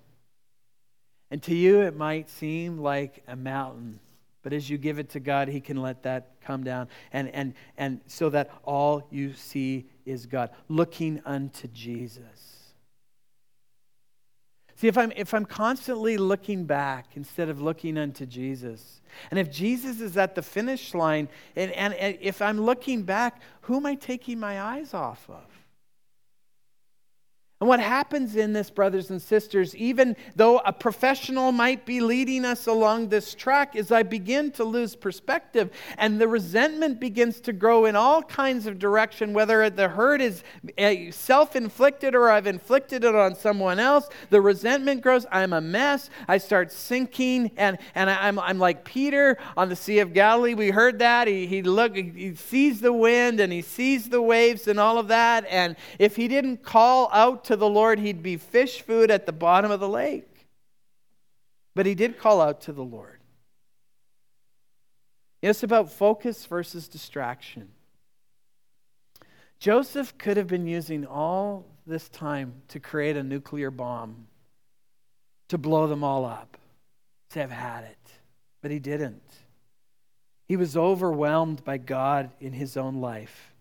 And 1.31 1.41
to 1.41 1.55
you, 1.55 1.81
it 1.81 1.95
might 1.95 2.29
seem 2.29 2.77
like 2.77 3.23
a 3.27 3.35
mountain. 3.35 3.99
But 4.43 4.53
as 4.53 4.69
you 4.69 4.77
give 4.77 4.99
it 4.99 5.09
to 5.13 5.19
God, 5.19 5.47
He 5.47 5.59
can 5.59 5.77
let 5.77 6.03
that 6.03 6.39
come 6.41 6.63
down. 6.63 6.87
And, 7.11 7.29
and, 7.29 7.55
and 7.79 8.01
so 8.05 8.29
that 8.29 8.51
all 8.63 9.07
you 9.09 9.33
see 9.33 9.87
is 10.05 10.27
God, 10.27 10.51
looking 10.69 11.19
unto 11.25 11.67
Jesus. 11.69 12.54
See, 14.75 14.87
if 14.87 14.97
I'm, 14.97 15.11
if 15.15 15.33
I'm 15.33 15.45
constantly 15.45 16.17
looking 16.17 16.65
back 16.65 17.07
instead 17.15 17.47
of 17.47 17.61
looking 17.61 17.97
unto 17.97 18.25
Jesus, 18.25 19.01
and 19.31 19.39
if 19.39 19.49
Jesus 19.49 20.01
is 20.01 20.17
at 20.17 20.35
the 20.35 20.41
finish 20.41 20.93
line, 20.93 21.29
and, 21.55 21.71
and, 21.71 21.93
and 21.93 22.17
if 22.19 22.41
I'm 22.41 22.59
looking 22.59 23.03
back, 23.03 23.41
who 23.61 23.77
am 23.77 23.85
I 23.85 23.95
taking 23.95 24.39
my 24.39 24.61
eyes 24.61 24.93
off 24.93 25.29
of? 25.29 25.64
And 27.61 27.69
what 27.69 27.79
happens 27.79 28.35
in 28.35 28.51
this, 28.51 28.69
brothers 28.69 29.11
and 29.11 29.21
sisters, 29.21 29.73
even 29.77 30.17
though 30.35 30.57
a 30.59 30.73
professional 30.73 31.53
might 31.53 31.85
be 31.85 32.01
leading 32.01 32.43
us 32.43 32.67
along 32.67 33.07
this 33.07 33.33
track, 33.33 33.77
is 33.77 33.93
I 33.93 34.03
begin 34.03 34.51
to 34.51 34.65
lose 34.65 34.93
perspective 34.93 35.71
and 35.97 36.19
the 36.19 36.27
resentment 36.27 36.99
begins 36.99 37.39
to 37.41 37.53
grow 37.53 37.85
in 37.85 37.95
all 37.95 38.21
kinds 38.21 38.67
of 38.67 38.77
direction, 38.77 39.31
whether 39.31 39.69
the 39.69 39.87
hurt 39.87 40.19
is 40.19 40.43
eh, 40.77 41.11
self 41.11 41.55
inflicted 41.55 42.13
or 42.13 42.29
I've 42.29 42.45
inflicted 42.45 43.05
it 43.05 43.15
on 43.15 43.35
someone 43.35 43.79
else. 43.79 44.09
The 44.31 44.41
resentment 44.41 45.01
grows. 45.01 45.25
I'm 45.31 45.53
a 45.53 45.61
mess. 45.61 46.09
I 46.27 46.39
start 46.39 46.73
sinking, 46.73 47.51
and, 47.55 47.77
and 47.95 48.09
I'm, 48.09 48.37
I'm 48.37 48.59
like 48.59 48.83
Peter 48.83 49.37
on 49.55 49.69
the 49.69 49.77
Sea 49.77 49.99
of 49.99 50.11
Galilee. 50.11 50.55
We 50.55 50.71
heard 50.71 50.99
that. 50.99 51.29
He, 51.29 51.47
he, 51.47 51.61
look, 51.61 51.95
he 51.95 52.35
sees 52.35 52.81
the 52.81 52.91
wind 52.91 53.39
and 53.39 53.53
he 53.53 53.61
sees 53.61 54.09
the 54.09 54.21
waves 54.21 54.67
and 54.67 54.77
all 54.77 54.97
of 54.97 55.07
that. 55.07 55.45
And 55.49 55.77
if 55.99 56.17
he 56.17 56.27
didn't 56.27 56.61
call 56.61 57.09
out 57.13 57.44
to 57.45 57.55
the 57.55 57.69
Lord, 57.69 57.99
he'd 57.99 58.23
be 58.23 58.37
fish 58.37 58.81
food 58.81 59.09
at 59.09 59.25
the 59.25 59.31
bottom 59.31 59.71
of 59.71 59.79
the 59.79 59.89
lake. 59.89 60.47
But 61.73 61.85
he 61.85 61.95
did 61.95 62.19
call 62.19 62.41
out 62.41 62.61
to 62.61 62.73
the 62.73 62.83
Lord. 62.83 63.19
It's 65.41 65.63
about 65.63 65.91
focus 65.91 66.45
versus 66.45 66.87
distraction. 66.87 67.69
Joseph 69.59 70.17
could 70.17 70.37
have 70.37 70.47
been 70.47 70.67
using 70.67 71.05
all 71.05 71.65
this 71.85 72.09
time 72.09 72.53
to 72.69 72.79
create 72.79 73.17
a 73.17 73.23
nuclear 73.23 73.71
bomb, 73.71 74.27
to 75.49 75.57
blow 75.57 75.87
them 75.87 76.03
all 76.03 76.25
up, 76.25 76.57
to 77.31 77.39
have 77.39 77.51
had 77.51 77.83
it. 77.83 78.11
But 78.61 78.71
he 78.71 78.79
didn't. 78.79 79.21
He 80.47 80.57
was 80.57 80.77
overwhelmed 80.77 81.63
by 81.63 81.77
God 81.77 82.31
in 82.39 82.53
his 82.53 82.77
own 82.77 83.01
life. 83.01 83.53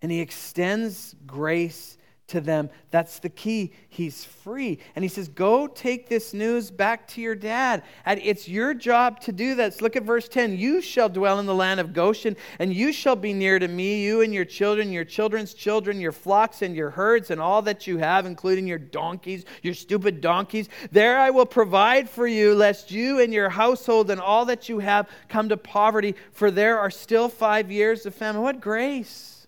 And 0.00 0.10
he 0.10 0.20
extends 0.20 1.14
grace 1.26 1.96
to 2.32 2.40
them. 2.40 2.70
That's 2.90 3.18
the 3.18 3.28
key. 3.28 3.72
He's 3.88 4.24
free. 4.24 4.78
And 4.96 5.04
he 5.04 5.08
says, 5.08 5.28
Go 5.28 5.66
take 5.66 6.08
this 6.08 6.34
news 6.34 6.70
back 6.70 7.06
to 7.08 7.20
your 7.20 7.34
dad. 7.34 7.82
And 8.04 8.20
it's 8.22 8.48
your 8.48 8.74
job 8.74 9.20
to 9.20 9.32
do 9.32 9.54
that. 9.56 9.80
look 9.80 9.96
at 9.96 10.02
verse 10.02 10.28
10. 10.28 10.56
You 10.56 10.80
shall 10.80 11.08
dwell 11.08 11.38
in 11.38 11.46
the 11.46 11.54
land 11.54 11.78
of 11.78 11.92
Goshen, 11.92 12.36
and 12.58 12.74
you 12.74 12.92
shall 12.92 13.16
be 13.16 13.32
near 13.32 13.58
to 13.58 13.68
me, 13.68 14.02
you 14.02 14.22
and 14.22 14.32
your 14.32 14.46
children, 14.46 14.92
your 14.92 15.04
children's 15.04 15.54
children, 15.54 16.00
your 16.00 16.12
flocks 16.12 16.62
and 16.62 16.74
your 16.74 16.90
herds, 16.90 17.30
and 17.30 17.40
all 17.40 17.62
that 17.62 17.86
you 17.86 17.98
have, 17.98 18.26
including 18.26 18.66
your 18.66 18.78
donkeys, 18.78 19.44
your 19.62 19.74
stupid 19.74 20.20
donkeys. 20.20 20.68
There 20.90 21.18
I 21.18 21.30
will 21.30 21.46
provide 21.46 22.08
for 22.08 22.26
you, 22.26 22.54
lest 22.54 22.90
you 22.90 23.20
and 23.20 23.32
your 23.32 23.50
household 23.50 24.10
and 24.10 24.20
all 24.20 24.46
that 24.46 24.68
you 24.68 24.78
have 24.78 25.08
come 25.28 25.50
to 25.50 25.56
poverty, 25.56 26.14
for 26.32 26.50
there 26.50 26.78
are 26.78 26.90
still 26.90 27.28
five 27.28 27.70
years 27.70 28.06
of 28.06 28.14
famine. 28.14 28.42
What 28.42 28.60
grace! 28.60 29.46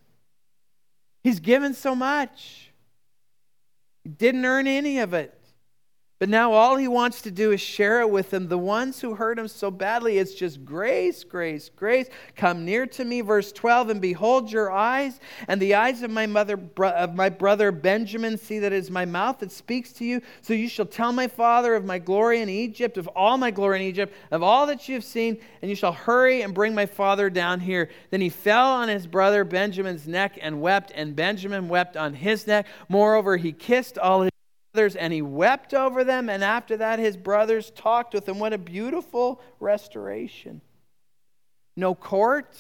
He's 1.24 1.41
given 1.41 1.72
so 1.72 1.95
much. 1.95 2.63
Didn't 4.05 4.44
earn 4.44 4.66
any 4.66 4.98
of 4.98 5.14
it. 5.14 5.38
But 6.20 6.28
now 6.28 6.52
all 6.52 6.76
he 6.76 6.86
wants 6.86 7.22
to 7.22 7.30
do 7.32 7.50
is 7.50 7.60
share 7.60 8.00
it 8.00 8.08
with 8.08 8.30
them. 8.30 8.46
The 8.46 8.56
ones 8.56 9.00
who 9.00 9.16
hurt 9.16 9.36
him 9.36 9.48
so 9.48 9.68
badly, 9.68 10.18
it's 10.18 10.32
just 10.32 10.64
grace, 10.64 11.24
grace, 11.24 11.68
grace. 11.74 12.08
Come 12.36 12.64
near 12.64 12.86
to 12.86 13.04
me, 13.04 13.20
verse 13.20 13.50
12, 13.50 13.90
and 13.90 14.00
behold 14.00 14.50
your 14.50 14.70
eyes 14.70 15.18
and 15.48 15.60
the 15.60 15.74
eyes 15.74 16.02
of 16.02 16.12
my 16.12 16.26
mother 16.26 16.58
of 16.78 17.16
my 17.16 17.28
brother 17.28 17.72
Benjamin. 17.72 18.38
See 18.38 18.60
that 18.60 18.72
it 18.72 18.76
is 18.76 18.92
my 18.92 19.04
mouth 19.04 19.40
that 19.40 19.50
speaks 19.50 19.92
to 19.94 20.04
you. 20.04 20.20
So 20.40 20.54
you 20.54 20.68
shall 20.68 20.86
tell 20.86 21.10
my 21.10 21.26
father 21.26 21.74
of 21.74 21.84
my 21.84 21.98
glory 21.98 22.40
in 22.40 22.48
Egypt, 22.48 22.96
of 22.96 23.08
all 23.08 23.36
my 23.36 23.50
glory 23.50 23.80
in 23.80 23.86
Egypt, 23.86 24.14
of 24.30 24.40
all 24.40 24.66
that 24.68 24.88
you 24.88 24.94
have 24.94 25.04
seen, 25.04 25.38
and 25.62 25.68
you 25.68 25.74
shall 25.74 25.92
hurry 25.92 26.42
and 26.42 26.54
bring 26.54 26.76
my 26.76 26.86
father 26.86 27.28
down 27.28 27.58
here. 27.58 27.90
Then 28.10 28.20
he 28.20 28.28
fell 28.28 28.68
on 28.68 28.88
his 28.88 29.08
brother 29.08 29.42
Benjamin's 29.42 30.06
neck 30.06 30.38
and 30.40 30.62
wept, 30.62 30.92
and 30.94 31.16
Benjamin 31.16 31.68
wept 31.68 31.96
on 31.96 32.14
his 32.14 32.46
neck. 32.46 32.66
Moreover, 32.88 33.36
he 33.36 33.50
kissed 33.50 33.98
all 33.98 34.22
his 34.22 34.30
and 34.75 35.12
he 35.12 35.22
wept 35.22 35.72
over 35.72 36.05
them. 36.05 36.29
And 36.29 36.43
after 36.43 36.77
that, 36.79 36.99
his 36.99 37.16
brothers 37.16 37.70
talked 37.70 38.12
with 38.12 38.29
him. 38.29 38.39
What 38.39 38.53
a 38.53 38.59
beautiful 38.59 39.41
restoration. 39.61 40.61
No 41.77 41.95
court, 41.95 42.57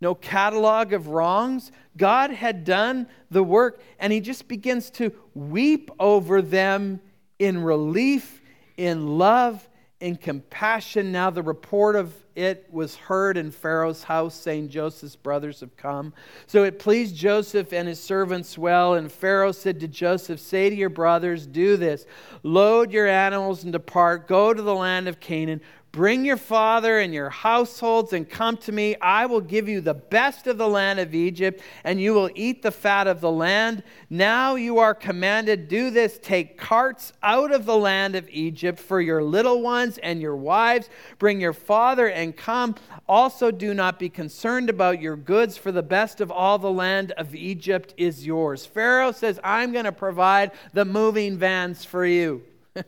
no 0.00 0.14
catalog 0.14 0.92
of 0.92 1.08
wrongs. 1.08 1.70
God 1.96 2.30
had 2.30 2.64
done 2.64 3.06
the 3.30 3.42
work, 3.42 3.80
and 3.98 4.12
he 4.12 4.20
just 4.20 4.48
begins 4.48 4.90
to 4.92 5.12
weep 5.34 5.90
over 5.98 6.42
them 6.42 7.00
in 7.38 7.62
relief, 7.62 8.42
in 8.76 9.18
love, 9.18 9.68
in 10.00 10.16
compassion. 10.16 11.12
Now, 11.12 11.30
the 11.30 11.42
report 11.42 11.94
of 11.94 12.14
it 12.34 12.66
was 12.70 12.96
heard 12.96 13.36
in 13.36 13.50
Pharaoh's 13.50 14.02
house, 14.02 14.34
saying, 14.34 14.70
Joseph's 14.70 15.16
brothers 15.16 15.60
have 15.60 15.76
come. 15.76 16.14
So 16.46 16.64
it 16.64 16.78
pleased 16.78 17.14
Joseph 17.14 17.72
and 17.72 17.86
his 17.86 18.00
servants 18.00 18.56
well. 18.56 18.94
And 18.94 19.12
Pharaoh 19.12 19.52
said 19.52 19.78
to 19.80 19.88
Joseph, 19.88 20.40
Say 20.40 20.70
to 20.70 20.76
your 20.76 20.88
brothers, 20.88 21.46
Do 21.46 21.76
this 21.76 22.06
load 22.42 22.92
your 22.92 23.06
animals 23.06 23.64
and 23.64 23.72
depart, 23.72 24.26
go 24.26 24.54
to 24.54 24.62
the 24.62 24.74
land 24.74 25.06
of 25.06 25.20
Canaan. 25.20 25.60
Bring 25.92 26.24
your 26.24 26.36
father 26.36 27.00
and 27.00 27.12
your 27.12 27.30
households 27.30 28.12
and 28.12 28.28
come 28.28 28.56
to 28.58 28.70
me. 28.70 28.94
I 29.00 29.26
will 29.26 29.40
give 29.40 29.68
you 29.68 29.80
the 29.80 29.94
best 29.94 30.46
of 30.46 30.56
the 30.56 30.68
land 30.68 31.00
of 31.00 31.16
Egypt, 31.16 31.60
and 31.82 32.00
you 32.00 32.14
will 32.14 32.30
eat 32.36 32.62
the 32.62 32.70
fat 32.70 33.08
of 33.08 33.20
the 33.20 33.30
land. 33.30 33.82
Now 34.08 34.54
you 34.54 34.78
are 34.78 34.94
commanded, 34.94 35.66
do 35.66 35.90
this 35.90 36.20
take 36.22 36.56
carts 36.56 37.12
out 37.24 37.50
of 37.50 37.66
the 37.66 37.76
land 37.76 38.14
of 38.14 38.28
Egypt 38.30 38.78
for 38.78 39.00
your 39.00 39.20
little 39.20 39.62
ones 39.62 39.98
and 39.98 40.20
your 40.20 40.36
wives. 40.36 40.88
Bring 41.18 41.40
your 41.40 41.52
father 41.52 42.08
and 42.08 42.36
come. 42.36 42.76
Also, 43.08 43.50
do 43.50 43.74
not 43.74 43.98
be 43.98 44.08
concerned 44.08 44.70
about 44.70 45.00
your 45.00 45.16
goods, 45.16 45.56
for 45.56 45.72
the 45.72 45.82
best 45.82 46.20
of 46.20 46.30
all 46.30 46.58
the 46.58 46.70
land 46.70 47.10
of 47.12 47.34
Egypt 47.34 47.94
is 47.96 48.24
yours. 48.24 48.64
Pharaoh 48.64 49.10
says, 49.10 49.40
I'm 49.42 49.72
going 49.72 49.86
to 49.86 49.92
provide 49.92 50.52
the 50.72 50.84
moving 50.84 51.36
vans 51.36 51.84
for 51.84 52.06
you. 52.06 52.44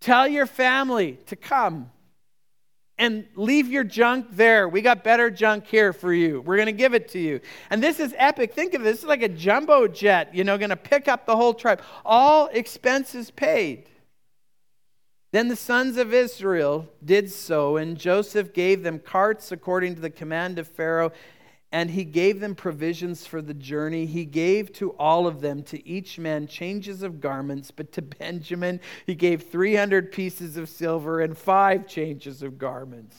Tell 0.00 0.26
your 0.26 0.46
family 0.46 1.18
to 1.26 1.36
come 1.36 1.90
and 2.98 3.26
leave 3.36 3.68
your 3.68 3.84
junk 3.84 4.26
there. 4.32 4.68
We 4.68 4.82
got 4.82 5.04
better 5.04 5.30
junk 5.30 5.66
here 5.66 5.92
for 5.92 6.12
you. 6.12 6.40
We're 6.40 6.56
going 6.56 6.66
to 6.66 6.72
give 6.72 6.94
it 6.94 7.08
to 7.10 7.18
you. 7.18 7.40
And 7.70 7.82
this 7.82 8.00
is 8.00 8.14
epic. 8.18 8.54
Think 8.54 8.74
of 8.74 8.82
this. 8.82 8.98
This 8.98 9.02
is 9.04 9.08
like 9.08 9.22
a 9.22 9.28
jumbo 9.28 9.86
jet, 9.86 10.34
you 10.34 10.42
know, 10.42 10.58
going 10.58 10.70
to 10.70 10.76
pick 10.76 11.06
up 11.06 11.24
the 11.24 11.36
whole 11.36 11.54
tribe. 11.54 11.80
All 12.04 12.48
expenses 12.52 13.30
paid. 13.30 13.88
Then 15.30 15.48
the 15.48 15.56
sons 15.56 15.98
of 15.98 16.14
Israel 16.14 16.88
did 17.04 17.30
so, 17.30 17.76
and 17.76 17.98
Joseph 17.98 18.54
gave 18.54 18.82
them 18.82 18.98
carts 18.98 19.52
according 19.52 19.94
to 19.96 20.00
the 20.00 20.10
command 20.10 20.58
of 20.58 20.66
Pharaoh 20.66 21.12
and 21.70 21.90
he 21.90 22.04
gave 22.04 22.40
them 22.40 22.54
provisions 22.54 23.26
for 23.26 23.42
the 23.42 23.54
journey. 23.54 24.06
He 24.06 24.24
gave 24.24 24.72
to 24.74 24.90
all 24.92 25.26
of 25.26 25.40
them, 25.40 25.62
to 25.64 25.86
each 25.86 26.18
man, 26.18 26.46
changes 26.46 27.02
of 27.02 27.20
garments, 27.20 27.70
but 27.70 27.92
to 27.92 28.02
Benjamin 28.18 28.80
he 29.06 29.14
gave 29.14 29.50
300 29.50 30.10
pieces 30.10 30.56
of 30.56 30.68
silver 30.68 31.20
and 31.20 31.36
five 31.36 31.86
changes 31.86 32.42
of 32.42 32.58
garments. 32.58 33.16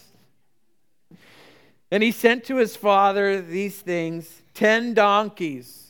And 1.92 2.04
he 2.04 2.12
sent 2.12 2.44
to 2.46 2.58
his 2.58 2.76
father 2.76 3.42
these 3.42 3.80
things 3.80 4.42
10 4.54 4.94
donkeys 4.94 5.89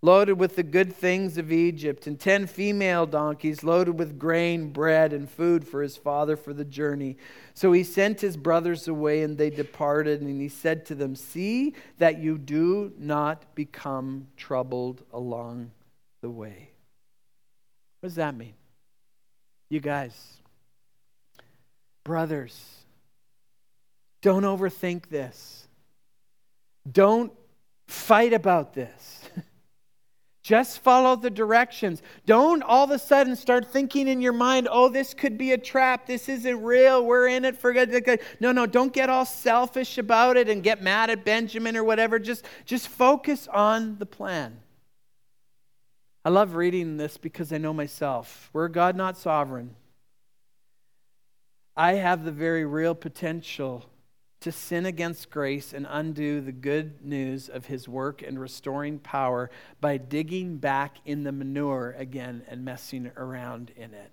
loaded 0.00 0.34
with 0.34 0.54
the 0.54 0.62
good 0.62 0.94
things 0.94 1.38
of 1.38 1.50
Egypt, 1.50 2.06
and 2.06 2.18
ten 2.18 2.46
female 2.46 3.06
donkeys 3.06 3.64
loaded 3.64 3.98
with 3.98 4.18
grain, 4.18 4.70
bread, 4.70 5.12
and 5.12 5.28
food 5.28 5.66
for 5.66 5.82
his 5.82 5.96
father 5.96 6.36
for 6.36 6.52
the 6.52 6.64
journey. 6.64 7.16
So 7.54 7.72
he 7.72 7.82
sent 7.82 8.20
his 8.20 8.36
brothers 8.36 8.86
away, 8.86 9.22
and 9.22 9.36
they 9.36 9.50
departed. 9.50 10.20
And 10.20 10.40
he 10.40 10.48
said 10.48 10.86
to 10.86 10.94
them, 10.94 11.14
See 11.14 11.74
that 11.98 12.18
you 12.18 12.38
do 12.38 12.92
not 12.98 13.54
become 13.54 14.28
troubled 14.36 15.02
along 15.12 15.72
the 16.20 16.30
way. 16.30 16.70
What 18.00 18.08
does 18.08 18.16
that 18.16 18.36
mean? 18.36 18.54
You 19.68 19.80
guys, 19.80 20.14
brothers, 22.04 22.58
don't 24.22 24.44
overthink 24.44 25.08
this. 25.08 25.66
Don't 26.90 27.32
fight 27.86 28.32
about 28.32 28.74
this. 28.74 29.28
Just 30.48 30.78
follow 30.78 31.14
the 31.14 31.28
directions. 31.28 32.00
Don't 32.24 32.62
all 32.62 32.84
of 32.84 32.90
a 32.90 32.98
sudden 32.98 33.36
start 33.36 33.70
thinking 33.70 34.08
in 34.08 34.22
your 34.22 34.32
mind, 34.32 34.66
oh, 34.70 34.88
this 34.88 35.12
could 35.12 35.36
be 35.36 35.52
a 35.52 35.58
trap. 35.58 36.06
This 36.06 36.26
isn't 36.26 36.62
real. 36.62 37.04
We're 37.04 37.28
in 37.28 37.44
it 37.44 37.54
for 37.54 37.70
good. 37.74 38.20
No, 38.40 38.50
no, 38.52 38.64
don't 38.64 38.90
get 38.90 39.10
all 39.10 39.26
selfish 39.26 39.98
about 39.98 40.38
it 40.38 40.48
and 40.48 40.62
get 40.62 40.82
mad 40.82 41.10
at 41.10 41.22
Benjamin 41.22 41.76
or 41.76 41.84
whatever. 41.84 42.18
Just, 42.18 42.46
just 42.64 42.88
focus 42.88 43.46
on 43.48 43.98
the 43.98 44.06
plan. 44.06 44.58
I 46.24 46.30
love 46.30 46.54
reading 46.54 46.96
this 46.96 47.18
because 47.18 47.52
I 47.52 47.58
know 47.58 47.74
myself. 47.74 48.48
We're 48.54 48.68
God, 48.68 48.96
not 48.96 49.18
sovereign. 49.18 49.76
I 51.76 51.96
have 51.96 52.24
the 52.24 52.32
very 52.32 52.64
real 52.64 52.94
potential 52.94 53.84
to 54.40 54.52
sin 54.52 54.86
against 54.86 55.30
grace 55.30 55.72
and 55.72 55.86
undo 55.88 56.40
the 56.40 56.52
good 56.52 57.04
news 57.04 57.48
of 57.48 57.66
his 57.66 57.88
work 57.88 58.22
and 58.22 58.40
restoring 58.40 58.98
power 58.98 59.50
by 59.80 59.96
digging 59.96 60.58
back 60.58 60.98
in 61.04 61.24
the 61.24 61.32
manure 61.32 61.94
again 61.98 62.42
and 62.48 62.64
messing 62.64 63.10
around 63.16 63.72
in 63.76 63.94
it. 63.94 64.12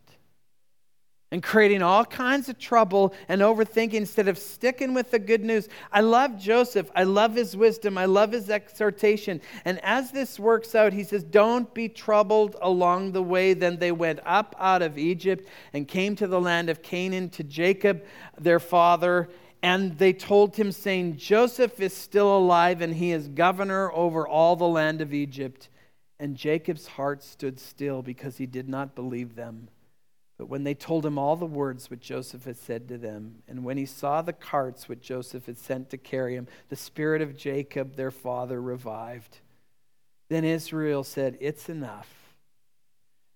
And 1.32 1.44
creating 1.44 1.82
all 1.82 2.06
kinds 2.06 2.50
of 2.50 2.58
trouble 2.58 3.14
and 3.28 3.42
overthinking 3.42 3.94
instead 3.94 4.28
of 4.28 4.38
sticking 4.38 4.94
with 4.94 5.12
the 5.12 5.20
good 5.20 5.44
news. 5.44 5.68
I 5.92 6.02
love 6.02 6.40
Joseph. 6.40 6.90
I 6.96 7.04
love 7.04 7.36
his 7.36 7.58
wisdom. 7.58 7.98
I 7.98 8.06
love 8.06 8.32
his 8.32 8.50
exhortation. 8.50 9.42
And 9.66 9.84
as 9.84 10.12
this 10.12 10.40
works 10.40 10.76
out, 10.76 10.94
he 10.94 11.04
says, 11.04 11.24
Don't 11.24 11.72
be 11.74 11.90
troubled 11.90 12.56
along 12.62 13.12
the 13.12 13.24
way. 13.24 13.54
Then 13.54 13.78
they 13.80 13.92
went 13.92 14.20
up 14.26 14.56
out 14.60 14.82
of 14.82 14.98
Egypt 14.98 15.50
and 15.74 15.88
came 15.88 16.16
to 16.16 16.28
the 16.28 16.40
land 16.40 16.70
of 16.70 16.82
Canaan 16.82 17.30
to 17.32 17.44
Jacob, 17.44 18.06
their 18.40 18.60
father 18.60 19.28
and 19.66 19.98
they 19.98 20.14
told 20.14 20.56
him, 20.56 20.72
saying, 20.72 21.18
Joseph 21.18 21.80
is 21.80 21.92
still 21.92 22.38
alive, 22.38 22.82
and 22.82 22.94
he 22.94 23.12
is 23.12 23.28
governor 23.28 23.92
over 23.94 24.28
all 24.28 24.56
the 24.56 24.68
land 24.68 25.02
of 25.02 25.12
Egypt. 25.12 25.70
And 26.20 26.38
Jacob's 26.38 26.86
heart 26.86 27.24
stood 27.24 27.60
still 27.60 28.04
because 28.04 28.38
he 28.38 28.46
did 28.46 28.70
not 28.70 28.94
believe 28.94 29.34
them. 29.34 29.70
But 30.38 30.50
when 30.50 30.66
they 30.66 30.76
told 30.76 31.04
him 31.04 31.18
all 31.18 31.36
the 31.36 31.48
words 31.48 31.90
which 31.90 32.02
Joseph 32.02 32.46
had 32.46 32.58
said 32.58 32.88
to 32.90 33.00
them, 33.00 33.42
and 33.48 33.64
when 33.64 33.78
he 33.78 33.88
saw 33.88 34.22
the 34.22 34.34
carts 34.34 34.88
which 34.88 35.02
Joseph 35.02 35.48
had 35.48 35.58
sent 35.58 35.90
to 35.90 35.98
carry 35.98 36.36
him, 36.36 36.46
the 36.70 36.76
spirit 36.76 37.24
of 37.24 37.36
Jacob, 37.36 37.96
their 37.96 38.12
father, 38.12 38.62
revived. 38.62 39.40
Then 40.30 40.44
Israel 40.44 41.04
said, 41.04 41.40
It's 41.42 41.70
enough. 41.70 42.36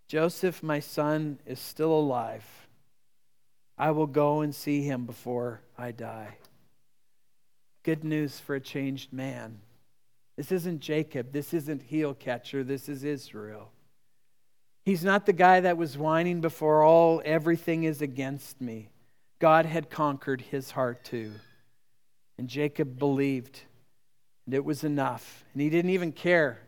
Joseph, 0.07 0.61
my 0.61 0.79
son, 0.79 1.39
is 1.47 1.57
still 1.57 1.91
alive. 1.91 2.67
I 3.79 3.91
will 3.91 4.07
go 4.07 4.41
and 4.41 4.53
see 4.53 4.83
him 4.83 5.05
before 5.05 5.61
I 5.77 5.91
die. 5.91 6.35
Good 7.83 8.03
news 8.03 8.37
for 8.37 8.55
a 8.55 8.59
changed 8.59 9.13
man. 9.13 9.61
This 10.35 10.51
isn't 10.51 10.81
Jacob. 10.81 11.31
This 11.31 11.53
isn't 11.53 11.83
heel 11.83 12.13
catcher. 12.13 12.63
This 12.65 12.89
is 12.89 13.05
Israel. 13.05 13.71
He's 14.83 15.03
not 15.03 15.25
the 15.25 15.33
guy 15.33 15.61
that 15.61 15.77
was 15.77 15.97
whining 15.97 16.41
before 16.41 16.83
all 16.83 17.21
everything 17.23 17.85
is 17.85 18.01
against 18.01 18.59
me. 18.59 18.89
God 19.39 19.65
had 19.65 19.89
conquered 19.89 20.41
his 20.41 20.71
heart 20.71 21.05
too. 21.05 21.31
And 22.37 22.49
Jacob 22.49 22.99
believed, 22.99 23.61
and 24.45 24.53
it 24.53 24.65
was 24.65 24.83
enough. 24.83 25.45
And 25.53 25.61
he 25.61 25.69
didn't 25.69 25.91
even 25.91 26.11
care. 26.11 26.59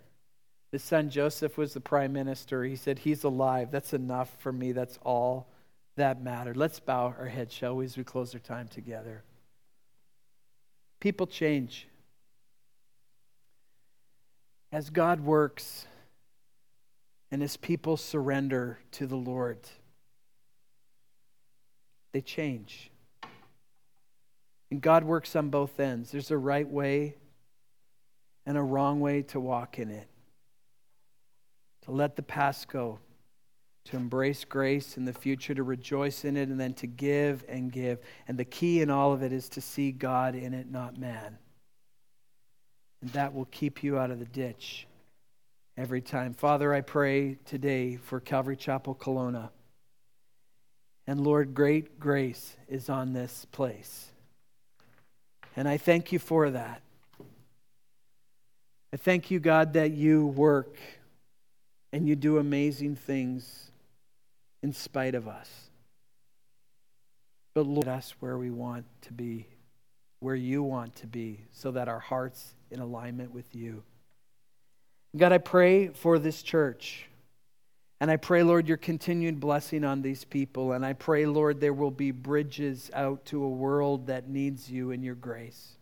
His 0.72 0.84
son 0.84 1.10
Joseph 1.10 1.58
was 1.58 1.74
the 1.74 1.82
prime 1.82 2.14
minister. 2.14 2.64
He 2.64 2.78
said, 2.78 3.00
He's 3.00 3.26
alive. 3.26 3.70
That's 3.72 3.94
enough 3.94 4.34
for 4.40 4.54
me. 4.54 4.72
That's 4.72 4.98
all 5.04 5.50
that 5.96 6.22
mattered. 6.22 6.58
Let's 6.58 6.80
bow 6.80 7.14
our 7.18 7.28
heads, 7.28 7.54
shall 7.54 7.76
we, 7.76 7.86
as 7.86 7.98
we 7.98 8.04
close 8.04 8.34
our 8.34 8.40
time 8.40 8.68
together. 8.68 9.24
People 11.00 11.28
change. 11.28 11.88
As 14.72 14.90
God 14.90 15.20
works 15.20 15.86
and 17.30 17.44
as 17.44 17.58
people 17.58 17.98
surrender 17.98 18.80
to 18.92 19.08
the 19.08 19.16
Lord, 19.16 19.60
they 22.14 22.22
change. 22.22 22.90
And 24.70 24.82
God 24.82 25.04
works 25.04 25.36
on 25.36 25.50
both 25.50 25.80
ends. 25.80 26.12
There's 26.12 26.32
a 26.32 26.38
right 26.38 26.70
way 26.70 27.16
and 28.46 28.58
a 28.58 28.62
wrong 28.62 29.02
way 29.02 29.22
to 29.24 29.40
walk 29.40 29.78
in 29.80 29.90
it, 29.90 30.08
to 31.84 31.92
let 31.92 32.16
the 32.16 32.24
past 32.24 32.70
go 32.70 33.00
to 33.86 33.98
embrace 33.98 34.46
grace 34.46 34.98
in 34.98 35.06
the 35.06 35.14
future, 35.14 35.56
to 35.56 35.64
rejoice 35.64 36.24
in 36.24 36.38
it, 36.38 36.50
and 36.50 36.60
then 36.60 36.74
to 36.76 36.88
give 36.88 37.44
and 37.50 37.72
give. 37.72 38.00
And 38.28 38.38
the 38.38 38.46
key 38.46 38.82
in 38.82 38.90
all 38.90 39.12
of 39.12 39.24
it 39.24 39.32
is 39.32 39.50
to 39.50 39.62
see 39.62 39.92
God 39.92 40.36
in 40.36 40.54
it, 40.54 40.70
not 40.70 40.98
man. 40.98 41.38
And 43.02 43.10
that 43.12 43.34
will 43.34 43.46
keep 43.46 43.84
you 43.84 43.98
out 43.98 44.12
of 44.12 44.20
the 44.20 44.26
ditch 44.26 44.88
every 45.76 46.02
time. 46.02 46.34
Father, 46.34 46.74
I 46.74 46.82
pray 46.82 47.40
today 47.46 47.96
for 47.96 48.20
Calvary 48.20 48.56
Chapel 48.56 48.94
Kelowna. 48.94 49.50
And 51.08 51.20
Lord, 51.20 51.56
great 51.56 52.00
grace 52.00 52.56
is 52.70 52.88
on 52.88 53.14
this 53.14 53.46
place. 53.52 54.12
And 55.56 55.68
I 55.68 55.78
thank 55.78 56.12
you 56.12 56.20
for 56.20 56.52
that. 56.52 56.82
I 58.94 58.98
thank 58.98 59.32
you, 59.32 59.40
God, 59.40 59.74
that 59.74 59.92
you 59.92 60.28
work 60.28 60.78
and 61.92 62.08
you 62.08 62.16
do 62.16 62.38
amazing 62.38 62.96
things 62.96 63.71
in 64.64 64.74
spite 64.74 65.16
of 65.16 65.28
us. 65.28 65.50
But 67.54 67.66
Lord, 67.66 67.88
us 67.88 68.16
where 68.20 68.38
we 68.38 68.50
want 68.50 68.86
to 69.02 69.14
be, 69.14 69.48
where 70.20 70.36
you 70.36 70.64
want 70.64 70.96
to 70.98 71.08
be, 71.08 71.42
so 71.52 71.72
that 71.72 71.90
our 71.90 72.00
hearts 72.00 72.54
in 72.70 72.80
alignment 72.80 73.34
with 73.34 73.54
you. 73.56 73.84
God, 75.18 75.34
I 75.34 75.40
pray 75.40 75.90
for 75.90 76.20
this 76.20 76.42
church. 76.42 77.08
And 78.00 78.10
I 78.10 78.18
pray, 78.18 78.42
Lord, 78.42 78.68
your 78.68 78.78
continued 78.78 79.40
blessing 79.40 79.84
on 79.84 80.02
these 80.02 80.24
people. 80.24 80.72
And 80.72 80.86
I 80.86 80.94
pray, 80.94 81.26
Lord, 81.26 81.60
there 81.60 81.74
will 81.74 81.92
be 81.92 82.12
bridges 82.12 82.90
out 82.94 83.26
to 83.26 83.44
a 83.44 83.50
world 83.50 84.08
that 84.08 84.28
needs 84.28 84.72
you 84.72 84.92
and 84.92 85.04
your 85.04 85.16
grace. 85.16 85.76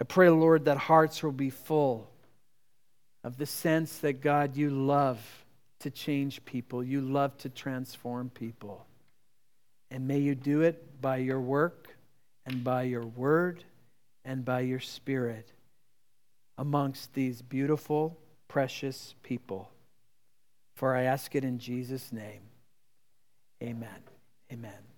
I 0.00 0.04
pray, 0.04 0.28
Lord, 0.28 0.66
that 0.66 0.76
hearts 0.76 1.22
will 1.22 1.32
be 1.32 1.50
full 1.50 2.10
of 3.22 3.38
the 3.38 3.46
sense 3.46 3.98
that, 3.98 4.20
God, 4.20 4.56
you 4.56 4.68
love 4.68 5.43
to 5.84 5.90
change 5.90 6.42
people, 6.46 6.82
you 6.82 7.02
love 7.02 7.36
to 7.36 7.50
transform 7.50 8.30
people. 8.30 8.86
And 9.90 10.08
may 10.08 10.18
you 10.18 10.34
do 10.34 10.62
it 10.62 11.00
by 11.02 11.18
your 11.18 11.40
work 11.40 11.94
and 12.46 12.64
by 12.64 12.84
your 12.84 13.04
word 13.04 13.64
and 14.24 14.46
by 14.46 14.60
your 14.60 14.80
spirit 14.80 15.52
amongst 16.56 17.12
these 17.12 17.42
beautiful, 17.42 18.18
precious 18.48 19.14
people. 19.22 19.70
For 20.74 20.96
I 20.96 21.02
ask 21.02 21.34
it 21.34 21.44
in 21.44 21.58
Jesus' 21.58 22.12
name. 22.12 22.40
Amen. 23.62 24.00
Amen. 24.50 24.93